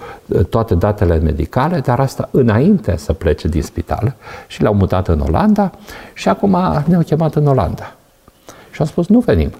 toate 0.49 0.75
datele 0.75 1.17
medicale, 1.17 1.79
dar 1.79 1.99
asta 1.99 2.29
înainte 2.31 2.97
să 2.97 3.13
plece 3.13 3.47
din 3.47 3.61
spital 3.61 4.15
și 4.47 4.61
le-au 4.61 4.73
mutat 4.73 5.07
în 5.07 5.19
Olanda 5.19 5.71
și 6.13 6.29
acum 6.29 6.57
ne-au 6.85 7.01
chemat 7.01 7.35
în 7.35 7.47
Olanda. 7.47 7.95
Și 8.71 8.81
au 8.81 8.85
spus, 8.85 9.07
nu 9.07 9.19
venim, 9.19 9.51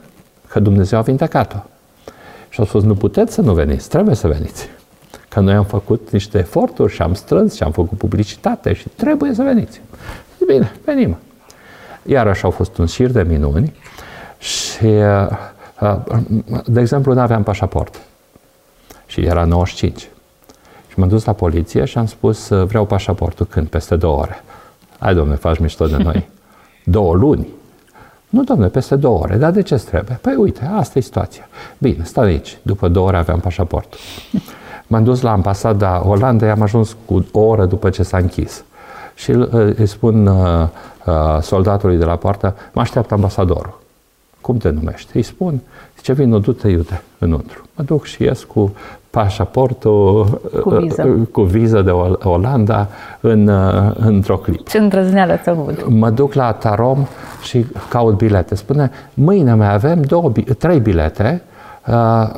că 0.48 0.60
Dumnezeu 0.60 1.00
a 1.00 1.02
vindecat-o. 1.02 1.58
Și 2.50 2.60
au 2.60 2.66
spus, 2.66 2.84
nu 2.84 2.96
puteți 2.96 3.34
să 3.34 3.42
nu 3.42 3.54
veniți, 3.54 3.90
trebuie 3.90 4.16
să 4.16 4.28
veniți. 4.28 4.70
Că 5.30 5.40
noi 5.40 5.54
am 5.54 5.64
făcut 5.64 6.08
niște 6.12 6.38
eforturi 6.38 6.94
și 6.94 7.02
am 7.02 7.14
strâns 7.14 7.56
și 7.56 7.64
am 7.64 7.72
făcut 7.72 7.98
publicitate 7.98 8.74
și 8.74 8.90
trebuie 8.90 9.34
să 9.34 9.44
veniți. 9.44 9.82
Bine, 10.48 10.72
venim. 10.86 11.18
Iarăși 12.06 12.44
au 12.44 12.52
fost 12.52 12.78
un 12.78 12.86
șir 12.86 13.12
de 13.12 13.22
minuni 13.24 13.74
și, 14.38 14.86
uh, 14.86 15.28
uh, 15.82 15.98
de 16.66 16.80
exemplu, 16.80 17.14
nu 17.14 17.20
aveam 17.20 17.44
pașaport. 17.44 18.02
Și 19.10 19.22
era 19.22 19.44
95. 19.46 20.10
Și 20.88 21.00
m-am 21.00 21.08
dus 21.08 21.26
la 21.26 21.34
poliție 21.34 21.86
și 21.86 21.98
am 21.98 22.06
spus, 22.06 22.50
uh, 22.50 22.68
vreau 22.68 22.86
pașaportul 22.86 23.46
când? 23.46 23.68
Peste 23.68 23.96
două 23.96 24.18
ore. 24.18 24.44
Hai, 25.00 25.16
domne, 25.16 25.36
faci 25.36 25.60
mișto 25.60 25.86
de 25.86 25.98
noi. 25.98 26.30
două 26.84 27.16
luni. 27.16 27.48
Nu, 28.30 28.44
domne, 28.44 28.68
peste 28.68 28.96
două 28.96 29.20
ore. 29.20 29.36
Dar 29.36 29.52
de 29.52 29.62
ce 29.62 29.76
trebuie? 29.76 30.20
Păi 30.22 30.36
uite, 30.36 30.70
asta 30.74 31.00
e 31.00 31.02
situația. 31.02 31.48
Bine, 31.78 32.04
stau 32.04 32.24
aici. 32.24 32.58
După 32.62 32.88
două 32.88 33.08
ore 33.08 33.18
aveam 33.18 33.40
pașaportul. 33.40 34.00
M-am 34.88 35.04
dus 35.04 35.22
la 35.22 35.32
ambasada 35.32 36.08
Olandei, 36.08 36.50
am 36.50 36.62
ajuns 36.62 36.96
cu 37.06 37.26
o 37.32 37.40
oră 37.40 37.66
după 37.66 37.90
ce 37.90 38.04
s-a 38.04 38.18
închis. 38.18 38.64
Și 39.16 39.32
îi 39.76 39.86
spun 39.86 40.28
uh, 40.28 40.68
uh, 41.06 41.42
soldatului 41.42 41.98
de 41.98 42.06
la 42.06 42.16
poartă, 42.16 42.56
mă 42.74 42.82
așteaptă 42.82 43.14
ambasadorul. 43.14 43.82
Cum 44.42 44.58
te 44.58 44.70
numești? 44.70 45.18
Îi 45.18 45.22
spun, 45.22 45.62
zice, 45.98 46.14
vin, 46.14 46.40
du-te 46.42 46.68
iute 46.68 47.04
înăuntru. 47.18 47.68
Mă 47.76 47.84
duc 47.84 48.06
și 48.06 48.24
ies 48.24 48.44
cu 48.44 48.76
pașaportul 49.10 50.42
cu 50.62 50.70
viză, 50.70 51.04
uh, 51.04 51.28
cu 51.32 51.42
viză 51.42 51.82
de 51.82 51.92
Olanda 52.24 52.88
în, 53.20 53.48
uh, 53.48 53.92
într-o 53.96 54.38
clip. 54.38 54.68
Ce 54.68 54.78
îndrăzneală 54.78 55.40
ți 55.44 55.50
avut. 55.50 55.90
Mă 55.90 56.10
duc 56.10 56.34
la 56.34 56.52
Tarom 56.52 57.08
și 57.42 57.66
caut 57.90 58.18
bilete. 58.18 58.56
Spune, 58.56 58.92
mâine 59.14 59.54
mai 59.54 59.74
avem 59.74 60.02
două, 60.02 60.32
trei 60.58 60.80
bilete 60.80 61.42
uh, 61.88 62.30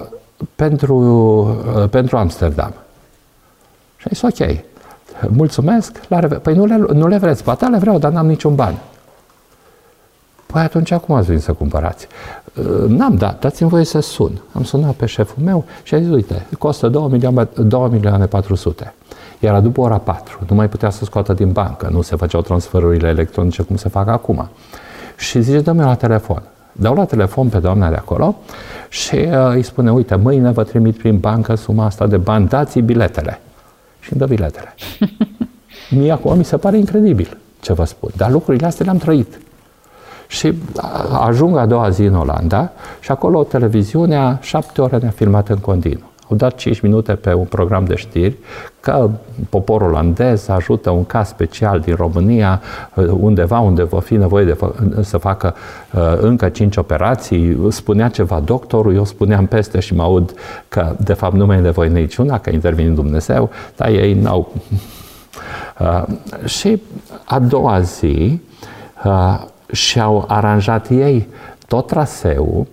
pentru, 0.56 0.96
uh, 1.76 1.90
pentru 1.90 2.18
Amsterdam. 2.18 2.74
Și 3.98 4.08
ai 4.10 4.14
zis, 4.14 4.22
ok, 4.22 4.58
mulțumesc, 5.28 6.02
la 6.08 6.20
reve- 6.20 6.36
păi 6.36 6.56
nu 6.56 6.66
le, 6.66 6.86
nu 6.94 7.08
le 7.08 7.18
vreți, 7.18 7.44
ba 7.44 7.56
da, 7.60 7.68
le 7.68 7.78
vreau, 7.78 7.98
dar 7.98 8.12
n-am 8.12 8.28
niciun 8.28 8.56
ban. 8.56 8.76
Păi 10.52 10.62
atunci 10.62 10.94
cum 10.94 11.16
ați 11.16 11.28
venit 11.28 11.42
să 11.42 11.54
cumpărați? 11.54 12.08
Uh, 12.56 12.88
n-am 12.88 13.16
dat, 13.16 13.40
dați-mi 13.40 13.70
voie 13.70 13.86
să 13.86 14.00
sun. 14.00 14.42
Am 14.52 14.64
sunat 14.64 14.94
pe 14.94 15.06
șeful 15.06 15.44
meu 15.44 15.66
și 15.84 15.94
a 15.94 16.00
zis, 16.00 16.10
uite, 16.10 16.46
costă 16.58 16.88
2 16.88 17.08
milioane, 17.12 17.48
2 17.56 17.90
milioane 17.92 18.26
400. 18.26 18.94
Era 19.40 19.60
după 19.60 19.82
ora 19.82 19.98
4, 19.98 20.40
nu 20.50 20.56
mai 20.56 20.70
putea 20.70 20.90
să 20.90 21.04
scoată 21.04 21.34
din 21.34 21.52
bancă, 21.52 21.90
nu 21.92 22.02
se 22.02 22.16
făceau 22.16 22.42
transferurile 22.42 23.08
electronice 23.08 23.62
cum 23.62 23.76
se 23.76 23.90
fac 23.90 24.08
acum. 24.08 24.50
Și 25.18 25.42
zice, 25.42 25.60
dă-mi 25.60 25.80
la 25.80 25.96
telefon. 25.96 26.44
Dau 26.72 26.96
la 26.96 27.06
telefon 27.06 27.48
pe 27.48 27.58
doamna 27.58 27.90
de 27.90 27.96
acolo 27.96 28.36
și 28.90 29.16
uh, 29.16 29.54
îi 29.54 29.64
spune, 29.64 29.92
uite, 29.92 30.16
mâine 30.16 30.52
vă 30.52 30.64
trimit 30.64 30.98
prin 30.98 31.18
bancă 31.18 31.56
suma 31.56 31.86
asta 31.86 32.08
de 32.08 32.18
bani, 32.18 32.48
dați 32.48 32.80
biletele. 32.80 33.42
Și 34.00 34.14
îmi 34.14 34.22
dă 34.22 34.26
biletele. 34.28 34.76
Mie 35.98 36.12
acum 36.12 36.38
mi 36.38 36.46
se 36.46 36.58
pare 36.58 36.78
incredibil 36.78 37.38
ce 37.60 37.74
vă 37.74 37.84
spun, 37.84 38.10
dar 38.16 38.32
lucrurile 38.32 38.66
astea 38.66 38.86
le-am 38.86 38.98
trăit. 38.98 39.40
Și 40.32 40.54
ajung 41.26 41.58
a 41.58 41.66
doua 41.66 41.90
zi 41.90 42.04
în 42.04 42.16
Olanda 42.16 42.72
și 43.00 43.12
acolo 43.12 43.44
televiziunea 43.44 44.38
șapte 44.42 44.82
ore 44.82 44.98
ne-a 44.98 45.10
filmat 45.10 45.50
în 45.50 45.58
continuu. 45.58 46.10
Au 46.30 46.38
dat 46.38 46.56
5 46.56 46.80
minute 46.80 47.14
pe 47.14 47.34
un 47.34 47.46
program 47.46 47.86
de 47.86 47.96
știri 47.96 48.38
că 48.80 49.10
poporul 49.50 49.88
olandez 49.88 50.48
ajută 50.48 50.90
un 50.90 51.06
caz 51.06 51.28
special 51.28 51.80
din 51.80 51.96
România 51.96 52.62
uh, 52.96 53.06
undeva 53.20 53.60
unde 53.60 53.84
va 53.84 54.00
fi 54.00 54.16
nevoie 54.16 54.46
de 54.46 54.58
fă- 54.58 55.02
să 55.02 55.18
facă 55.18 55.56
uh, 55.94 56.18
încă 56.22 56.50
5 56.50 56.78
operații. 56.78 57.58
Spunea 57.70 58.10
ceva 58.10 58.40
doctorul, 58.40 58.96
eu 58.96 59.06
spuneam 59.06 59.46
peste 59.46 59.80
și 59.80 59.94
mă 59.94 60.04
aud 60.04 60.34
că 60.68 60.96
de 61.04 61.14
fapt 61.14 61.34
nu 61.34 61.46
mai 61.46 61.58
e 61.58 61.60
nevoie 61.60 61.90
niciuna, 61.90 62.40
că 62.40 62.50
intervine 62.50 62.90
Dumnezeu, 62.90 63.50
dar 63.76 63.88
ei 63.88 64.14
n-au... 64.14 64.52
Uh, 65.80 66.04
și 66.46 66.82
a 67.26 67.40
doua 67.40 67.80
zi 67.80 68.42
uh, 69.06 69.44
și-au 69.72 70.26
aranjat 70.28 70.90
ei 70.90 71.28
tot 71.68 71.88
traseul 71.88 72.68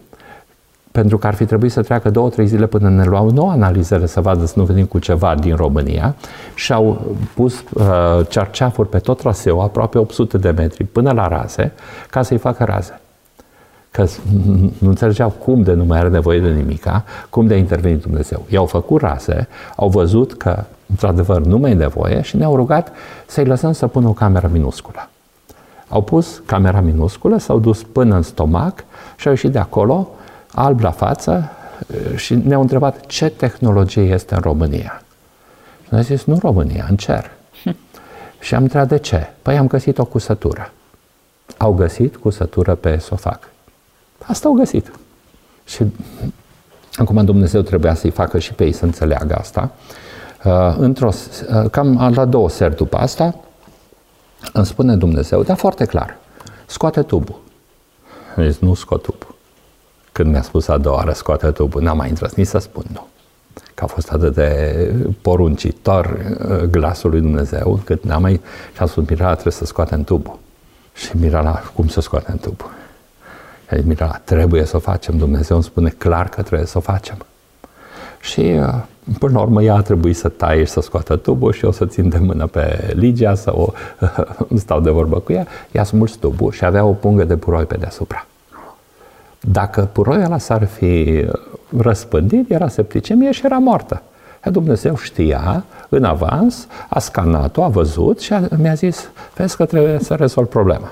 pentru 0.99 1.19
că 1.19 1.27
ar 1.27 1.35
fi 1.35 1.45
trebuit 1.45 1.73
să 1.73 1.83
treacă 1.83 2.11
două, 2.11 2.29
trei 2.29 2.47
zile 2.47 2.67
până 2.67 2.89
ne 2.89 3.05
luau 3.05 3.31
nouă 3.31 3.51
analizele 3.51 4.07
să 4.07 4.21
vadă 4.21 4.47
să 4.47 4.53
nu 4.57 4.65
venim 4.65 4.85
cu 4.85 4.99
ceva 4.99 5.35
din 5.35 5.57
România 5.57 6.15
și 6.55 6.73
au 6.73 7.17
pus 7.35 7.65
uh, 7.73 7.85
cerceafuri 8.29 8.89
pe 8.89 8.99
tot 8.99 9.19
traseul, 9.19 9.61
aproape 9.61 9.99
800 9.99 10.39
de 10.39 10.51
metri, 10.51 10.85
până 10.85 11.13
la 11.13 11.29
raze, 11.29 11.73
ca 12.11 12.23
să-i 12.23 12.37
facă 12.37 12.65
raze. 12.65 13.01
Că 13.91 14.07
nu 14.79 14.89
înțelegeau 14.89 15.31
cum 15.31 15.63
de 15.63 15.73
nu 15.73 15.85
mai 15.85 15.99
are 15.99 16.09
nevoie 16.09 16.41
de 16.41 16.49
nimica, 16.49 17.05
cum 17.31 17.47
de 17.47 17.55
a 17.55 17.57
intervenit 17.57 18.03
Dumnezeu. 18.03 18.45
I-au 18.49 18.67
făcut 18.67 19.01
raze, 19.01 19.49
au 19.77 19.89
văzut 19.89 20.35
că, 20.35 20.65
într-adevăr, 20.87 21.41
nu 21.41 21.59
mai 21.59 21.71
e 21.71 21.75
nevoie 21.75 22.21
și 22.21 22.37
ne-au 22.37 22.57
rugat 22.57 22.93
să-i 23.27 23.45
lăsăm 23.45 23.73
să 23.73 23.87
pună 23.87 24.09
o 24.09 24.13
cameră 24.13 24.51
minusculă. 24.53 25.09
Au 25.89 26.03
pus 26.03 26.43
camera 26.47 26.81
minusculă, 26.81 27.39
s-au 27.39 27.59
dus 27.59 27.83
până 27.83 28.15
în 28.15 28.23
stomac 28.23 28.85
și 29.17 29.27
au 29.27 29.33
ieșit 29.33 29.51
de 29.51 29.59
acolo 29.59 30.09
alb 30.55 30.81
la 30.81 30.91
față 30.91 31.51
și 32.17 32.35
ne-au 32.35 32.61
întrebat 32.61 33.07
ce 33.07 33.29
tehnologie 33.29 34.03
este 34.03 34.35
în 34.35 34.41
România. 34.41 35.03
Și 35.83 35.89
ne-a 35.89 36.01
zis, 36.01 36.25
nu 36.25 36.33
în 36.33 36.41
România, 36.43 36.87
în 36.89 36.97
cer. 36.97 37.31
și 38.41 38.55
am 38.55 38.63
întrebat 38.63 38.89
de 38.89 38.99
ce? 38.99 39.31
Păi 39.43 39.57
am 39.57 39.67
găsit 39.67 39.99
o 39.99 40.05
cusătură. 40.05 40.73
Au 41.57 41.73
găsit 41.73 42.17
cusătură 42.17 42.75
pe 42.75 42.93
esofag. 42.93 43.39
Asta 44.27 44.49
au 44.49 44.55
găsit. 44.55 44.93
Și 45.65 45.85
acum 46.95 47.25
Dumnezeu 47.25 47.61
trebuia 47.63 47.95
să-i 47.95 48.11
facă 48.11 48.39
și 48.39 48.53
pe 48.53 48.65
ei 48.65 48.73
să 48.73 48.85
înțeleagă 48.85 49.35
asta. 49.35 49.71
Uh, 50.45 50.75
într-o, 50.79 51.09
uh, 51.09 51.71
cam 51.71 52.13
la 52.15 52.25
două 52.25 52.49
seri 52.49 52.77
după 52.77 52.97
asta, 52.97 53.35
îmi 54.53 54.67
spune 54.67 54.97
Dumnezeu, 54.97 55.43
dar 55.43 55.57
foarte 55.57 55.85
clar, 55.85 56.17
scoate 56.67 57.03
tubul. 57.03 57.41
Zis, 58.37 58.59
nu 58.59 58.75
scot 58.75 59.03
tubul. 59.03 59.35
Când 60.13 60.31
mi-a 60.31 60.43
spus 60.43 60.69
a 60.69 60.79
doua 60.79 60.97
oară, 60.97 61.13
scoate 61.13 61.51
tubul, 61.51 61.83
n-am 61.83 61.97
mai 61.97 62.09
intrat 62.09 62.35
nici 62.35 62.47
să 62.47 62.59
spun 62.59 62.85
nu. 62.93 63.07
Că 63.75 63.85
a 63.85 63.87
fost 63.87 64.11
atât 64.11 64.35
de 64.35 64.93
poruncitor 65.23 66.37
uh, 66.49 66.63
glasul 66.63 67.11
lui 67.11 67.21
Dumnezeu, 67.21 67.73
încât 67.73 68.05
n-am 68.05 68.21
mai... 68.23 68.41
Și 68.75 68.83
a 68.83 68.87
spus, 68.87 69.09
Mirala, 69.09 69.33
trebuie 69.33 69.53
să 69.53 69.65
scoatem 69.65 70.05
tubul. 70.05 70.39
Și 70.95 71.17
Mirala, 71.17 71.63
cum 71.75 71.89
să 71.89 72.01
scoatem 72.01 72.37
tubul? 72.37 72.71
Și 73.67 73.75
a 73.75 73.77
zis, 73.77 73.85
Mirala, 73.85 74.21
trebuie 74.25 74.65
să 74.65 74.77
o 74.77 74.79
facem. 74.79 75.17
Dumnezeu 75.17 75.57
îmi 75.57 75.65
spune 75.65 75.89
clar 75.89 76.29
că 76.29 76.43
trebuie 76.43 76.67
să 76.67 76.79
o 76.79 76.81
facem. 76.81 77.17
Și 78.21 78.41
uh, 78.41 78.75
până 79.19 79.33
la 79.33 79.41
urmă 79.41 79.63
ea 79.63 79.75
a 79.75 79.81
trebuit 79.81 80.17
să 80.17 80.29
taie 80.29 80.65
și 80.65 80.71
să 80.71 80.81
scoată 80.81 81.17
tubul 81.17 81.53
și 81.53 81.65
eu 81.65 81.73
să 81.73 81.87
țin 81.87 82.09
de 82.09 82.19
mână 82.19 82.47
pe 82.47 82.93
Ligia, 82.95 83.35
să 83.35 83.53
o 83.57 83.73
stau 84.57 84.81
de 84.81 84.91
vorbă 84.91 85.19
cu 85.19 85.33
ea. 85.33 85.47
Ea 85.73 85.81
a 85.81 85.85
smuls 85.85 86.13
tubul 86.13 86.53
și 86.53 86.65
avea 86.65 86.85
o 86.85 86.93
pungă 86.93 87.25
de 87.25 87.37
puroi 87.37 87.65
pe 87.65 87.77
deasupra. 87.77 88.27
Dacă 89.41 89.89
puroiul 89.93 90.25
ăla 90.25 90.39
s-ar 90.39 90.67
fi 90.67 91.27
răspândit, 91.79 92.51
era 92.51 92.69
septicemie 92.69 93.31
și 93.31 93.45
era 93.45 93.59
moartă. 93.59 94.03
Iar 94.45 94.55
Dumnezeu 94.55 94.97
știa 94.97 95.65
în 95.89 96.05
avans, 96.05 96.67
a 96.89 96.99
scanat-o, 96.99 97.63
a 97.63 97.69
văzut 97.69 98.21
și 98.21 98.33
a, 98.33 98.49
mi-a 98.57 98.75
zis, 98.75 99.11
vezi 99.37 99.57
că 99.57 99.65
trebuie 99.65 99.99
să 99.99 100.15
rezolv 100.15 100.47
problema. 100.47 100.91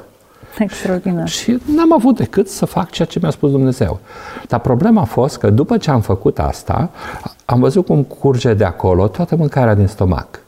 Extraordinar. 0.58 1.28
Și 1.28 1.58
n-am 1.74 1.92
avut 1.92 2.16
decât 2.16 2.48
să 2.48 2.64
fac 2.64 2.90
ceea 2.90 3.08
ce 3.08 3.18
mi-a 3.22 3.30
spus 3.30 3.50
Dumnezeu. 3.50 4.00
Dar 4.48 4.60
problema 4.60 5.00
a 5.00 5.04
fost 5.04 5.38
că 5.38 5.50
după 5.50 5.76
ce 5.76 5.90
am 5.90 6.00
făcut 6.00 6.38
asta, 6.38 6.90
am 7.46 7.60
văzut 7.60 7.86
cum 7.86 8.02
curge 8.02 8.54
de 8.54 8.64
acolo 8.64 9.08
toată 9.08 9.36
mâncarea 9.36 9.74
din 9.74 9.86
stomac. 9.86 10.40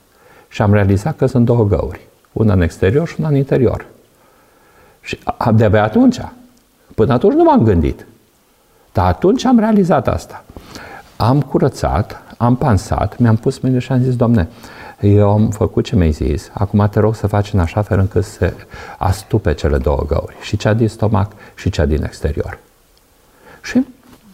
Și 0.48 0.62
am 0.62 0.72
realizat 0.72 1.16
că 1.16 1.26
sunt 1.26 1.44
două 1.44 1.64
găuri. 1.64 2.00
Una 2.32 2.52
în 2.52 2.60
exterior 2.60 3.08
și 3.08 3.14
una 3.18 3.28
în 3.28 3.36
interior. 3.36 3.86
Și 5.00 5.18
de-abia 5.54 5.82
atunci, 5.82 6.20
până 6.94 7.12
atunci 7.12 7.34
nu 7.34 7.42
m-am 7.42 7.62
gândit. 7.62 8.06
Dar 8.92 9.06
atunci 9.06 9.44
am 9.44 9.58
realizat 9.58 10.08
asta. 10.08 10.44
Am 11.16 11.42
curățat, 11.42 12.22
am 12.36 12.56
pansat, 12.56 13.18
mi-am 13.18 13.36
pus 13.36 13.58
mâine 13.58 13.78
și 13.78 13.92
am 13.92 14.02
zis, 14.02 14.16
Doamne, 14.16 14.48
eu 15.00 15.30
am 15.30 15.50
făcut 15.50 15.84
ce 15.84 15.96
mi-ai 15.96 16.10
zis, 16.10 16.50
acum 16.52 16.88
te 16.90 17.00
rog 17.00 17.14
să 17.14 17.26
faci 17.26 17.52
în 17.52 17.58
așa 17.58 17.82
fel 17.82 17.98
încât 17.98 18.24
să 18.24 18.52
astupe 18.98 19.54
cele 19.54 19.78
două 19.78 20.04
găuri, 20.06 20.36
și 20.40 20.56
cea 20.56 20.74
din 20.74 20.88
stomac 20.88 21.32
și 21.54 21.70
cea 21.70 21.84
din 21.84 22.02
exterior. 22.02 22.58
Și 23.62 23.86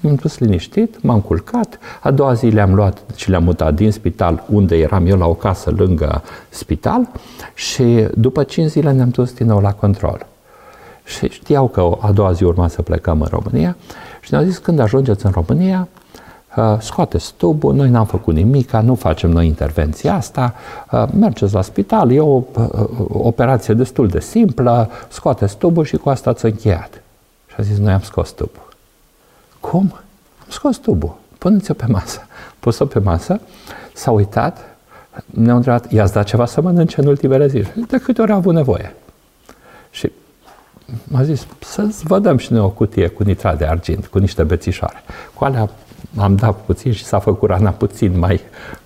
m-am 0.05 0.14
dus 0.14 0.38
liniștit, 0.38 1.03
m-am 1.03 1.21
culcat, 1.21 1.79
a 2.03 2.11
doua 2.11 2.33
zi 2.33 2.47
le-am 2.47 2.75
luat 2.75 3.03
și 3.14 3.31
le-am 3.31 3.45
mutat 3.45 3.75
din 3.75 3.93
spital, 3.93 4.45
unde 4.49 4.77
eram 4.77 5.07
eu 5.07 5.19
la 5.19 5.27
o 5.27 5.35
casă 5.35 5.71
lângă 5.71 6.23
spital 6.49 7.09
și 7.55 8.09
după 8.14 8.43
5 8.43 8.71
zile 8.71 8.93
ne-am 8.93 9.09
dus 9.09 9.33
din 9.33 9.47
nou 9.47 9.61
la 9.61 9.73
control. 9.73 10.27
Și 11.05 11.29
știau 11.29 11.69
că 11.69 11.97
a 12.01 12.12
doua 12.12 12.33
zi 12.33 12.45
urma 12.45 12.69
să 12.69 12.83
plecăm 12.83 13.21
în 13.21 13.29
România 13.31 13.77
și 14.21 14.33
ne-au 14.33 14.45
zis 14.45 14.59
când 14.59 14.79
ajungeți 14.79 15.27
în 15.27 15.31
România, 15.31 15.88
Uh, 16.57 16.77
scoateți 16.81 17.33
tubul, 17.37 17.75
noi 17.75 17.88
n-am 17.88 18.07
făcut 18.07 18.35
nimic, 18.35 18.71
nu 18.71 18.95
facem 18.95 19.31
noi 19.31 19.47
intervenția 19.47 20.14
asta, 20.14 20.55
uh, 20.90 21.05
mergeți 21.19 21.55
la 21.55 21.62
spital, 21.62 22.12
e 22.12 22.21
o 22.21 22.43
uh, 22.55 22.88
operație 23.09 23.75
destul 23.75 24.09
de 24.09 24.21
simplă, 24.21 24.90
scoateți 25.09 25.57
tubul 25.57 25.85
și 25.85 25.97
cu 25.97 26.09
asta 26.09 26.31
ați 26.31 26.45
încheiat. 26.45 27.03
Și 27.47 27.55
a 27.59 27.62
zis, 27.62 27.79
noi 27.79 27.93
am 27.93 28.01
scos 28.01 28.31
tubul. 28.31 28.63
Cum? 29.70 29.92
Am 30.38 30.46
scos 30.48 30.77
tubul. 30.77 31.16
Puneți-o 31.38 31.74
pe 31.74 31.85
masă. 31.88 32.27
Pus-o 32.61 32.87
pe 32.87 32.98
masă, 32.98 33.40
s-a 33.92 34.11
uitat, 34.11 34.77
ne-a 35.24 35.55
întrebat, 35.55 35.92
i-ați 35.92 36.12
dat 36.12 36.24
ceva 36.24 36.46
să 36.46 36.61
mănânce 36.61 37.00
în 37.00 37.07
ultimele 37.07 37.46
zile? 37.46 37.74
De 37.88 37.98
câte 37.98 38.22
ori 38.22 38.31
a 38.31 38.35
avut 38.35 38.55
nevoie? 38.55 38.94
Și 39.90 40.12
m-a 41.05 41.22
zis, 41.22 41.46
să-ți 41.61 42.05
vă 42.05 42.18
dăm 42.18 42.37
și 42.37 42.53
noi 42.53 42.61
o 42.61 42.70
cutie 42.70 43.09
cu 43.09 43.22
nitrat 43.22 43.59
de 43.59 43.64
argint, 43.64 44.07
cu 44.07 44.18
niște 44.18 44.42
bețișoare. 44.42 45.03
Cu 45.35 45.44
alea 45.44 45.70
am 46.16 46.37
dat 46.37 46.57
puțin 46.57 46.92
și 46.92 47.05
s-a 47.05 47.18
făcut 47.18 47.48
rana 47.48 47.70
puțin 47.70 48.18
mai, 48.18 48.40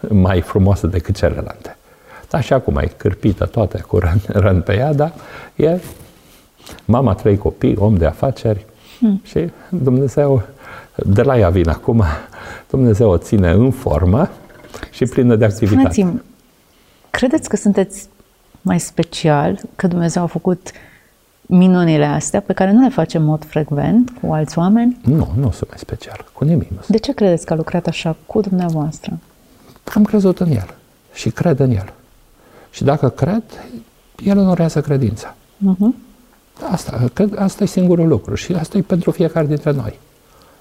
mai 0.09 0.41
frumoasă 0.41 0.87
decât 0.87 1.17
celelalte. 1.17 1.77
Dar 2.31 2.43
și 2.43 2.53
acum 2.53 2.77
e 2.77 2.93
cârpită 2.97 3.47
toate 3.47 3.81
cu 3.81 3.99
răn, 3.99 4.21
răn 4.27 4.61
pe 4.61 4.77
ea, 4.77 4.93
dar 4.93 5.13
e 5.57 5.79
mama 6.85 7.15
trei 7.15 7.39
copii, 7.39 7.77
om 7.77 7.97
de 7.97 8.07
afaceri 8.07 8.67
hmm. 8.99 9.21
și 9.25 9.51
Dumnezeu, 9.69 10.43
de 11.07 11.23
la 11.23 11.39
ea 11.39 11.49
vine 11.51 11.71
acum, 11.71 12.05
Dumnezeu 12.71 13.11
o 13.11 13.17
ține 13.17 13.51
în 13.51 13.71
formă 13.71 14.31
și 14.91 15.05
plină 15.05 15.37
de 15.37 15.45
activitate. 15.45 15.91
Spuneți-mi, 15.93 16.23
credeți 17.11 17.49
că 17.49 17.57
sunteți 17.57 18.09
mai 18.63 18.81
special, 18.81 19.61
că 19.77 19.87
Dumnezeu 19.87 20.23
a 20.23 20.27
făcut 20.27 20.71
minunile 21.41 22.05
astea 22.05 22.41
pe 22.41 22.53
care 22.53 22.73
nu 22.73 22.83
le 22.83 22.89
facem 22.89 23.21
în 23.21 23.27
mod 23.27 23.45
frecvent 23.45 24.13
cu 24.21 24.33
alți 24.33 24.59
oameni? 24.59 25.01
Nu, 25.05 25.29
nu 25.37 25.51
sunt 25.51 25.69
mai 25.69 25.79
special, 25.79 26.25
cu 26.33 26.45
nimic. 26.45 26.71
Nu 26.71 26.79
de 26.89 26.99
ce 26.99 27.13
credeți 27.13 27.47
că 27.47 27.53
a 27.53 27.57
lucrat 27.57 27.87
așa 27.87 28.17
cu 28.27 28.41
dumneavoastră? 28.41 29.19
Am 29.95 30.05
crezut 30.05 30.41
în 30.41 30.51
El 30.51 30.75
și 31.15 31.31
cred 31.31 31.59
în 31.59 31.71
El. 31.71 31.93
Și 32.71 32.85
dacă 32.85 33.09
cred, 33.09 33.43
El 34.25 34.39
onorează 34.39 34.81
credința. 34.81 35.35
Uh-huh. 35.59 36.07
Asta, 36.71 37.09
cred, 37.13 37.39
asta 37.39 37.63
e 37.63 37.67
singurul 37.67 38.09
lucru 38.09 38.35
și 38.35 38.53
asta 38.53 38.79
e 38.79 38.81
pentru 38.81 39.11
fiecare 39.11 39.47
dintre 39.47 39.71
noi. 39.71 39.99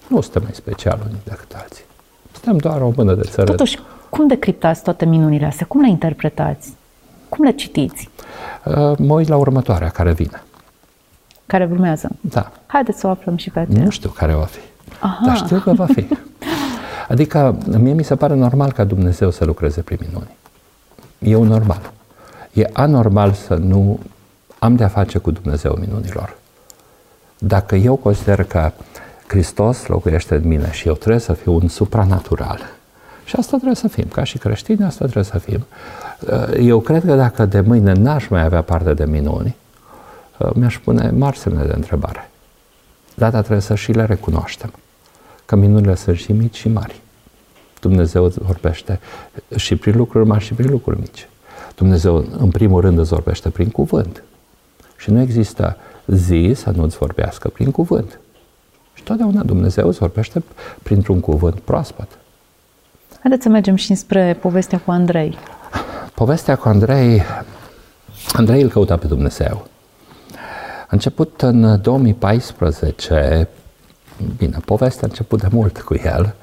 Nu 0.08 0.22
suntem 0.22 0.42
mai 0.44 0.52
special 0.54 1.00
unii 1.06 1.22
decât 1.24 1.54
alții. 1.62 1.84
Suntem 2.32 2.58
doar 2.58 2.82
o 2.82 2.92
mână 2.96 3.14
de 3.14 3.22
țără. 3.22 3.52
Totuși, 3.52 3.80
cum 4.10 4.28
decriptați 4.28 4.84
toate 4.84 5.06
minunile 5.06 5.46
astea? 5.46 5.66
Cum 5.66 5.82
le 5.82 5.90
interpretați? 5.90 6.74
Cum 7.30 7.46
le 7.46 7.52
citiți? 7.52 8.10
Uh, 8.66 8.98
mă 8.98 9.14
uit 9.14 9.28
la 9.28 9.38
următoarea 9.38 9.90
care 9.90 10.14
vine 10.14 10.42
care 11.48 11.68
urmează. 11.72 12.10
Da. 12.22 12.52
Haideți 12.66 13.00
să 13.00 13.08
o 13.08 13.10
aflăm 13.10 13.38
și 13.38 13.50
pe 13.50 13.60
aceea. 13.60 13.84
Nu 13.84 13.90
știu 13.90 14.10
care 14.10 14.34
va 14.34 14.44
fi, 14.44 14.60
Aha. 15.00 15.26
dar 15.26 15.36
știu 15.36 15.60
că 15.60 15.72
va 15.74 15.86
fi. 15.86 16.08
Adică, 17.12 17.58
mie 17.78 17.94
mi 17.94 18.04
se 18.04 18.16
pare 18.16 18.36
normal 18.36 18.72
ca 18.72 18.84
Dumnezeu 18.84 19.32
să 19.32 19.46
lucreze 19.46 19.82
prin 19.82 19.98
minuni. 20.08 20.36
E 21.20 21.36
un 21.36 21.48
normal. 21.48 21.92
E 22.54 22.70
anormal 22.74 23.32
să 23.32 23.56
nu 23.56 24.00
am 24.60 24.76
de-a 24.76 24.88
face 24.88 25.18
cu 25.18 25.32
Dumnezeu 25.32 25.78
minunilor. 25.80 26.38
Dacă 27.38 27.76
eu 27.76 27.96
consider 27.96 28.44
că 28.44 28.72
Hristos 29.28 29.86
locuiește 29.86 30.36
în 30.36 30.48
mine 30.48 30.72
și 30.72 30.88
eu 30.88 30.94
trebuie 30.94 31.22
să 31.22 31.34
fiu 31.34 31.54
un 31.54 31.68
supranatural, 31.68 32.60
și 33.26 33.36
asta 33.36 33.56
trebuie 33.56 33.76
să 33.76 33.88
fim, 33.88 34.06
ca 34.14 34.24
și 34.24 34.38
creștini, 34.38 34.84
asta 34.84 35.04
trebuie 35.04 35.24
să 35.24 35.38
fim. 35.38 35.66
Eu 36.60 36.80
cred 36.80 37.06
că 37.06 37.16
dacă 37.16 37.46
de 37.46 37.62
mâine 37.62 37.94
n-aș 37.94 38.28
mai 38.28 38.44
avea 38.44 38.62
parte 38.62 38.94
de 38.94 39.06
minuni, 39.06 39.56
Uh, 40.38 40.50
mi-aș 40.54 40.80
pune 40.80 41.10
mari 41.10 41.38
semne 41.38 41.64
de 41.64 41.74
întrebare. 41.74 42.30
Data 43.16 43.40
trebuie 43.40 43.62
să 43.62 43.76
și 43.76 43.92
le 43.92 44.06
recunoaștem, 44.06 44.74
că 45.46 45.56
minunile 45.56 45.96
sunt 45.96 46.18
și 46.18 46.32
mici 46.32 46.56
și 46.56 46.70
mari. 46.70 47.02
Dumnezeu 47.80 48.24
îți 48.24 48.40
vorbește 48.40 49.00
și 49.56 49.76
prin 49.76 49.98
lucruri 49.98 50.28
mari 50.28 50.44
și 50.44 50.54
prin 50.54 50.70
lucruri 50.70 51.00
mici. 51.00 51.30
Dumnezeu, 51.76 52.26
în 52.38 52.50
primul 52.50 52.82
rând, 52.82 53.00
îți 53.00 53.10
vorbește 53.10 53.50
prin 53.50 53.70
cuvânt. 53.70 54.24
Și 54.98 55.12
nu 55.12 55.22
există 55.22 55.78
zi 56.06 56.52
să 56.56 56.70
nu-ți 56.76 56.98
vorbească 56.98 57.50
prin 57.50 57.72
cuvânt. 57.72 58.20
Și 59.08 59.14
totdeauna 59.14 59.44
Dumnezeu 59.44 59.88
îți 59.88 59.98
vorbește 59.98 60.44
printr-un 60.84 61.20
cuvânt 61.20 61.60
proaspăt. 61.60 62.08
Haideți 63.20 63.44
să 63.44 63.50
mergem 63.50 63.76
și 63.76 63.96
spre 63.96 64.38
povestea 64.42 64.80
cu 64.80 64.92
Andrei. 64.92 65.38
Povestea 66.14 66.56
cu 66.56 66.68
Andrei, 66.68 67.22
Andrei 68.34 68.62
îl 68.62 68.70
căuta 68.70 68.98
pe 68.98 69.08
Dumnezeu. 69.08 69.68
A 70.82 70.88
început 70.90 71.42
în 71.42 71.82
2014, 71.82 73.48
bine, 74.38 74.58
povestea 74.66 75.04
a 75.04 75.10
început 75.10 75.42
de 75.42 75.48
mult 75.52 75.82
cu 75.82 75.96
el, 76.04 76.36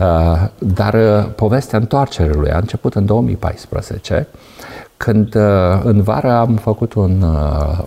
uh, 0.00 0.48
dar 0.58 0.94
uh, 0.94 1.32
povestea 1.34 1.78
întoarcerii 1.78 2.34
lui 2.34 2.50
a 2.50 2.58
început 2.58 2.94
în 2.94 3.06
2014, 3.06 4.26
când 5.02 5.34
uh, 5.34 5.80
în 5.82 6.02
vară 6.02 6.30
am 6.30 6.54
făcut 6.54 6.92
un, 6.92 7.24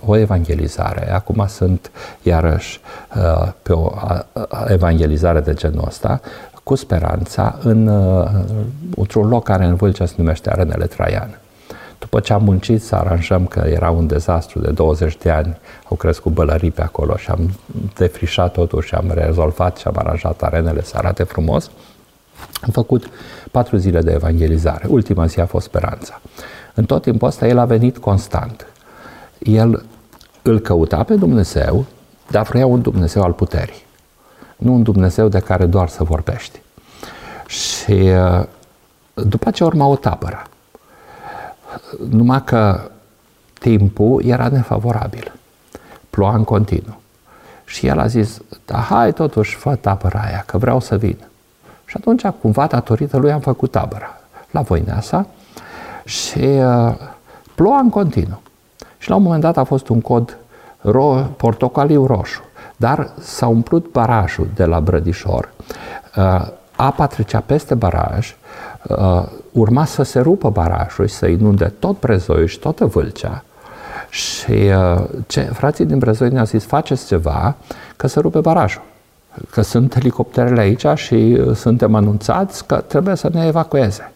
o 0.06 0.16
evangelizare. 0.16 1.12
Acum 1.12 1.44
sunt 1.48 1.90
iarăși 2.22 2.80
pe 3.62 3.72
o 3.72 3.92
evangelizare 4.68 5.40
de 5.40 5.54
genul 5.54 5.84
ăsta, 5.86 6.20
cu 6.62 6.74
speranța 6.74 7.58
în, 7.62 7.88
într-un 8.96 9.28
loc 9.28 9.44
care 9.44 9.64
în 9.64 9.74
Vâlcea 9.74 10.06
se 10.06 10.14
numește 10.16 10.50
Arenele 10.50 10.86
Traian. 10.86 11.38
După 11.98 12.20
ce 12.20 12.32
am 12.32 12.42
muncit 12.44 12.82
să 12.82 12.94
aranjăm, 12.94 13.46
că 13.46 13.64
era 13.66 13.90
un 13.90 14.06
dezastru 14.06 14.60
de 14.60 14.70
20 14.70 15.16
de 15.16 15.30
ani, 15.30 15.58
au 15.88 15.96
crescut 15.96 16.32
bălării 16.32 16.70
pe 16.70 16.82
acolo 16.82 17.16
și 17.16 17.30
am 17.30 17.58
defrișat 17.94 18.52
totul 18.52 18.82
și 18.82 18.94
am 18.94 19.10
rezolvat 19.14 19.76
și 19.76 19.86
am 19.86 19.94
aranjat 19.96 20.42
arenele 20.42 20.82
să 20.82 20.94
arate 20.96 21.22
frumos, 21.22 21.70
am 22.60 22.70
făcut 22.72 23.08
patru 23.50 23.76
zile 23.76 24.00
de 24.00 24.12
evangelizare. 24.12 24.86
Ultima 24.88 25.26
zi 25.26 25.40
a 25.40 25.46
fost 25.46 25.66
speranța. 25.66 26.20
În 26.74 26.84
tot 26.84 27.02
timpul 27.02 27.28
ăsta 27.28 27.46
el 27.46 27.58
a 27.58 27.64
venit 27.64 27.98
constant. 27.98 28.66
El 29.38 29.84
îl 30.42 30.58
căuta 30.58 31.02
pe 31.02 31.14
Dumnezeu, 31.14 31.84
dar 32.30 32.46
vrea 32.46 32.66
un 32.66 32.80
Dumnezeu 32.80 33.22
al 33.22 33.32
puterii. 33.32 33.84
Nu 34.56 34.72
un 34.72 34.82
Dumnezeu 34.82 35.28
de 35.28 35.38
care 35.38 35.66
doar 35.66 35.88
să 35.88 36.04
vorbești. 36.04 36.60
Și 37.46 37.92
uh, 37.92 38.44
după 39.14 39.50
ce 39.50 39.64
urma 39.64 39.86
o 39.86 39.96
tabără, 39.96 40.42
numai 42.10 42.44
că 42.44 42.90
timpul 43.60 44.22
era 44.24 44.48
nefavorabil. 44.48 45.32
Ploua 46.10 46.34
în 46.34 46.44
continuu. 46.44 47.00
Și 47.64 47.86
el 47.86 47.98
a 47.98 48.06
zis, 48.06 48.40
da, 48.64 48.76
hai 48.76 49.12
totuși, 49.12 49.56
fă 49.56 49.76
tabăra 49.76 50.20
aia, 50.20 50.42
că 50.46 50.58
vreau 50.58 50.80
să 50.80 50.96
vin. 50.96 51.16
Și 51.84 51.96
atunci, 51.96 52.26
cumva, 52.26 52.66
datorită 52.66 53.16
lui, 53.16 53.32
am 53.32 53.40
făcut 53.40 53.70
tabăra 53.70 54.20
la 54.50 54.60
Voineasa 54.60 55.26
și 56.04 56.44
uh, 56.44 56.94
ploua 57.54 57.78
în 57.78 57.90
continuu. 57.90 58.40
Și 58.98 59.08
la 59.08 59.16
un 59.16 59.22
moment 59.22 59.40
dat 59.40 59.56
a 59.56 59.64
fost 59.64 59.88
un 59.88 60.00
cod 60.00 60.36
ro- 60.80 61.36
portocaliu 61.36 62.06
roșu, 62.06 62.42
dar 62.76 63.10
s-a 63.20 63.46
umplut 63.46 63.90
barajul 63.90 64.48
de 64.54 64.64
la 64.64 64.80
Brădișor. 64.80 65.52
Uh, 66.16 66.46
apa 66.76 67.06
trecea 67.06 67.40
peste 67.46 67.74
baraj, 67.74 68.36
uh, 68.88 69.22
urma 69.52 69.84
să 69.84 70.02
se 70.02 70.20
rupă 70.20 70.50
barajul 70.50 71.06
și 71.06 71.14
să 71.14 71.26
inunde 71.26 71.72
tot 71.78 72.00
Brezoiul 72.00 72.46
și 72.46 72.58
toată 72.58 72.86
Vâlcea. 72.86 73.44
Și 74.08 74.52
uh, 74.52 75.04
ce, 75.26 75.40
frații 75.40 75.84
din 75.84 75.98
Brezoi 75.98 76.28
ne-au 76.28 76.44
zis, 76.44 76.64
faceți 76.64 77.06
ceva 77.06 77.54
că 77.96 78.06
să 78.06 78.20
rupe 78.20 78.40
barajul. 78.40 78.82
Că 79.50 79.62
sunt 79.62 79.96
elicopterele 79.96 80.60
aici 80.60 80.86
și 80.94 81.14
uh, 81.14 81.54
suntem 81.54 81.94
anunțați 81.94 82.66
că 82.66 82.76
trebuie 82.76 83.14
să 83.14 83.28
ne 83.32 83.46
evacueze. 83.46 84.12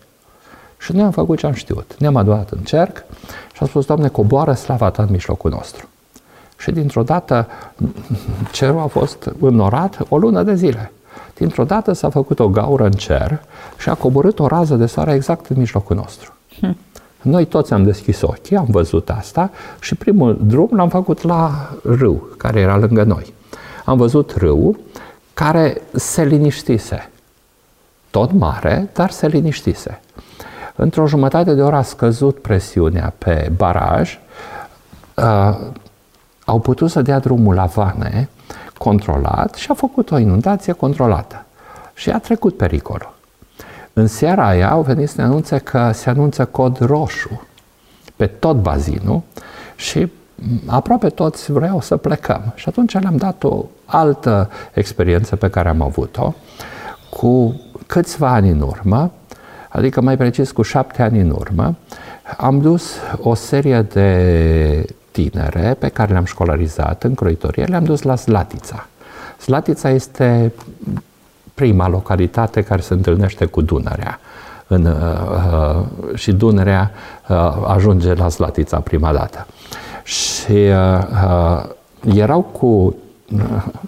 Și 0.79 0.93
noi 0.93 1.05
am 1.05 1.11
făcut 1.11 1.39
ce 1.39 1.47
am 1.47 1.53
știut. 1.53 1.95
Ne-am 1.99 2.17
adunat 2.17 2.51
în 2.51 2.59
cerc 2.59 3.05
și 3.53 3.59
am 3.61 3.67
spus, 3.67 3.87
Doamne, 3.87 4.09
coboară 4.09 4.53
slava 4.53 4.91
Ta 4.91 5.03
în 5.03 5.09
mijlocul 5.11 5.51
nostru. 5.51 5.89
Și 6.59 6.71
dintr-o 6.71 7.03
dată 7.03 7.47
cerul 8.53 8.79
a 8.79 8.87
fost 8.87 9.31
înnorat 9.41 9.99
o 10.09 10.19
lună 10.19 10.43
de 10.43 10.55
zile. 10.55 10.93
Dintr-o 11.35 11.65
dată 11.65 11.93
s-a 11.93 12.11
făcut 12.11 12.39
o 12.39 12.49
gaură 12.49 12.85
în 12.85 12.93
cer 12.93 13.43
și 13.79 13.89
a 13.89 13.95
coborât 13.95 14.39
o 14.39 14.47
rază 14.47 14.75
de 14.75 14.87
soare 14.87 15.15
exact 15.15 15.47
în 15.47 15.57
mijlocul 15.59 15.97
nostru. 15.97 16.33
Hm. 16.61 16.77
Noi 17.23 17.45
toți 17.45 17.73
am 17.73 17.85
deschis 17.85 18.23
ochii, 18.23 18.57
am 18.57 18.67
văzut 18.69 19.11
asta 19.11 19.51
și 19.81 19.95
primul 19.95 20.39
drum 20.43 20.69
l-am 20.73 20.89
făcut 20.89 21.23
la 21.23 21.71
râu, 21.83 22.29
care 22.37 22.61
era 22.61 22.77
lângă 22.77 23.03
noi. 23.03 23.35
Am 23.85 23.97
văzut 23.97 24.35
râu 24.37 24.79
care 25.35 25.83
se 25.93 26.25
liniștise. 26.25 27.11
Tot 28.11 28.33
mare, 28.33 28.91
dar 28.93 29.11
se 29.11 29.27
liniștise. 29.27 30.01
Într-o 30.81 31.07
jumătate 31.07 31.55
de 31.55 31.63
oră 31.63 31.77
a 31.77 31.83
scăzut 31.83 32.39
presiunea 32.39 33.13
pe 33.19 33.53
baraj, 33.57 34.19
uh, 35.17 35.59
au 36.45 36.59
putut 36.61 36.91
să 36.91 37.03
dea 37.03 37.19
drumul 37.19 37.55
la 37.55 37.65
vane 37.65 38.29
controlat 38.79 39.55
și 39.55 39.71
a 39.71 39.75
făcut 39.75 40.11
o 40.11 40.19
inundație 40.19 40.73
controlată. 40.73 41.45
Și 41.95 42.11
a 42.11 42.19
trecut 42.19 42.57
pericolul. 42.57 43.15
În 43.93 44.07
seara 44.07 44.47
aia 44.47 44.71
au 44.71 44.83
venit 44.83 45.09
să 45.09 45.15
ne 45.17 45.23
anunțe 45.23 45.59
că 45.59 45.91
se 45.93 46.11
anunță 46.11 46.45
cod 46.45 46.79
roșu 46.79 47.47
pe 48.17 48.27
tot 48.27 48.57
bazinul 48.57 49.23
și 49.77 50.13
aproape 50.67 51.09
toți 51.09 51.53
vreau 51.53 51.81
să 51.81 51.97
plecăm. 51.97 52.53
Și 52.55 52.69
atunci 52.69 52.93
le-am 52.93 53.17
dat 53.17 53.45
o 53.45 53.65
altă 53.85 54.51
experiență 54.73 55.37
pe 55.37 55.51
care 55.51 55.69
am 55.69 55.83
avut-o 55.83 56.35
cu 57.11 57.61
câțiva 57.87 58.29
ani 58.29 58.51
în 58.51 58.61
urmă, 58.61 59.11
adică 59.69 60.01
mai 60.01 60.17
precis 60.17 60.51
cu 60.51 60.63
șapte 60.63 61.03
ani 61.03 61.21
în 61.21 61.31
urmă, 61.31 61.75
am 62.37 62.61
dus 62.61 62.93
o 63.23 63.35
serie 63.35 63.83
de 63.83 64.85
tinere 65.11 65.77
pe 65.79 65.89
care 65.89 66.13
le-am 66.13 66.25
școlarizat 66.25 67.05
în 67.05 67.15
croitorie, 67.15 67.65
le-am 67.65 67.85
dus 67.85 68.03
la 68.03 68.17
Slatița. 68.17 68.87
Slatița 69.39 69.91
este 69.91 70.53
prima 71.55 71.89
localitate 71.89 72.63
care 72.63 72.81
se 72.81 72.93
întâlnește 72.93 73.45
cu 73.45 73.61
Dunărea. 73.61 74.21
În, 74.67 74.85
uh, 74.85 74.95
uh, 76.11 76.17
și 76.19 76.33
Dunărea 76.33 76.91
uh, 77.29 77.37
ajunge 77.67 78.15
la 78.15 78.29
Slatița 78.29 78.81
prima 78.81 79.13
dată. 79.13 79.47
Și 80.03 80.53
uh, 80.53 80.99
uh 81.27 81.77
erau 82.15 82.41
cu 82.43 82.67
uh, 82.67 82.95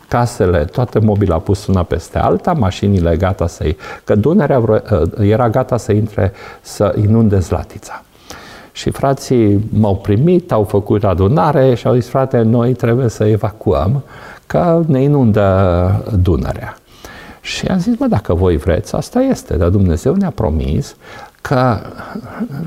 casele, 0.09 0.65
toate 0.65 0.99
mobila 0.99 1.39
pus 1.39 1.67
una 1.67 1.83
peste 1.83 2.19
alta, 2.19 2.53
mașinile 2.53 3.17
gata 3.17 3.47
să-i... 3.47 3.77
Că 4.05 4.15
Dunărea 4.15 4.83
era 5.21 5.49
gata 5.49 5.77
să 5.77 5.93
intre, 5.93 6.33
să 6.61 6.95
inunde 7.03 7.39
Zlatița. 7.39 8.03
Și 8.73 8.91
frații 8.91 9.69
m-au 9.73 9.97
primit, 9.97 10.53
au 10.53 10.65
făcut 10.65 11.05
adunare 11.05 11.75
și 11.75 11.87
au 11.87 11.95
zis, 11.95 12.09
frate, 12.09 12.43
noi 12.43 12.73
trebuie 12.73 13.09
să 13.09 13.25
evacuăm, 13.25 14.03
că 14.47 14.83
ne 14.87 15.03
inundă 15.03 16.05
Dunărea. 16.23 16.77
Și 17.41 17.67
am 17.67 17.79
zis, 17.79 17.99
mă, 17.99 18.07
dacă 18.07 18.35
voi 18.35 18.57
vreți, 18.57 18.95
asta 18.95 19.21
este, 19.21 19.57
dar 19.57 19.69
Dumnezeu 19.69 20.15
ne-a 20.15 20.31
promis 20.31 20.97
că 21.41 21.77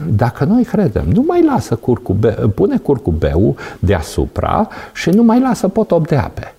dacă 0.10 0.44
noi 0.44 0.64
credem, 0.64 1.04
nu 1.08 1.24
mai 1.28 1.44
lasă 1.44 1.76
curcube, 1.76 2.30
pune 2.30 2.78
curcubeu 2.78 3.56
deasupra 3.80 4.68
și 4.94 5.10
nu 5.10 5.24
mai 5.24 5.40
lasă 5.40 5.68
potop 5.68 6.08
de 6.08 6.16
ape. 6.16 6.54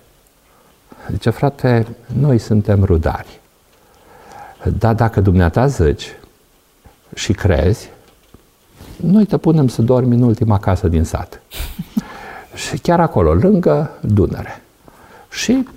Zice, 1.11 1.29
frate, 1.29 1.87
noi 2.19 2.37
suntem 2.37 2.83
rudari. 2.83 3.39
Dar 4.79 4.93
dacă 4.93 5.21
dumneata 5.21 5.67
zici 5.67 6.15
și 7.15 7.33
crezi, 7.33 7.89
noi 8.95 9.25
te 9.25 9.37
punem 9.37 9.67
să 9.67 9.81
dormi 9.81 10.15
în 10.15 10.21
ultima 10.21 10.59
casă 10.59 10.87
din 10.87 11.03
sat. 11.03 11.41
și 12.69 12.77
chiar 12.77 12.99
acolo, 12.99 13.33
lângă 13.33 13.89
Dunăre. 14.01 14.61
Și 15.29 15.67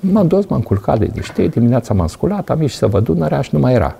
m-am 0.00 0.26
dus, 0.26 0.46
m-am 0.46 0.60
culcat 0.60 0.98
liniștit, 0.98 1.50
dimineața 1.50 1.94
m-am 1.94 2.06
sculat, 2.06 2.50
am 2.50 2.60
ieșit 2.60 2.78
să 2.78 2.86
văd 2.86 3.04
Dunărea 3.04 3.40
și 3.40 3.50
nu 3.52 3.58
mai 3.58 3.72
era. 3.72 3.96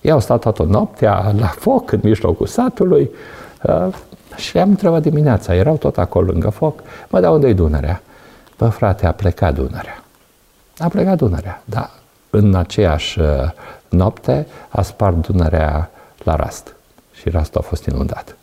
Eu 0.00 0.12
au 0.12 0.20
stat 0.20 0.40
toată 0.40 0.62
noaptea 0.62 1.32
la 1.38 1.46
foc 1.46 1.92
în 1.92 2.00
mijlocul 2.02 2.46
satului 2.46 3.10
uh, 3.62 3.86
și 4.36 4.58
am 4.58 4.68
întrebat 4.68 5.02
dimineața, 5.02 5.54
erau 5.54 5.76
tot 5.76 5.98
acolo 5.98 6.30
lângă 6.30 6.48
foc, 6.48 6.82
mă, 7.08 7.20
dar 7.20 7.32
unde-i 7.32 7.54
Dunărea? 7.54 8.02
Bă, 8.60 8.68
frate, 8.68 9.06
a 9.06 9.12
plecat 9.12 9.54
Dunărea. 9.54 10.04
A 10.78 10.88
plecat 10.88 11.16
Dunărea, 11.16 11.62
dar 11.64 11.90
în 12.30 12.54
aceeași 12.54 13.20
uh, 13.20 13.26
noapte 13.88 14.46
a 14.68 14.82
spart 14.82 15.26
Dunărea 15.26 15.90
la 16.22 16.34
rast 16.34 16.74
și 17.12 17.28
rastul 17.28 17.60
a 17.60 17.64
fost 17.68 17.86
inundat. 17.86 18.36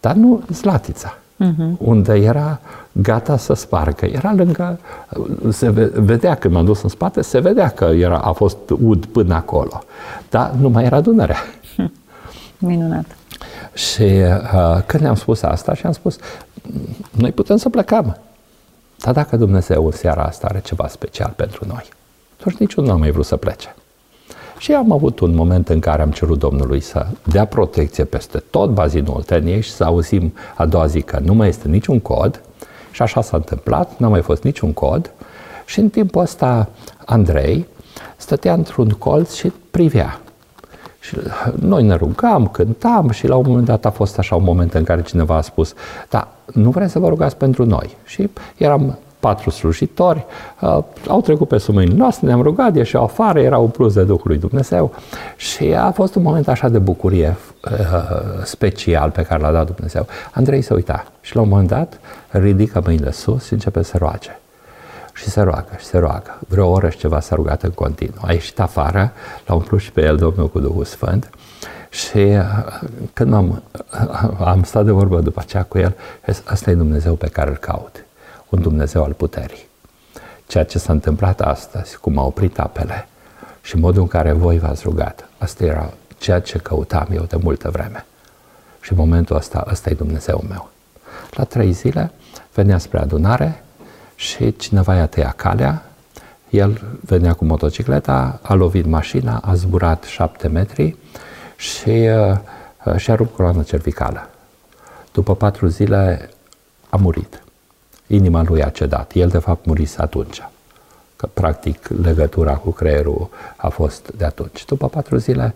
Dar 0.00 0.14
nu 0.14 0.42
Zlatița, 0.48 1.18
uh-huh. 1.18 1.78
unde 1.78 2.14
era 2.14 2.60
gata 2.92 3.36
să 3.36 3.54
spargă. 3.54 4.06
Era 4.06 4.32
lângă, 4.32 4.78
se 5.50 5.70
vedea 5.94 6.34
când 6.34 6.54
m-am 6.54 6.64
dus 6.64 6.82
în 6.82 6.88
spate, 6.88 7.22
se 7.22 7.40
vedea 7.40 7.68
că 7.68 7.84
era, 7.84 8.18
a 8.18 8.32
fost 8.32 8.58
ud 8.82 9.06
până 9.06 9.34
acolo. 9.34 9.82
Dar 10.30 10.50
nu 10.50 10.68
mai 10.68 10.84
era 10.84 11.00
Dunărea. 11.00 11.38
Minunat. 12.58 13.06
Și 13.74 14.02
uh, 14.02 14.82
când 14.86 15.02
le-am 15.02 15.14
spus 15.14 15.42
asta 15.42 15.74
și 15.74 15.86
am 15.86 15.92
spus, 15.92 16.16
noi 17.10 17.32
putem 17.32 17.56
să 17.56 17.68
plecăm. 17.68 18.18
Dar 19.04 19.14
dacă 19.14 19.36
Dumnezeu 19.36 19.84
în 19.84 19.90
seara 19.90 20.22
asta 20.22 20.46
are 20.46 20.60
ceva 20.60 20.88
special 20.88 21.32
pentru 21.36 21.64
noi, 21.66 21.88
atunci 22.38 22.56
niciunul 22.56 22.88
nu 22.88 22.94
a 22.94 22.98
mai 22.98 23.10
vrut 23.10 23.24
să 23.24 23.36
plece. 23.36 23.74
Și 24.58 24.72
am 24.72 24.92
avut 24.92 25.20
un 25.20 25.34
moment 25.34 25.68
în 25.68 25.80
care 25.80 26.02
am 26.02 26.10
cerut 26.10 26.38
Domnului 26.38 26.80
să 26.80 27.06
dea 27.22 27.44
protecție 27.44 28.04
peste 28.04 28.38
tot 28.50 28.70
bazinul 28.70 29.14
Olteniei 29.14 29.60
și 29.60 29.70
să 29.70 29.84
auzim 29.84 30.34
a 30.56 30.66
doua 30.66 30.86
zi 30.86 31.02
că 31.02 31.18
nu 31.24 31.34
mai 31.34 31.48
este 31.48 31.68
niciun 31.68 32.00
cod. 32.00 32.40
Și 32.90 33.02
așa 33.02 33.22
s-a 33.22 33.36
întâmplat, 33.36 33.98
n-a 33.98 34.08
mai 34.08 34.22
fost 34.22 34.42
niciun 34.42 34.72
cod. 34.72 35.10
Și 35.64 35.78
în 35.78 35.88
timpul 35.88 36.22
ăsta 36.22 36.68
Andrei 37.04 37.66
stătea 38.16 38.52
într-un 38.52 38.88
colț 38.88 39.34
și 39.34 39.52
privea. 39.70 40.20
Și 41.00 41.16
noi 41.60 41.82
ne 41.82 41.94
rugam, 41.94 42.46
cântam 42.46 43.10
și 43.10 43.26
la 43.26 43.36
un 43.36 43.44
moment 43.46 43.66
dat 43.66 43.84
a 43.84 43.90
fost 43.90 44.18
așa 44.18 44.36
un 44.36 44.44
moment 44.44 44.74
în 44.74 44.84
care 44.84 45.02
cineva 45.02 45.36
a 45.36 45.40
spus, 45.40 45.74
da, 46.08 46.33
nu 46.52 46.70
vreți 46.70 46.92
să 46.92 46.98
vă 46.98 47.08
rugați 47.08 47.36
pentru 47.36 47.64
noi? 47.64 47.96
Și 48.04 48.30
eram 48.56 48.98
patru 49.20 49.50
slujitori, 49.50 50.24
uh, 50.60 50.78
au 51.08 51.20
trecut 51.20 51.48
pe 51.48 51.58
sub 51.58 51.74
mâinile 51.74 51.96
noastre, 51.96 52.26
ne-am 52.26 52.42
rugat, 52.42 52.76
ieșeau 52.76 53.02
afară, 53.02 53.40
era 53.40 53.58
un 53.58 53.68
plus 53.68 53.94
de 53.94 54.02
Duhul 54.02 54.24
lui 54.24 54.38
Dumnezeu 54.38 54.94
și 55.36 55.64
a 55.64 55.90
fost 55.90 56.14
un 56.14 56.22
moment 56.22 56.48
așa 56.48 56.68
de 56.68 56.78
bucurie 56.78 57.36
uh, 57.70 58.42
special 58.42 59.10
pe 59.10 59.22
care 59.22 59.40
l-a 59.40 59.52
dat 59.52 59.66
Dumnezeu. 59.74 60.06
Andrei 60.32 60.62
se 60.62 60.74
uita 60.74 61.04
și 61.20 61.34
la 61.34 61.40
un 61.40 61.48
moment 61.48 61.68
dat 61.68 62.00
ridică 62.28 62.82
mâinile 62.84 63.10
sus 63.10 63.44
și 63.44 63.52
începe 63.52 63.82
să 63.82 63.96
roage. 63.98 64.38
Și 65.14 65.28
se 65.30 65.40
roagă, 65.40 65.76
și 65.78 65.84
se 65.84 65.98
roagă. 65.98 66.38
Vreo 66.48 66.68
oră 66.70 66.88
și 66.88 66.98
ceva 66.98 67.20
s-a 67.20 67.34
rugat 67.34 67.62
în 67.62 67.70
continuu. 67.70 68.20
A 68.20 68.32
ieșit 68.32 68.60
afară, 68.60 69.12
l-a 69.46 69.54
umplut 69.54 69.80
și 69.80 69.92
pe 69.92 70.00
el 70.00 70.16
Domnul 70.16 70.48
cu 70.48 70.60
Duhul 70.60 70.84
Sfânt 70.84 71.30
și 71.90 72.18
uh, 72.18 72.80
când 73.12 73.34
am, 73.34 73.62
am 74.38 74.62
stat 74.62 74.84
de 74.84 74.90
vorbă 74.90 75.20
după 75.20 75.40
aceea 75.40 75.62
cu 75.62 75.78
el, 75.78 75.96
ăsta 76.50 76.70
e 76.70 76.74
Dumnezeu 76.74 77.14
pe 77.14 77.28
care 77.28 77.50
îl 77.50 77.56
caut 77.56 78.04
un 78.48 78.62
Dumnezeu 78.62 79.02
al 79.02 79.12
puterii. 79.12 79.68
Ceea 80.46 80.64
ce 80.64 80.78
s-a 80.78 80.92
întâmplat 80.92 81.40
astăzi, 81.40 81.98
cum 81.98 82.18
a 82.18 82.24
oprit 82.24 82.58
apele 82.58 83.08
și 83.62 83.76
modul 83.76 84.02
în 84.02 84.08
care 84.08 84.32
voi 84.32 84.58
v-ați 84.58 84.82
rugat, 84.84 85.28
asta 85.38 85.64
era 85.64 85.92
ceea 86.18 86.40
ce 86.40 86.58
căutam 86.58 87.08
eu 87.12 87.22
de 87.22 87.36
multă 87.42 87.70
vreme. 87.70 88.06
Și 88.80 88.92
în 88.92 88.98
momentul 88.98 89.36
ăsta, 89.36 89.66
ăsta 89.70 89.90
e 89.90 89.94
Dumnezeu 89.94 90.44
meu. 90.48 90.70
La 91.30 91.44
trei 91.44 91.72
zile 91.72 92.10
venea 92.54 92.78
spre 92.78 92.98
adunare 92.98 93.63
și 94.24 94.56
cineva 94.56 94.94
i-a 94.94 95.06
tăiat 95.06 95.36
calea, 95.36 95.90
el 96.50 96.82
venea 97.00 97.32
cu 97.32 97.44
motocicleta, 97.44 98.38
a 98.42 98.54
lovit 98.54 98.86
mașina, 98.86 99.38
a 99.44 99.54
zburat 99.54 100.02
șapte 100.02 100.48
metri 100.48 100.96
și 101.56 101.88
uh, 101.88 102.96
și-a 102.96 103.14
rupt 103.14 103.36
coloana 103.36 103.62
cervicală. 103.62 104.30
După 105.12 105.34
patru 105.34 105.66
zile 105.66 106.30
a 106.88 106.96
murit 106.96 107.44
inima 108.06 108.42
lui 108.42 108.62
a 108.62 108.68
cedat. 108.68 109.12
El, 109.14 109.28
de 109.28 109.38
fapt, 109.38 109.66
murise 109.66 110.02
atunci. 110.02 110.42
Că, 111.16 111.26
practic, 111.26 111.88
legătura 111.88 112.54
cu 112.54 112.70
creierul 112.70 113.28
a 113.56 113.68
fost 113.68 114.10
de 114.16 114.24
atunci. 114.24 114.64
După 114.64 114.88
patru 114.88 115.16
zile, 115.16 115.54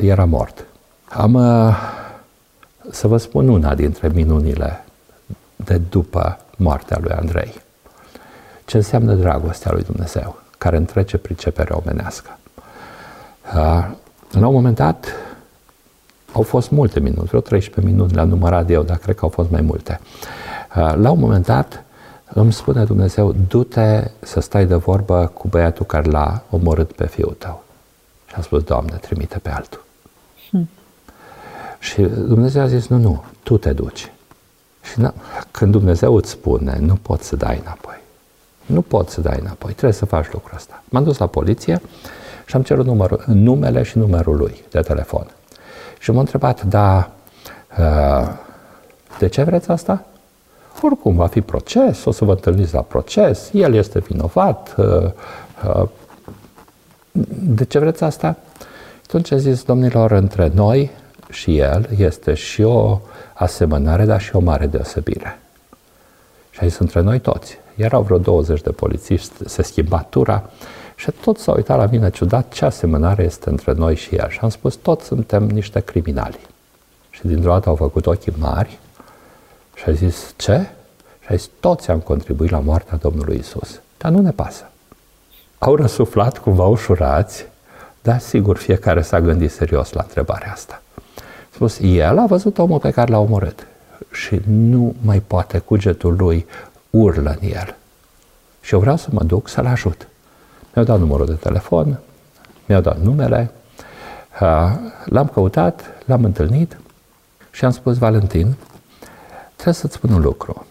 era 0.00 0.24
mort. 0.24 0.64
Am 1.08 1.34
uh, 1.34 1.76
să 2.90 3.06
vă 3.06 3.16
spun 3.16 3.48
una 3.48 3.74
dintre 3.74 4.08
minunile 4.08 4.84
de 5.56 5.76
după 5.76 6.38
moartea 6.56 6.98
lui 7.00 7.12
Andrei. 7.12 7.61
Ce 8.72 8.78
înseamnă 8.78 9.14
dragostea 9.14 9.72
lui 9.72 9.82
Dumnezeu, 9.82 10.42
care 10.58 10.76
întrece 10.76 11.16
priceperea 11.16 11.76
omenească. 11.84 12.38
Uh, 13.54 13.90
la 14.30 14.46
un 14.46 14.52
moment 14.52 14.76
dat, 14.76 15.06
au 16.32 16.42
fost 16.42 16.70
multe 16.70 17.00
minute, 17.00 17.22
vreo 17.22 17.40
13 17.40 17.92
minute 17.92 18.14
le-am 18.14 18.28
numărat 18.28 18.70
eu, 18.70 18.82
dar 18.82 18.96
cred 18.96 19.14
că 19.14 19.24
au 19.24 19.28
fost 19.28 19.50
mai 19.50 19.60
multe. 19.60 20.00
Uh, 20.76 20.94
la 20.94 21.10
un 21.10 21.18
moment 21.18 21.44
dat 21.44 21.84
îmi 22.32 22.52
spune 22.52 22.84
Dumnezeu, 22.84 23.34
du-te 23.48 24.10
să 24.20 24.40
stai 24.40 24.66
de 24.66 24.74
vorbă 24.74 25.30
cu 25.34 25.48
băiatul 25.48 25.86
care 25.86 26.10
l-a 26.10 26.42
omorât 26.50 26.92
pe 26.92 27.06
fiul 27.06 27.36
tău. 27.38 27.64
Și 28.26 28.34
a 28.36 28.40
spus, 28.40 28.62
Doamne, 28.62 28.96
trimite 28.96 29.38
pe 29.38 29.50
altul. 29.50 29.84
Hmm. 30.50 30.68
Și 31.78 32.02
Dumnezeu 32.02 32.62
a 32.62 32.66
zis, 32.66 32.86
nu, 32.86 32.96
nu, 32.96 33.24
tu 33.42 33.58
te 33.58 33.72
duci. 33.72 34.12
Și 34.82 35.08
când 35.50 35.72
Dumnezeu 35.72 36.16
îți 36.16 36.30
spune, 36.30 36.78
nu 36.80 36.94
poți 36.94 37.26
să 37.26 37.36
dai 37.36 37.60
înapoi. 37.64 38.00
Nu 38.72 38.82
poți 38.82 39.12
să 39.12 39.20
dai 39.20 39.38
înapoi, 39.40 39.70
trebuie 39.70 39.92
să 39.92 40.04
faci 40.04 40.32
lucrul 40.32 40.56
ăsta. 40.56 40.82
M-am 40.88 41.04
dus 41.04 41.18
la 41.18 41.26
poliție 41.26 41.80
și 42.46 42.56
am 42.56 42.62
cerut 42.62 42.86
numărul, 42.86 43.24
numele 43.26 43.82
și 43.82 43.98
numărul 43.98 44.36
lui 44.36 44.64
de 44.70 44.80
telefon. 44.80 45.26
Și 45.98 46.10
m-a 46.10 46.20
întrebat, 46.20 46.62
da, 46.62 47.10
uh, 47.78 48.28
de 49.18 49.28
ce 49.28 49.42
vreți 49.42 49.70
asta? 49.70 50.04
Oricum 50.80 51.16
va 51.16 51.26
fi 51.26 51.40
proces, 51.40 52.04
o 52.04 52.10
să 52.10 52.24
vă 52.24 52.30
întâlniți 52.30 52.74
la 52.74 52.80
proces, 52.80 53.50
el 53.52 53.74
este 53.74 53.98
vinovat. 53.98 54.74
Uh, 54.76 55.10
uh, 55.66 55.88
de 57.38 57.64
ce 57.64 57.78
vreți 57.78 58.04
asta? 58.04 58.36
Atunci 59.04 59.30
a 59.30 59.36
zis, 59.36 59.62
domnilor, 59.62 60.10
între 60.10 60.50
noi 60.54 60.90
și 61.30 61.58
el 61.58 61.88
este 61.96 62.34
și 62.34 62.62
o 62.62 63.00
asemănare, 63.32 64.04
dar 64.04 64.20
și 64.20 64.36
o 64.36 64.40
mare 64.40 64.66
deosebire. 64.66 65.38
Și 66.50 66.58
a 66.62 66.66
zis, 66.66 66.78
între 66.78 67.00
noi 67.00 67.18
toți. 67.18 67.58
Erau 67.74 68.02
vreo 68.02 68.18
20 68.18 68.60
de 68.60 68.70
polițiști, 68.70 69.32
se 69.44 69.62
schimba 69.62 69.98
tura 69.98 70.50
și 70.96 71.10
tot 71.22 71.38
s-au 71.38 71.54
uitat 71.54 71.76
la 71.76 71.86
mine 71.86 72.10
ciudat 72.10 72.52
ce 72.52 72.64
asemănare 72.64 73.22
este 73.22 73.48
între 73.48 73.72
noi 73.72 73.96
și 73.96 74.14
el. 74.14 74.28
Și 74.28 74.38
am 74.42 74.48
spus, 74.48 74.74
toți 74.74 75.06
suntem 75.06 75.42
niște 75.42 75.80
criminali. 75.80 76.38
Și 77.10 77.26
dintr-o 77.26 77.50
dată 77.50 77.68
au 77.68 77.74
făcut 77.74 78.06
ochii 78.06 78.32
mari 78.38 78.78
și 79.74 79.84
a 79.86 79.92
zis, 79.92 80.34
ce? 80.36 80.70
Și 81.20 81.26
a 81.28 81.34
zis, 81.34 81.50
toți 81.60 81.90
am 81.90 81.98
contribuit 81.98 82.50
la 82.50 82.58
moartea 82.58 82.96
Domnului 82.96 83.36
Isus. 83.36 83.80
Dar 83.98 84.10
nu 84.10 84.20
ne 84.20 84.30
pasă. 84.30 84.70
Au 85.58 85.76
răsuflat 85.76 86.38
cumva 86.38 86.64
ușurați, 86.64 87.46
dar 88.02 88.18
sigur 88.18 88.56
fiecare 88.56 89.02
s-a 89.02 89.20
gândit 89.20 89.50
serios 89.50 89.92
la 89.92 90.02
întrebarea 90.02 90.52
asta. 90.52 90.82
A 91.16 91.54
spus, 91.54 91.78
el 91.80 92.18
a 92.18 92.26
văzut 92.26 92.58
omul 92.58 92.78
pe 92.78 92.90
care 92.90 93.10
l-a 93.10 93.18
omorât 93.18 93.66
și 94.12 94.40
nu 94.46 94.94
mai 95.00 95.22
poate 95.26 95.58
cugetul 95.58 96.16
lui 96.18 96.46
urlă 96.92 97.36
în 97.40 97.48
el. 97.48 97.76
Și 98.60 98.74
eu 98.74 98.80
vreau 98.80 98.96
să 98.96 99.08
mă 99.10 99.22
duc 99.22 99.48
să-l 99.48 99.66
ajut. 99.66 100.08
Mi-au 100.74 100.86
dat 100.86 100.98
numărul 100.98 101.26
de 101.26 101.34
telefon, 101.34 101.98
mi-au 102.66 102.80
dat 102.80 102.98
numele, 102.98 103.50
l-am 105.04 105.30
căutat, 105.32 105.82
l-am 106.04 106.24
întâlnit 106.24 106.76
și 107.50 107.64
am 107.64 107.70
spus, 107.70 107.98
Valentin, 107.98 108.56
Trebuie 109.62 109.82
să-ți 109.82 109.94
spun 109.94 110.12
un 110.12 110.20
lucru. 110.20 110.66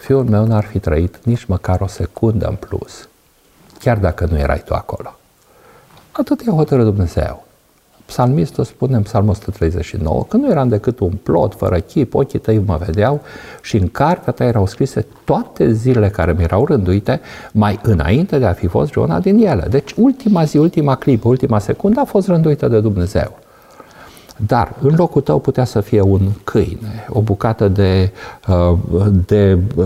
Fiul 0.00 0.24
meu 0.24 0.46
n-ar 0.46 0.64
fi 0.64 0.78
trăit 0.78 1.24
nici 1.24 1.44
măcar 1.44 1.80
o 1.80 1.86
secundă 1.86 2.46
în 2.46 2.54
plus, 2.54 3.08
chiar 3.78 3.98
dacă 3.98 4.26
nu 4.26 4.38
erai 4.38 4.62
tu 4.62 4.74
acolo. 4.74 5.18
Atât 6.12 6.40
e 6.40 6.50
hotărât 6.50 6.84
Dumnezeu. 6.84 7.46
Psalmistul 8.12 8.64
spune 8.64 8.96
în 8.96 9.02
Psalmul 9.02 9.30
139 9.30 10.24
că 10.28 10.36
nu 10.36 10.50
eram 10.50 10.68
decât 10.68 10.98
un 10.98 11.12
plot 11.22 11.54
fără 11.54 11.78
chip, 11.78 12.14
ochii 12.14 12.38
tăi 12.38 12.62
mă 12.66 12.80
vedeau 12.84 13.20
și 13.62 13.76
în 13.76 13.88
cartea 13.88 14.32
ta 14.32 14.44
erau 14.44 14.66
scrise 14.66 15.06
toate 15.24 15.72
zilele 15.72 16.08
care 16.08 16.32
mi 16.32 16.42
erau 16.42 16.64
rânduite 16.64 17.20
mai 17.52 17.78
înainte 17.82 18.38
de 18.38 18.46
a 18.46 18.52
fi 18.52 18.66
fost 18.66 18.94
una 18.94 19.20
din 19.20 19.46
ele. 19.46 19.66
Deci 19.70 19.92
ultima 19.96 20.44
zi, 20.44 20.56
ultima 20.56 20.94
clipă, 20.94 21.28
ultima 21.28 21.58
secundă 21.58 22.00
a 22.00 22.04
fost 22.04 22.26
rânduită 22.26 22.68
de 22.68 22.80
Dumnezeu. 22.80 23.38
Dar 24.36 24.74
în 24.80 24.94
locul 24.96 25.20
tău 25.20 25.38
putea 25.38 25.64
să 25.64 25.80
fie 25.80 26.00
un 26.00 26.20
câine, 26.44 27.06
o 27.08 27.20
bucată 27.20 27.68
de, 27.68 28.12
uh, 28.48 28.78
de 29.26 29.58
uh, 29.76 29.84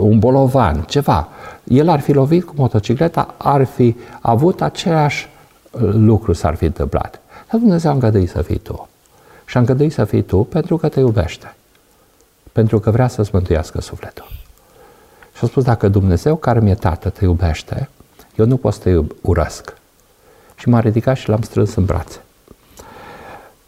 un 0.00 0.18
bolovan, 0.18 0.84
ceva. 0.88 1.28
El 1.64 1.88
ar 1.88 2.00
fi 2.00 2.12
lovit 2.12 2.44
cu 2.44 2.52
motocicleta, 2.56 3.34
ar 3.36 3.64
fi 3.64 3.96
avut 4.20 4.62
același 4.62 5.28
uh, 5.70 5.80
lucru 5.92 6.32
s-ar 6.32 6.54
fi 6.54 6.64
întâmplat. 6.64 7.21
Dar 7.52 7.60
Dumnezeu 7.60 7.90
a 7.90 7.94
îngăduit 7.94 8.28
să 8.28 8.42
fii 8.42 8.58
tu. 8.58 8.88
Și 9.44 9.56
a 9.56 9.60
îngăduit 9.60 9.92
să 9.92 10.04
fii 10.04 10.22
tu 10.22 10.44
pentru 10.44 10.76
că 10.76 10.88
te 10.88 11.00
iubește. 11.00 11.54
Pentru 12.52 12.80
că 12.80 12.90
vrea 12.90 13.08
să-ți 13.08 13.30
mântuiască 13.32 13.80
sufletul. 13.80 14.26
Și 15.36 15.44
a 15.44 15.46
spus, 15.46 15.64
dacă 15.64 15.88
Dumnezeu 15.88 16.36
care 16.36 16.60
mi-e 16.60 16.74
tată 16.74 17.10
te 17.10 17.24
iubește, 17.24 17.88
eu 18.36 18.46
nu 18.46 18.56
pot 18.56 18.72
să 18.72 18.78
te 18.78 18.98
urăsc. 19.20 19.74
Și 20.56 20.68
m-a 20.68 20.80
ridicat 20.80 21.16
și 21.16 21.28
l-am 21.28 21.42
strâns 21.42 21.74
în 21.74 21.84
brațe. 21.84 22.22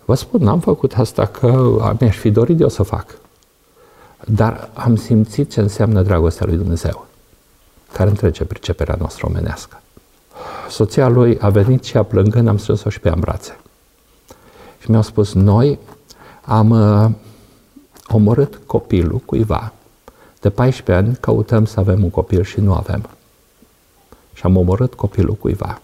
Vă 0.05 0.15
spun, 0.15 0.43
n-am 0.43 0.61
făcut 0.61 0.93
asta 0.93 1.27
că 1.27 1.95
mi-aș 2.01 2.17
fi 2.17 2.31
dorit 2.31 2.61
eu 2.61 2.69
să 2.69 2.83
fac. 2.83 3.19
Dar 4.27 4.69
am 4.75 4.97
simțit 4.97 5.51
ce 5.51 5.61
înseamnă 5.61 6.03
dragostea 6.03 6.47
lui 6.47 6.57
Dumnezeu, 6.57 7.07
care 7.93 8.09
întrece 8.09 8.45
priceperea 8.45 8.97
noastră 8.99 9.27
omenească. 9.27 9.81
Soția 10.69 11.09
lui 11.09 11.39
a 11.39 11.49
venit 11.49 11.85
și 11.85 11.97
a 11.97 12.03
plângând, 12.03 12.49
am 12.49 12.59
strâns-o 12.59 12.91
și 12.91 13.01
pe 13.01 13.09
ea 13.09 13.15
în 13.15 13.21
brațe. 13.21 13.59
Și 14.85 14.91
mi-au 14.91 15.03
spus, 15.03 15.33
noi 15.33 15.79
am 16.43 16.71
uh, 16.71 17.11
omorât 18.09 18.61
copilul 18.67 19.19
cuiva. 19.19 19.73
De 20.41 20.51
14 20.51 21.07
ani 21.07 21.17
căutăm 21.21 21.65
să 21.65 21.81
avem 21.81 22.03
un 22.03 22.11
copil 22.11 22.43
și 22.43 22.61
nu 22.61 22.75
avem. 22.75 23.09
Și 24.35 24.43
am 24.45 24.57
omorât 24.57 24.95
copilul 24.95 25.35
cuiva. 25.35 25.81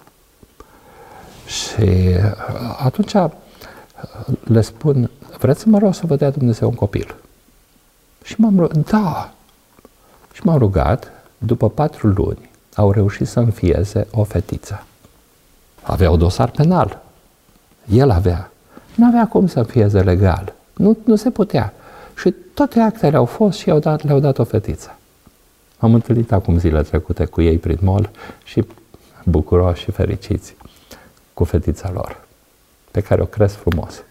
Și 1.47 1.83
uh, 1.83 2.77
atunci 2.79 3.13
le 4.45 4.61
spun, 4.61 5.11
vreți 5.39 5.61
să 5.61 5.69
mă 5.69 5.79
rog 5.79 5.95
să 5.95 6.07
vă 6.07 6.17
dea 6.17 6.31
Dumnezeu 6.31 6.69
un 6.69 6.75
copil? 6.75 7.15
Și 8.23 8.35
m-am 8.41 8.59
rugat, 8.59 8.77
da. 8.77 9.33
Și 10.33 10.41
m-am 10.45 10.59
rugat, 10.59 11.11
după 11.39 11.69
patru 11.71 12.07
luni, 12.07 12.51
au 12.75 12.93
reușit 12.93 13.29
să 13.29 13.41
înfieze 13.41 14.07
o 14.11 14.25
fetiță. 14.25 14.85
Avea 15.83 16.11
un 16.11 16.19
dosar 16.19 16.51
penal. 16.51 17.03
El 17.89 18.11
avea. 18.11 18.51
Nu 18.95 19.07
avea 19.07 19.27
cum 19.27 19.47
să 19.47 19.63
fie 19.63 19.87
legal. 19.87 20.53
Nu, 20.77 20.97
nu 21.05 21.17
se 21.17 21.31
putea. 21.31 21.73
Și 22.17 22.35
toate 22.55 22.81
actele 22.81 23.17
au 23.17 23.25
fost 23.25 23.59
și 23.59 23.69
i-au 23.69 23.79
dat, 23.79 24.05
le-au 24.05 24.19
dat 24.19 24.39
o 24.39 24.45
fetiță. 24.45 24.99
M-am 25.79 25.95
întâlnit 25.95 26.33
acum 26.33 26.59
zile 26.59 26.83
trecute 26.83 27.25
cu 27.25 27.41
ei 27.41 27.59
prin 27.59 27.79
mall 27.81 28.11
și 28.45 28.65
bucuroși 29.25 29.83
și 29.83 29.91
fericiți 29.91 30.57
cu 31.35 31.45
fetița 31.45 31.91
lor, 31.95 32.21
pe 32.91 33.01
care 33.01 33.23
o 33.23 33.25
cresc 33.25 33.57
frumos. 33.57 34.03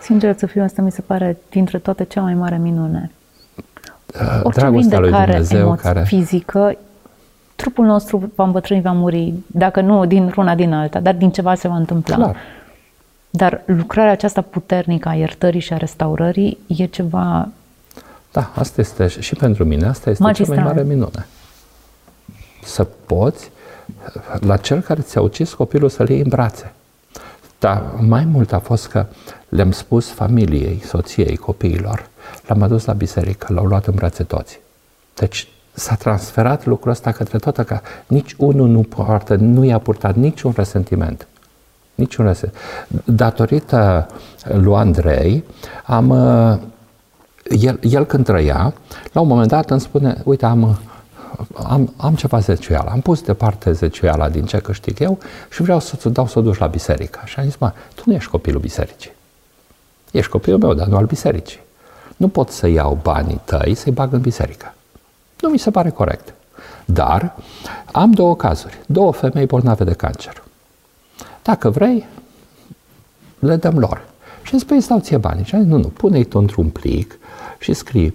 Sincer 0.00 0.36
să 0.38 0.46
fiu, 0.46 0.62
asta 0.62 0.82
mi 0.82 0.92
se 0.92 1.00
pare 1.00 1.36
dintre 1.50 1.78
toate 1.78 2.04
cea 2.04 2.20
mai 2.20 2.34
mare 2.34 2.58
minune. 2.58 3.10
Uh, 4.14 4.40
Orice 4.42 4.60
Dragostea 4.60 4.98
lui 4.98 5.08
vindecare 5.08 5.32
Dumnezeu 5.32 5.74
emoț- 5.74 5.80
care... 5.80 6.04
fizică, 6.04 6.76
trupul 7.54 7.84
nostru 7.84 8.32
va 8.34 8.44
îmbătrâni, 8.44 8.80
va 8.80 8.92
muri, 8.92 9.34
dacă 9.46 9.80
nu 9.80 10.06
din 10.06 10.32
una 10.36 10.54
din 10.54 10.72
alta, 10.72 11.00
dar 11.00 11.14
din 11.14 11.30
ceva 11.30 11.54
se 11.54 11.68
va 11.68 11.76
întâmpla. 11.76 12.14
Clar. 12.14 12.36
Dar 13.36 13.62
lucrarea 13.64 14.12
aceasta 14.12 14.40
puternică 14.40 15.08
a 15.08 15.14
iertării 15.14 15.60
și 15.60 15.72
a 15.72 15.76
restaurării 15.76 16.58
e 16.66 16.86
ceva 16.86 17.48
Da, 18.32 18.52
asta 18.54 18.80
este 18.80 19.06
și 19.06 19.34
pentru 19.34 19.64
mine, 19.64 19.86
asta 19.86 20.10
este 20.10 20.22
Magistral. 20.22 20.56
cea 20.56 20.64
mai 20.64 20.72
mare 20.72 20.86
minune. 20.86 21.26
Să 22.62 22.84
poți, 22.84 23.50
la 24.40 24.56
cel 24.56 24.80
care 24.80 25.00
ți-a 25.00 25.20
ucis 25.20 25.52
copilul, 25.52 25.88
să-l 25.88 26.08
iei 26.08 26.20
în 26.20 26.28
brațe. 26.28 26.72
Dar 27.58 27.82
mai 28.00 28.24
mult 28.24 28.52
a 28.52 28.58
fost 28.58 28.88
că 28.88 29.06
le-am 29.48 29.72
spus 29.72 30.08
familiei, 30.08 30.82
soției, 30.84 31.36
copiilor, 31.36 32.08
l-am 32.46 32.62
adus 32.62 32.84
la 32.84 32.92
biserică, 32.92 33.52
l-au 33.52 33.64
luat 33.64 33.86
în 33.86 33.94
brațe 33.94 34.22
toți. 34.22 34.60
Deci 35.14 35.48
s-a 35.72 35.94
transferat 35.94 36.66
lucrul 36.66 36.90
ăsta 36.90 37.12
către 37.12 37.38
toată 37.38 37.64
ca 37.64 37.82
nici 38.06 38.34
unul 38.38 38.68
nu 38.68 38.80
poartă, 38.82 39.34
nu 39.34 39.64
i-a 39.64 39.78
purtat 39.78 40.14
niciun 40.14 40.52
resentiment. 40.56 41.26
Niciun 41.96 42.26
resentiment. 42.26 42.64
Datorită 43.04 44.06
lui 44.52 44.74
Andrei, 44.74 45.44
am, 45.84 46.08
uh, 46.08 46.58
el, 47.60 47.78
el 47.82 48.04
când 48.04 48.24
trăia, 48.24 48.74
la 49.12 49.20
un 49.20 49.28
moment 49.28 49.48
dat 49.48 49.70
îmi 49.70 49.80
spune, 49.80 50.20
uite, 50.24 50.46
am, 50.46 50.78
am, 51.52 51.92
am 51.96 52.14
ceva 52.14 52.38
zeciuială, 52.38 52.90
am 52.90 53.00
pus 53.00 53.22
departe 53.22 53.72
zeciuiala 53.72 54.28
din 54.28 54.44
ce 54.44 54.58
câștig 54.58 55.00
eu 55.00 55.18
și 55.50 55.62
vreau 55.62 55.80
să-ți 55.80 56.08
dau 56.08 56.26
să 56.26 56.38
o 56.38 56.42
duci 56.42 56.58
la 56.58 56.66
biserică. 56.66 57.20
Și 57.24 57.38
am 57.38 57.44
zis, 57.44 57.56
mă, 57.56 57.72
tu 57.94 58.02
nu 58.04 58.14
ești 58.14 58.30
copilul 58.30 58.60
bisericii. 58.60 59.12
Ești 60.10 60.30
copilul 60.30 60.58
meu, 60.58 60.74
dar 60.74 60.86
nu 60.86 60.96
al 60.96 61.04
bisericii. 61.04 61.60
Nu 62.16 62.28
pot 62.28 62.50
să 62.50 62.66
iau 62.66 62.98
banii 63.02 63.40
tăi 63.44 63.74
să-i 63.74 63.92
bag 63.92 64.12
în 64.12 64.20
biserică. 64.20 64.74
Nu 65.40 65.48
mi 65.48 65.58
se 65.58 65.70
pare 65.70 65.90
corect. 65.90 66.34
Dar 66.84 67.34
am 67.92 68.10
două 68.10 68.36
cazuri. 68.36 68.80
Două 68.86 69.12
femei 69.12 69.46
bolnave 69.46 69.84
de 69.84 69.92
cancer. 69.92 70.42
Dacă 71.46 71.70
vrei, 71.70 72.06
le 73.38 73.56
dăm 73.56 73.78
lor. 73.78 74.04
Și 74.42 74.52
îmi 74.52 74.60
spui, 74.60 74.80
stau 74.80 74.98
ție 74.98 75.16
banii. 75.16 75.44
Și 75.44 75.54
am 75.54 75.60
zis, 75.60 75.70
nu, 75.70 75.76
nu, 75.76 75.88
pune-i 75.88 76.24
tu 76.24 76.38
într-un 76.38 76.68
plic 76.68 77.18
și 77.58 77.72
scrii 77.72 78.14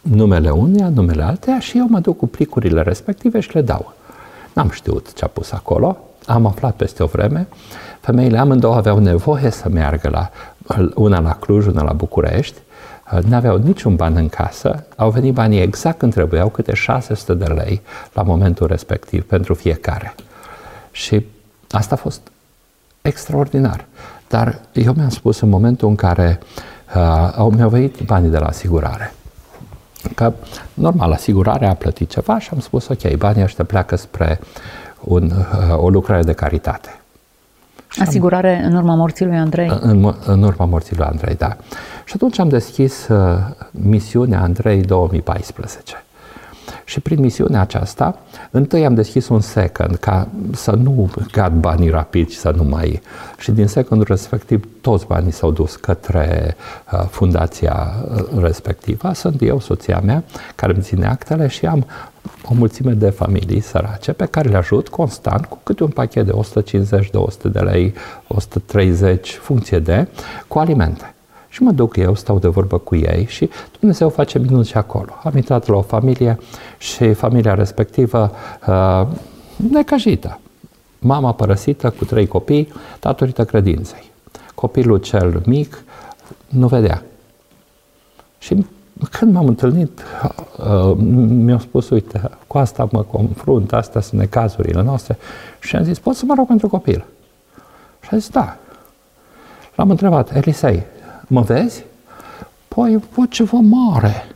numele 0.00 0.50
uneia, 0.50 0.88
numele 0.88 1.22
alteia 1.22 1.60
și 1.60 1.78
eu 1.78 1.86
mă 1.88 1.98
duc 1.98 2.16
cu 2.16 2.26
plicurile 2.26 2.82
respective 2.82 3.40
și 3.40 3.54
le 3.54 3.60
dau. 3.60 3.92
N-am 4.52 4.70
știut 4.70 5.12
ce 5.12 5.24
a 5.24 5.28
pus 5.28 5.52
acolo, 5.52 5.98
am 6.26 6.46
aflat 6.46 6.76
peste 6.76 7.02
o 7.02 7.06
vreme. 7.06 7.48
Femeile 8.00 8.38
amândouă 8.38 8.74
aveau 8.74 8.98
nevoie 8.98 9.50
să 9.50 9.68
meargă 9.68 10.08
la, 10.08 10.30
una 10.94 11.20
la 11.20 11.34
Cluj, 11.34 11.66
una 11.66 11.82
la 11.82 11.92
București, 11.92 12.58
n-aveau 13.28 13.56
niciun 13.56 13.96
ban 13.96 14.16
în 14.16 14.28
casă, 14.28 14.86
au 14.96 15.10
venit 15.10 15.34
banii 15.34 15.60
exact 15.60 15.98
când 15.98 16.12
trebuiau, 16.12 16.48
câte 16.48 16.74
600 16.74 17.34
de 17.34 17.44
lei 17.44 17.82
la 18.12 18.22
momentul 18.22 18.66
respectiv 18.66 19.24
pentru 19.24 19.54
fiecare. 19.54 20.14
Și 20.90 21.26
asta 21.70 21.94
a 21.94 21.98
fost 21.98 22.30
extraordinar. 23.06 23.84
Dar 24.28 24.58
eu 24.72 24.92
mi-am 24.96 25.08
spus 25.08 25.40
în 25.40 25.48
momentul 25.48 25.88
în 25.88 25.94
care 25.94 26.38
uh, 26.96 27.32
au 27.36 27.50
mi-au 27.50 27.68
venit 27.68 28.00
banii 28.00 28.30
de 28.30 28.38
la 28.38 28.46
asigurare, 28.46 29.14
că 30.14 30.32
normal, 30.74 31.12
asigurarea 31.12 31.70
a 31.70 31.74
plătit 31.74 32.10
ceva 32.10 32.38
și 32.38 32.48
am 32.52 32.60
spus, 32.60 32.88
ok, 32.88 33.16
banii 33.16 33.42
ăștia 33.42 33.64
pleacă 33.64 33.96
spre 33.96 34.40
un, 35.00 35.30
uh, 35.30 35.76
o 35.76 35.88
lucrare 35.90 36.22
de 36.22 36.32
caritate. 36.32 37.00
asigurare 37.98 38.62
în 38.64 38.74
urma 38.74 38.94
morții 38.94 39.24
lui 39.24 39.36
Andrei. 39.36 39.78
În, 39.80 40.14
în 40.26 40.42
urma 40.42 40.64
morții 40.64 40.96
lui 40.96 41.06
Andrei, 41.06 41.34
da. 41.34 41.56
Și 42.04 42.12
atunci 42.14 42.38
am 42.38 42.48
deschis 42.48 43.08
uh, 43.08 43.38
misiunea 43.70 44.40
Andrei 44.40 44.80
2014. 44.80 46.04
Și 46.88 47.00
prin 47.00 47.20
misiunea 47.20 47.60
aceasta, 47.60 48.18
întâi 48.50 48.84
am 48.84 48.94
deschis 48.94 49.28
un 49.28 49.40
second 49.40 49.96
ca 49.96 50.28
să 50.52 50.70
nu 50.70 51.10
gad 51.32 51.52
banii 51.52 51.88
rapid 51.88 52.28
și 52.28 52.36
să 52.36 52.52
nu 52.56 52.62
mai... 52.62 53.00
Și 53.38 53.50
din 53.50 53.66
secondul 53.66 54.06
respectiv 54.08 54.68
toți 54.80 55.06
banii 55.06 55.30
s-au 55.30 55.50
dus 55.50 55.76
către 55.76 56.56
uh, 56.92 57.06
fundația 57.10 57.94
uh, 58.14 58.42
respectivă. 58.42 59.12
Sunt 59.14 59.42
eu, 59.42 59.60
soția 59.60 60.00
mea, 60.04 60.24
care 60.54 60.72
îmi 60.72 60.82
ține 60.82 61.06
actele 61.06 61.46
și 61.46 61.66
am 61.66 61.86
o 62.44 62.54
mulțime 62.54 62.92
de 62.92 63.10
familii 63.10 63.60
sărace 63.60 64.12
pe 64.12 64.26
care 64.26 64.48
le 64.48 64.56
ajut 64.56 64.88
constant 64.88 65.44
cu 65.46 65.58
câte 65.62 65.82
un 65.82 65.90
pachet 65.90 66.24
de 66.24 66.32
150, 66.32 67.10
200 67.10 67.48
de 67.48 67.60
lei, 67.60 67.94
130, 68.26 69.34
funcție 69.34 69.78
de, 69.78 70.08
cu 70.48 70.58
alimente. 70.58 71.15
Și 71.56 71.62
mă 71.62 71.72
duc 71.72 71.96
eu, 71.96 72.14
stau 72.14 72.38
de 72.38 72.48
vorbă 72.48 72.78
cu 72.78 72.94
ei 72.94 73.26
și 73.28 73.50
Dumnezeu 73.78 74.08
face 74.08 74.38
minuni 74.38 74.64
și 74.64 74.76
acolo. 74.76 75.12
Am 75.24 75.36
intrat 75.36 75.66
la 75.66 75.76
o 75.76 75.82
familie 75.82 76.38
și 76.78 77.12
familia 77.12 77.54
respectivă 77.54 78.32
uh, 78.66 79.06
necăjită. 79.70 80.40
Mama 80.98 81.32
părăsită 81.32 81.90
cu 81.90 82.04
trei 82.04 82.26
copii 82.26 82.72
datorită 83.00 83.44
credinței. 83.44 84.10
Copilul 84.54 84.98
cel 84.98 85.42
mic 85.46 85.82
nu 86.48 86.66
vedea. 86.66 87.02
Și 88.38 88.66
când 89.10 89.32
m-am 89.32 89.46
întâlnit, 89.46 90.02
uh, 90.58 90.96
mi-au 91.28 91.58
spus, 91.58 91.90
uite, 91.90 92.30
cu 92.46 92.58
asta 92.58 92.88
mă 92.92 93.02
confrunt, 93.02 93.72
astea 93.72 94.00
sunt 94.00 94.20
necazurile 94.20 94.82
noastre. 94.82 95.18
Și 95.60 95.76
am 95.76 95.84
zis, 95.84 95.98
pot 95.98 96.14
să 96.14 96.24
mă 96.26 96.34
rog 96.36 96.46
pentru 96.46 96.68
copil? 96.68 97.04
Și 98.00 98.08
a 98.12 98.16
zis, 98.16 98.28
da. 98.28 98.56
L-am 99.74 99.90
întrebat, 99.90 100.34
Elisei, 100.34 100.82
mă 101.26 101.40
vezi? 101.40 101.84
Păi, 102.68 103.00
văd 103.14 103.28
ceva 103.28 103.58
mare. 103.62 104.26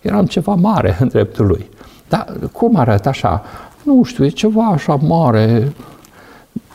Eram 0.00 0.26
ceva 0.26 0.54
mare 0.54 0.96
în 1.00 1.08
dreptul 1.08 1.46
lui. 1.46 1.70
Dar 2.08 2.36
cum 2.52 2.76
arată 2.76 3.08
așa? 3.08 3.44
Nu 3.82 4.02
știu, 4.02 4.24
e 4.24 4.28
ceva 4.28 4.64
așa 4.64 4.94
mare. 4.94 5.72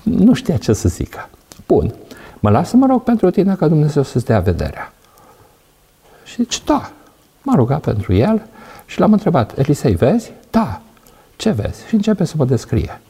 Nu 0.04 0.34
știa 0.34 0.58
ce 0.58 0.74
să 0.74 0.90
zică. 0.90 1.30
Bun. 1.68 1.94
Mă 2.40 2.50
las 2.50 2.70
să 2.70 2.76
mă 2.76 2.86
rog 2.86 3.04
pentru 3.04 3.30
tine 3.30 3.56
ca 3.56 3.68
Dumnezeu 3.68 4.04
să-ți 4.04 4.26
dea 4.26 4.40
vederea. 4.40 4.94
Și 6.24 6.36
zice, 6.36 6.60
da. 6.66 6.92
M-a 7.42 7.56
rugat 7.56 7.82
pentru 7.82 8.14
el 8.14 8.42
și 8.86 9.00
l-am 9.00 9.12
întrebat, 9.12 9.58
Elisei, 9.58 9.96
vezi? 9.96 10.32
Da. 10.52 10.82
Ce 11.36 11.52
vezi? 11.52 11.88
Și 11.88 11.96
începe 11.96 12.24
să 12.24 12.34
mă 12.38 12.46
descrie. 12.46 13.02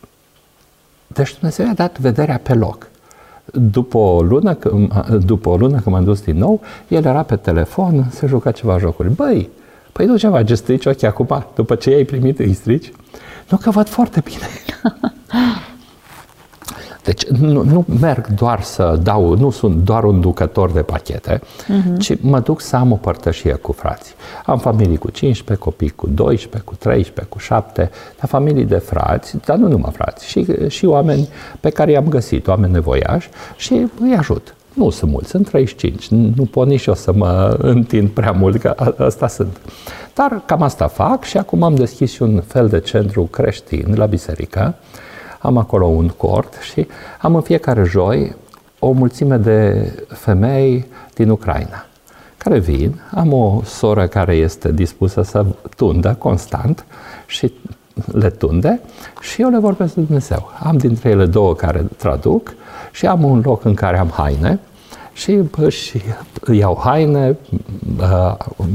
Deci 1.08 1.34
Dumnezeu 1.34 1.66
i-a 1.66 1.74
dat 1.74 2.00
vederea 2.00 2.38
pe 2.38 2.54
loc. 2.54 2.90
După 3.54 3.98
o 3.98 4.22
lună, 4.22 4.58
după 5.26 5.50
o 5.50 5.56
lună 5.56 5.80
când 5.80 5.96
m-am 5.96 6.04
dus 6.04 6.22
din 6.22 6.38
nou, 6.38 6.62
el 6.88 7.06
era 7.06 7.24
pe 7.24 7.36
telefon, 7.36 8.08
se 8.10 8.28
juca 8.28 8.52
ceva 8.52 8.78
jocuri. 8.78 9.16
Băi, 9.16 9.50
păi 9.92 10.06
nu 10.06 10.18
ceva, 10.18 10.44
ce 10.44 10.56
strici 10.56 10.86
ochii 10.86 11.08
acum, 11.08 11.46
după 11.56 11.76
ce 11.76 11.90
ai 11.90 12.04
primit, 12.04 12.40
îi 12.40 12.54
strici? 12.54 12.92
Nu, 13.50 13.58
că 13.58 13.70
văd 13.70 13.88
foarte 13.88 14.24
bine. 14.26 14.48
Deci 17.08 17.26
nu, 17.26 17.64
nu 17.64 17.86
merg 18.00 18.28
doar 18.28 18.62
să 18.62 19.00
dau, 19.04 19.36
nu 19.36 19.50
sunt 19.50 19.76
doar 19.76 20.04
un 20.04 20.20
ducător 20.20 20.72
de 20.72 20.82
pachete, 20.82 21.40
uh-huh. 21.40 21.98
ci 22.00 22.22
mă 22.22 22.40
duc 22.40 22.62
să 22.62 22.76
am 22.76 22.92
o 22.92 22.96
părtășie 22.96 23.54
cu 23.54 23.72
frații. 23.72 24.14
Am 24.46 24.58
familii 24.58 24.98
cu 24.98 25.10
15, 25.10 25.66
copii 25.66 25.90
cu 25.90 26.08
12, 26.08 26.70
cu 26.70 26.76
13, 26.76 27.34
cu 27.34 27.40
7, 27.40 27.90
dar 28.20 28.30
familii 28.30 28.66
de 28.66 28.78
frați, 28.78 29.38
dar 29.46 29.58
nu 29.58 29.68
numai 29.68 29.92
frați, 29.92 30.28
și, 30.28 30.46
și 30.68 30.86
oameni 30.86 31.30
pe 31.60 31.70
care 31.70 31.92
i-am 31.92 32.08
găsit, 32.08 32.48
oameni 32.48 32.72
nevoiași 32.72 33.30
și 33.56 33.74
îi 34.00 34.16
ajut. 34.18 34.56
Nu 34.74 34.90
sunt 34.90 35.12
mulți, 35.12 35.30
sunt 35.30 35.50
35, 35.50 36.08
nu 36.08 36.46
pot 36.52 36.68
nici 36.68 36.86
eu 36.86 36.94
să 36.94 37.14
mă 37.14 37.58
întind 37.62 38.10
prea 38.10 38.32
mult, 38.32 38.62
că 38.62 38.94
asta 38.98 39.28
sunt. 39.28 39.58
Dar 40.14 40.42
cam 40.46 40.62
asta 40.62 40.88
fac 40.88 41.24
și 41.24 41.38
acum 41.38 41.64
am 41.64 41.76
deschis 41.76 42.12
și 42.12 42.22
un 42.22 42.42
fel 42.48 42.68
de 42.68 42.80
centru 42.80 43.24
creștin 43.24 43.94
la 43.96 44.06
biserică, 44.06 44.76
am 45.40 45.58
acolo 45.58 45.86
un 45.86 46.08
cort 46.08 46.54
și 46.62 46.88
am 47.22 47.36
în 47.36 47.42
fiecare 47.42 47.84
joi 47.84 48.36
o 48.80 48.92
mulțime 48.92 49.38
de 49.38 49.92
femei 50.08 50.86
din 51.14 51.30
Ucraina 51.30 51.86
care 52.38 52.60
vin. 52.60 53.02
Am 53.14 53.34
o 53.34 53.62
soră 53.64 54.08
care 54.08 54.36
este 54.36 54.72
dispusă 54.72 55.22
să 55.22 55.46
tundă 55.76 56.16
constant 56.20 56.86
și 57.26 57.54
le 58.06 58.30
tunde 58.30 58.80
și 59.22 59.42
eu 59.42 59.50
le 59.50 59.58
vorbesc 59.58 59.94
de 59.94 60.02
Dumnezeu. 60.02 60.52
Am 60.60 60.78
dintre 60.78 61.10
ele 61.10 61.26
două 61.26 61.56
care 61.56 61.86
traduc 61.98 62.54
și 62.92 63.06
am 63.06 63.24
un 63.24 63.42
loc 63.44 63.66
în 63.66 63.74
care 63.74 63.98
am 63.98 64.10
haine 64.10 64.60
și 65.18 65.42
își 65.52 66.02
iau 66.52 66.80
haine, 66.84 67.38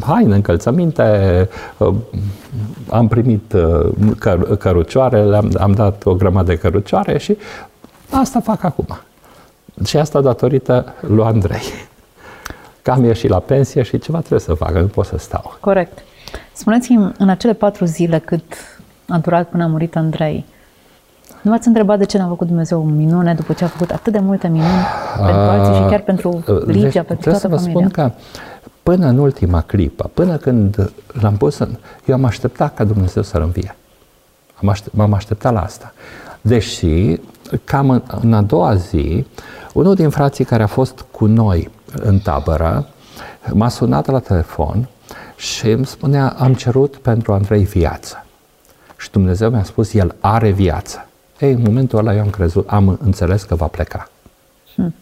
haine, 0.00 0.34
încălțăminte, 0.34 1.48
am 2.88 3.08
primit 3.08 3.54
cărucioare, 4.58 5.24
le-am 5.24 5.50
am 5.60 5.72
dat 5.72 6.04
o 6.04 6.14
grămadă 6.14 6.50
de 6.50 6.58
cărucioare 6.58 7.18
și 7.18 7.36
Asta 8.12 8.40
fac 8.40 8.64
acum. 8.64 8.98
Și 9.84 9.96
asta 9.96 10.20
datorită 10.20 10.94
lui 11.00 11.24
Andrei. 11.24 11.62
Cam 12.82 13.04
ieșit 13.04 13.30
la 13.30 13.38
pensie 13.38 13.82
și 13.82 13.98
ceva 13.98 14.18
trebuie 14.18 14.40
să 14.40 14.54
facă, 14.54 14.80
nu 14.80 14.86
pot 14.86 15.06
să 15.06 15.18
stau. 15.18 15.56
Corect. 15.60 15.98
Spuneți-mi, 16.52 17.12
în 17.18 17.28
acele 17.28 17.52
patru 17.52 17.84
zile 17.84 18.18
cât 18.18 18.42
a 19.08 19.18
durat 19.18 19.48
până 19.48 19.62
a 19.62 19.66
murit 19.66 19.96
Andrei, 19.96 20.44
nu 21.42 21.50
v-ați 21.50 21.66
întrebat 21.66 21.98
de 21.98 22.04
ce 22.04 22.18
n-a 22.18 22.26
făcut 22.28 22.46
Dumnezeu 22.46 22.80
o 22.80 22.84
minune 22.84 23.34
după 23.34 23.52
ce 23.52 23.64
a 23.64 23.66
făcut 23.66 23.90
atât 23.90 24.12
de 24.12 24.18
multe 24.18 24.48
minuni 24.48 24.84
pentru 25.16 25.40
alții 25.40 25.74
și 25.74 25.88
chiar 25.88 26.00
pentru 26.00 26.42
Ligia, 26.66 26.88
deci, 26.88 27.06
pentru 27.06 27.30
toată 27.30 27.38
să 27.38 27.48
vă 27.48 27.56
familia? 27.56 27.72
spun 27.72 27.90
că 27.90 28.10
până 28.82 29.06
în 29.06 29.18
ultima 29.18 29.60
clipă, 29.60 30.10
până 30.14 30.36
când 30.36 30.92
l-am 31.20 31.36
pus 31.36 31.58
în... 31.58 31.76
Eu 32.06 32.14
am 32.14 32.24
așteptat 32.24 32.74
ca 32.74 32.84
Dumnezeu 32.84 33.22
să-l 33.22 33.42
învie. 33.42 33.76
Am 34.54 34.68
aștept, 34.68 34.94
m-am 34.94 35.12
așteptat 35.12 35.52
la 35.52 35.62
asta. 35.62 35.92
Deși, 36.40 37.20
cam 37.64 37.90
în, 37.90 38.02
în 38.20 38.32
a 38.32 38.42
doua 38.42 38.74
zi, 38.74 39.26
unul 39.72 39.94
din 39.94 40.10
frații 40.10 40.44
care 40.44 40.62
a 40.62 40.66
fost 40.66 41.04
cu 41.10 41.26
noi 41.26 41.70
în 42.02 42.18
tabără 42.18 42.86
m-a 43.52 43.68
sunat 43.68 44.06
la 44.06 44.18
telefon 44.18 44.88
și 45.36 45.70
îmi 45.70 45.86
spunea, 45.86 46.34
am 46.38 46.54
cerut 46.54 46.96
pentru 46.96 47.32
Andrei 47.32 47.64
viață. 47.64 48.24
Și 48.96 49.10
Dumnezeu 49.10 49.50
mi-a 49.50 49.64
spus, 49.64 49.94
el 49.94 50.14
are 50.20 50.50
viață. 50.50 51.06
Ei, 51.42 51.52
în 51.52 51.62
momentul 51.62 51.98
ăla 51.98 52.14
eu 52.14 52.20
am 52.20 52.30
crezut, 52.30 52.68
am 52.68 52.98
înțeles 53.02 53.42
că 53.42 53.54
va 53.54 53.66
pleca. 53.66 54.08
Hmm. 54.74 54.94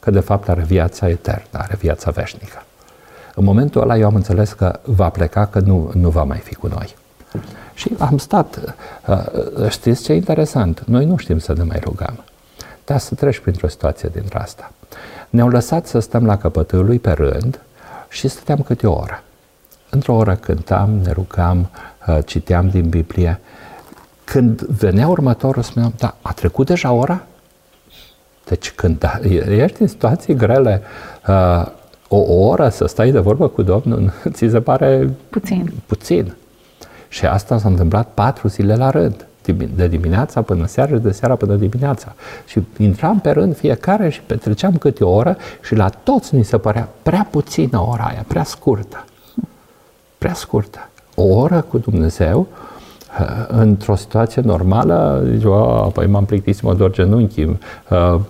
Că 0.00 0.10
de 0.10 0.20
fapt 0.20 0.48
are 0.48 0.62
viața 0.62 1.08
eternă, 1.08 1.58
are 1.58 1.76
viața 1.76 2.10
veșnică. 2.10 2.62
În 3.34 3.44
momentul 3.44 3.82
ăla 3.82 3.96
eu 3.96 4.06
am 4.06 4.14
înțeles 4.14 4.52
că 4.52 4.78
va 4.82 5.08
pleca, 5.08 5.46
că 5.46 5.58
nu, 5.58 5.90
nu 5.94 6.08
va 6.08 6.22
mai 6.22 6.38
fi 6.38 6.54
cu 6.54 6.66
noi. 6.66 6.94
Și 7.74 7.90
am 7.98 8.18
stat, 8.18 8.76
uh, 9.06 9.68
știți 9.68 10.02
ce 10.02 10.12
e 10.12 10.14
interesant? 10.14 10.82
Noi 10.86 11.04
nu 11.04 11.16
știm 11.16 11.38
să 11.38 11.52
ne 11.52 11.62
mai 11.62 11.78
rugăm. 11.82 12.24
Dar 12.84 12.98
să 12.98 13.14
treci 13.14 13.38
printr-o 13.38 13.68
situație 13.68 14.10
dintre 14.12 14.38
asta. 14.38 14.72
Ne-au 15.30 15.48
lăsat 15.48 15.86
să 15.86 15.98
stăm 15.98 16.26
la 16.26 16.38
capătul 16.38 16.84
lui 16.84 16.98
pe 16.98 17.10
rând 17.10 17.60
și 18.08 18.28
stăteam 18.28 18.58
câte 18.58 18.86
o 18.86 18.92
oră. 18.92 19.22
Într-o 19.90 20.14
oră 20.14 20.34
cântam, 20.34 20.90
ne 20.90 21.12
rugam, 21.12 21.70
uh, 22.06 22.18
citeam 22.24 22.68
din 22.68 22.88
Biblie. 22.88 23.40
Când 24.24 24.60
venea 24.60 25.08
următorul, 25.08 25.62
spuneam, 25.62 25.92
da, 25.96 26.16
a 26.22 26.32
trecut 26.32 26.66
deja 26.66 26.92
ora? 26.92 27.22
Deci 28.44 28.70
când 28.70 28.98
da, 28.98 29.18
ești 29.48 29.82
în 29.82 29.88
situații 29.88 30.34
grele, 30.34 30.82
uh, 31.28 31.66
o 32.08 32.34
oră 32.46 32.68
să 32.68 32.86
stai 32.86 33.10
de 33.10 33.18
vorbă 33.18 33.48
cu 33.48 33.62
Domnul, 33.62 34.12
ți 34.34 34.48
se 34.48 34.60
pare 34.60 35.10
puțin. 35.30 35.72
puțin. 35.86 36.34
Și 37.08 37.26
asta 37.26 37.58
s-a 37.58 37.68
întâmplat 37.68 38.08
patru 38.14 38.48
zile 38.48 38.74
la 38.74 38.90
rând. 38.90 39.26
De 39.74 39.88
dimineața 39.88 40.42
până 40.42 40.66
seara 40.66 40.94
și 40.94 41.02
de 41.02 41.12
seara 41.12 41.36
până 41.36 41.54
dimineața. 41.54 42.14
Și 42.46 42.62
intram 42.76 43.20
pe 43.20 43.30
rând 43.30 43.56
fiecare 43.56 44.08
și 44.08 44.20
petreceam 44.20 44.76
câte 44.76 45.04
o 45.04 45.10
oră 45.10 45.36
și 45.62 45.74
la 45.74 45.88
toți 45.88 46.34
ni 46.34 46.44
se 46.44 46.58
părea 46.58 46.88
prea 47.02 47.26
puțină 47.30 47.86
ora 47.88 48.04
aia, 48.04 48.24
prea 48.26 48.44
scurtă. 48.44 49.04
Prea 50.18 50.34
scurtă. 50.34 50.88
O 51.14 51.22
oră 51.22 51.60
cu 51.60 51.78
Dumnezeu, 51.78 52.40
uh, 52.40 52.73
într-o 53.46 53.94
situație 53.94 54.42
normală, 54.42 55.22
zice, 55.32 55.48
păi 55.92 56.06
m-am 56.06 56.24
plictisit, 56.24 56.62
mă 56.62 56.74
dor 56.74 56.90
genunchii, 56.90 57.58
uh, 57.90 58.20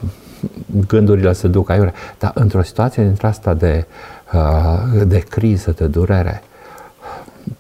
gândurile 0.87 1.33
se 1.33 1.49
duc 1.49 1.71
aiurea. 1.71 1.95
Dar 2.19 2.31
într-o 2.35 2.63
situație 2.63 3.03
dintre 3.03 3.27
asta 3.27 3.55
de, 3.55 3.87
uh, 4.33 5.03
de 5.07 5.19
criză, 5.19 5.71
de 5.71 5.87
durere, 5.87 6.43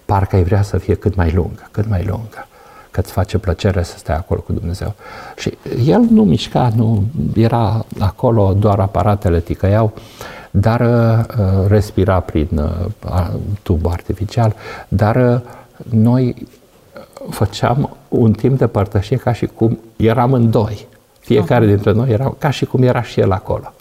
parcă 0.04 0.36
ai 0.36 0.42
vrea 0.42 0.62
să 0.62 0.78
fie 0.78 0.94
cât 0.94 1.14
mai 1.14 1.32
lungă, 1.32 1.68
cât 1.70 1.88
mai 1.88 2.04
lungă 2.06 2.46
că 2.94 3.00
îți 3.00 3.12
face 3.12 3.38
plăcere 3.38 3.82
să 3.82 3.98
stai 3.98 4.16
acolo 4.16 4.40
cu 4.40 4.52
Dumnezeu. 4.52 4.94
Și 5.36 5.58
el 5.86 6.00
nu 6.10 6.24
mișca, 6.24 6.72
nu 6.76 7.04
era 7.34 7.84
acolo, 7.98 8.52
doar 8.58 8.78
aparatele 8.78 9.40
ticăiau, 9.40 9.92
dar 10.50 10.80
uh, 10.80 11.66
respira 11.66 12.20
prin 12.20 12.48
uh, 12.52 13.30
tub 13.62 13.86
artificial, 13.86 14.54
dar 14.88 15.16
uh, 15.16 15.40
noi 15.90 16.46
făceam 17.30 17.96
un 18.08 18.32
timp 18.32 18.58
de 18.58 18.66
părtășie 18.66 19.16
ca 19.16 19.32
și 19.32 19.46
cum 19.46 19.78
eram 19.96 20.32
în 20.32 20.50
doi. 20.50 20.86
Fiecare 21.18 21.66
dintre 21.66 21.92
noi 21.92 22.10
era 22.10 22.34
ca 22.38 22.50
și 22.50 22.64
cum 22.64 22.82
era 22.82 23.02
și 23.02 23.20
el 23.20 23.32
acolo. 23.32 23.72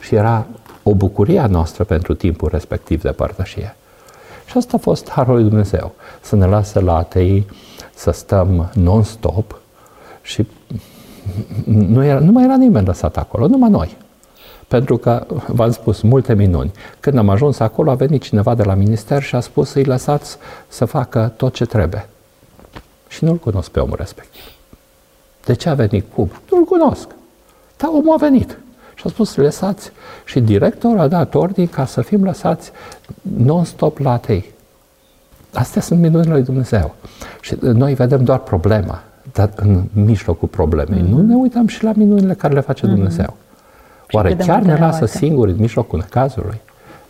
Și 0.00 0.14
era 0.14 0.46
o 0.82 0.94
bucurie 0.94 1.38
a 1.38 1.46
noastră 1.46 1.84
pentru 1.84 2.14
timpul 2.14 2.48
respectiv 2.52 3.02
de 3.02 3.10
părtășie. 3.10 3.76
Și 4.46 4.56
asta 4.56 4.76
a 4.76 4.80
fost 4.80 5.10
harul 5.10 5.34
lui 5.34 5.44
Dumnezeu, 5.44 5.94
să 6.20 6.36
ne 6.36 6.46
lasă 6.46 6.80
la 6.80 6.96
atei 6.96 7.46
să 7.94 8.10
stăm 8.10 8.70
non-stop 8.74 9.60
și 10.22 10.46
nu, 11.64 12.04
era, 12.04 12.18
nu 12.18 12.32
mai 12.32 12.44
era 12.44 12.56
nimeni 12.56 12.86
lăsat 12.86 13.16
acolo, 13.16 13.46
numai 13.46 13.70
noi. 13.70 13.96
Pentru 14.68 14.96
că, 14.96 15.26
v-am 15.46 15.70
spus, 15.70 16.00
multe 16.00 16.34
minuni. 16.34 16.72
Când 17.00 17.18
am 17.18 17.28
ajuns 17.28 17.58
acolo, 17.58 17.90
a 17.90 17.94
venit 17.94 18.22
cineva 18.22 18.54
de 18.54 18.62
la 18.62 18.74
minister 18.74 19.22
și 19.22 19.34
a 19.34 19.40
spus 19.40 19.70
să-i 19.70 19.84
lăsați 19.84 20.36
să 20.68 20.84
facă 20.84 21.32
tot 21.36 21.54
ce 21.54 21.64
trebuie. 21.64 22.08
Și 23.12 23.24
nu-l 23.24 23.36
cunosc 23.36 23.70
pe 23.70 23.80
omul 23.80 23.96
respectiv. 23.98 24.42
De 25.44 25.52
ce 25.52 25.68
a 25.68 25.74
venit? 25.74 26.04
Cum? 26.14 26.30
Nu-l 26.50 26.64
cunosc. 26.64 27.08
Dar 27.76 27.90
omul 27.92 28.12
a 28.12 28.16
venit. 28.16 28.58
Și 28.94 29.02
a 29.06 29.08
spus, 29.08 29.34
lăsați. 29.34 29.90
Și 30.24 30.40
directorul 30.40 30.98
a 30.98 31.08
dat 31.08 31.34
ordin 31.34 31.66
ca 31.66 31.86
să 31.86 32.00
fim 32.00 32.24
lăsați 32.24 32.70
non-stop 33.36 33.98
la 33.98 34.12
atei. 34.12 34.52
Astea 35.52 35.80
sunt 35.80 36.00
minunile 36.00 36.32
lui 36.32 36.42
Dumnezeu. 36.42 36.94
Și 37.40 37.56
noi 37.60 37.94
vedem 37.94 38.24
doar 38.24 38.38
problema, 38.38 39.02
dar 39.32 39.50
în 39.56 39.82
mijlocul 39.92 40.48
problemei. 40.48 40.98
Mm-hmm. 40.98 41.08
Nu 41.08 41.22
ne 41.22 41.34
uităm 41.34 41.66
și 41.66 41.84
la 41.84 41.92
minunile 41.96 42.34
care 42.34 42.54
le 42.54 42.60
face 42.60 42.86
mm-hmm. 42.86 42.90
Dumnezeu. 42.90 43.36
Oare 44.10 44.36
chiar 44.36 44.62
ne 44.62 44.76
lasă 44.76 45.04
singuri 45.04 45.50
în 45.50 45.56
mijlocul 45.56 45.98
necazului? 45.98 46.60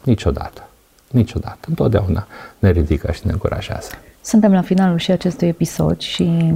Niciodată. 0.03 0.68
Niciodată. 1.11 1.59
Întotdeauna 1.68 2.26
ne 2.59 2.70
ridică 2.70 3.12
și 3.12 3.20
ne 3.24 3.32
încurajează. 3.32 3.90
Suntem 4.22 4.52
la 4.52 4.62
finalul 4.62 4.98
și 4.98 5.10
acestui 5.10 5.48
episod 5.48 6.00
și 6.00 6.54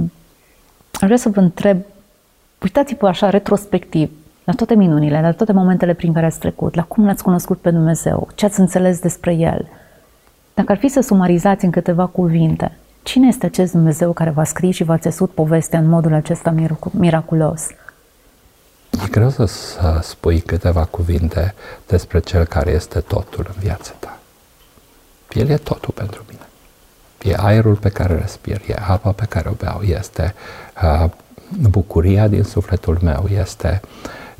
aș 0.91 1.05
vrea 1.05 1.17
să 1.17 1.29
vă 1.29 1.39
întreb, 1.39 1.77
uitați-vă 2.61 3.07
așa 3.07 3.29
retrospectiv 3.29 4.09
la 4.43 4.53
toate 4.53 4.75
minunile, 4.75 5.21
la 5.21 5.31
toate 5.31 5.51
momentele 5.51 5.93
prin 5.93 6.13
care 6.13 6.25
ați 6.25 6.39
trecut, 6.39 6.75
la 6.75 6.83
cum 6.83 7.05
l-ați 7.05 7.23
cunoscut 7.23 7.59
pe 7.59 7.71
Dumnezeu, 7.71 8.27
ce 8.35 8.45
ați 8.45 8.59
înțeles 8.59 8.99
despre 8.99 9.33
El. 9.33 9.67
Dacă 10.53 10.71
ar 10.71 10.77
fi 10.77 10.87
să 10.87 11.01
sumarizați 11.01 11.65
în 11.65 11.71
câteva 11.71 12.05
cuvinte, 12.05 12.77
cine 13.03 13.27
este 13.27 13.45
acest 13.45 13.71
Dumnezeu 13.71 14.11
care 14.11 14.29
v-a 14.29 14.43
scris 14.43 14.75
și 14.75 14.83
v-a 14.83 14.97
țesut 14.97 15.31
povestea 15.31 15.79
în 15.79 15.87
modul 15.87 16.13
acesta 16.13 16.55
miraculos? 16.91 17.67
E 19.05 19.09
greu 19.11 19.29
să, 19.29 19.45
să 19.45 19.99
spui 20.01 20.39
câteva 20.39 20.85
cuvinte 20.85 21.53
despre 21.87 22.19
Cel 22.19 22.45
care 22.45 22.71
este 22.71 22.99
totul 22.99 23.45
în 23.47 23.55
viața 23.59 23.93
ta. 23.99 24.19
El 25.33 25.49
e 25.49 25.57
totul 25.57 25.93
pentru 25.93 26.23
mine. 26.29 26.46
E 27.27 27.35
aerul 27.37 27.75
pe 27.75 27.89
care 27.89 28.15
respir, 28.15 28.61
e 28.67 28.75
apa 28.87 29.11
pe 29.11 29.25
care 29.25 29.49
o 29.49 29.51
beau, 29.51 29.81
este 29.81 30.33
uh, 30.83 31.09
bucuria 31.69 32.27
din 32.27 32.43
sufletul 32.43 32.99
meu, 33.01 33.27
este 33.39 33.81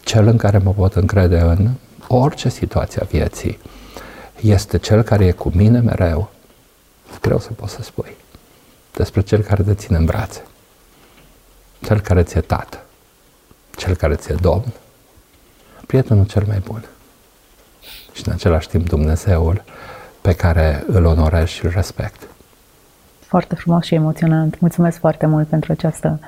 cel 0.03 0.27
în 0.27 0.37
care 0.37 0.57
mă 0.57 0.71
pot 0.73 0.93
încrede 0.93 1.39
în 1.39 1.69
orice 2.07 2.49
situație 2.49 3.01
a 3.01 3.05
vieții. 3.05 3.59
Este 4.41 4.77
cel 4.77 5.01
care 5.01 5.25
e 5.25 5.31
cu 5.31 5.51
mine 5.55 5.79
mereu. 5.79 6.29
Greu 7.21 7.39
să 7.39 7.49
pot 7.51 7.69
să 7.69 7.81
spui. 7.81 8.15
Despre 8.93 9.21
cel 9.21 9.41
care 9.41 9.63
te 9.63 9.73
ține 9.73 9.97
în 9.97 10.05
brațe. 10.05 10.41
Cel 11.81 11.99
care 11.99 12.23
ți-e 12.23 12.41
tată. 12.41 12.83
Cel 13.75 13.95
care 13.95 14.15
ți-e 14.15 14.35
domn. 14.41 14.73
Prietenul 15.87 16.25
cel 16.25 16.43
mai 16.47 16.59
bun. 16.59 16.85
Și 18.13 18.21
în 18.25 18.33
același 18.33 18.69
timp 18.69 18.87
Dumnezeul 18.87 19.63
pe 20.21 20.33
care 20.33 20.83
îl 20.87 21.05
onorez 21.05 21.47
și 21.47 21.65
îl 21.65 21.71
respect. 21.71 22.27
Foarte 23.27 23.55
frumos 23.55 23.85
și 23.85 23.93
emoționant. 23.93 24.59
Mulțumesc 24.59 24.99
foarte 24.99 25.25
mult 25.25 25.47
pentru 25.47 25.71
această 25.71 26.19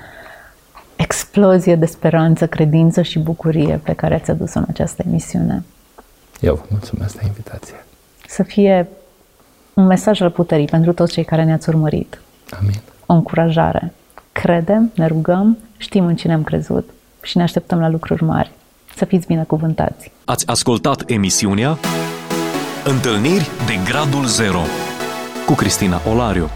explozie 0.95 1.75
de 1.75 1.85
speranță, 1.85 2.47
credință 2.47 3.01
și 3.01 3.19
bucurie 3.19 3.79
pe 3.83 3.93
care 3.93 4.15
ați 4.15 4.31
adus-o 4.31 4.59
în 4.59 4.65
această 4.69 5.03
emisiune. 5.07 5.63
Eu 6.39 6.55
vă 6.55 6.65
mulțumesc 6.69 7.17
de 7.17 7.25
invitație. 7.25 7.85
Să 8.27 8.43
fie 8.43 8.87
un 9.73 9.85
mesaj 9.85 10.21
al 10.21 10.29
puterii 10.29 10.65
pentru 10.65 10.93
toți 10.93 11.13
cei 11.13 11.23
care 11.23 11.43
ne-ați 11.43 11.69
urmărit. 11.69 12.21
Amin. 12.59 12.79
O 13.05 13.13
încurajare. 13.13 13.93
Credem, 14.31 14.91
ne 14.95 15.07
rugăm, 15.07 15.57
știm 15.77 16.05
în 16.05 16.15
cine 16.15 16.33
am 16.33 16.43
crezut 16.43 16.89
și 17.21 17.37
ne 17.37 17.43
așteptăm 17.43 17.79
la 17.79 17.89
lucruri 17.89 18.23
mari. 18.23 18.51
Să 18.95 19.05
fiți 19.05 19.27
binecuvântați! 19.27 20.11
Ați 20.25 20.47
ascultat 20.47 21.03
emisiunea 21.09 21.77
Întâlniri 22.83 23.49
de 23.65 23.91
Gradul 23.91 24.25
Zero 24.25 24.61
cu 25.45 25.53
Cristina 25.53 26.01
Olariu. 26.09 26.49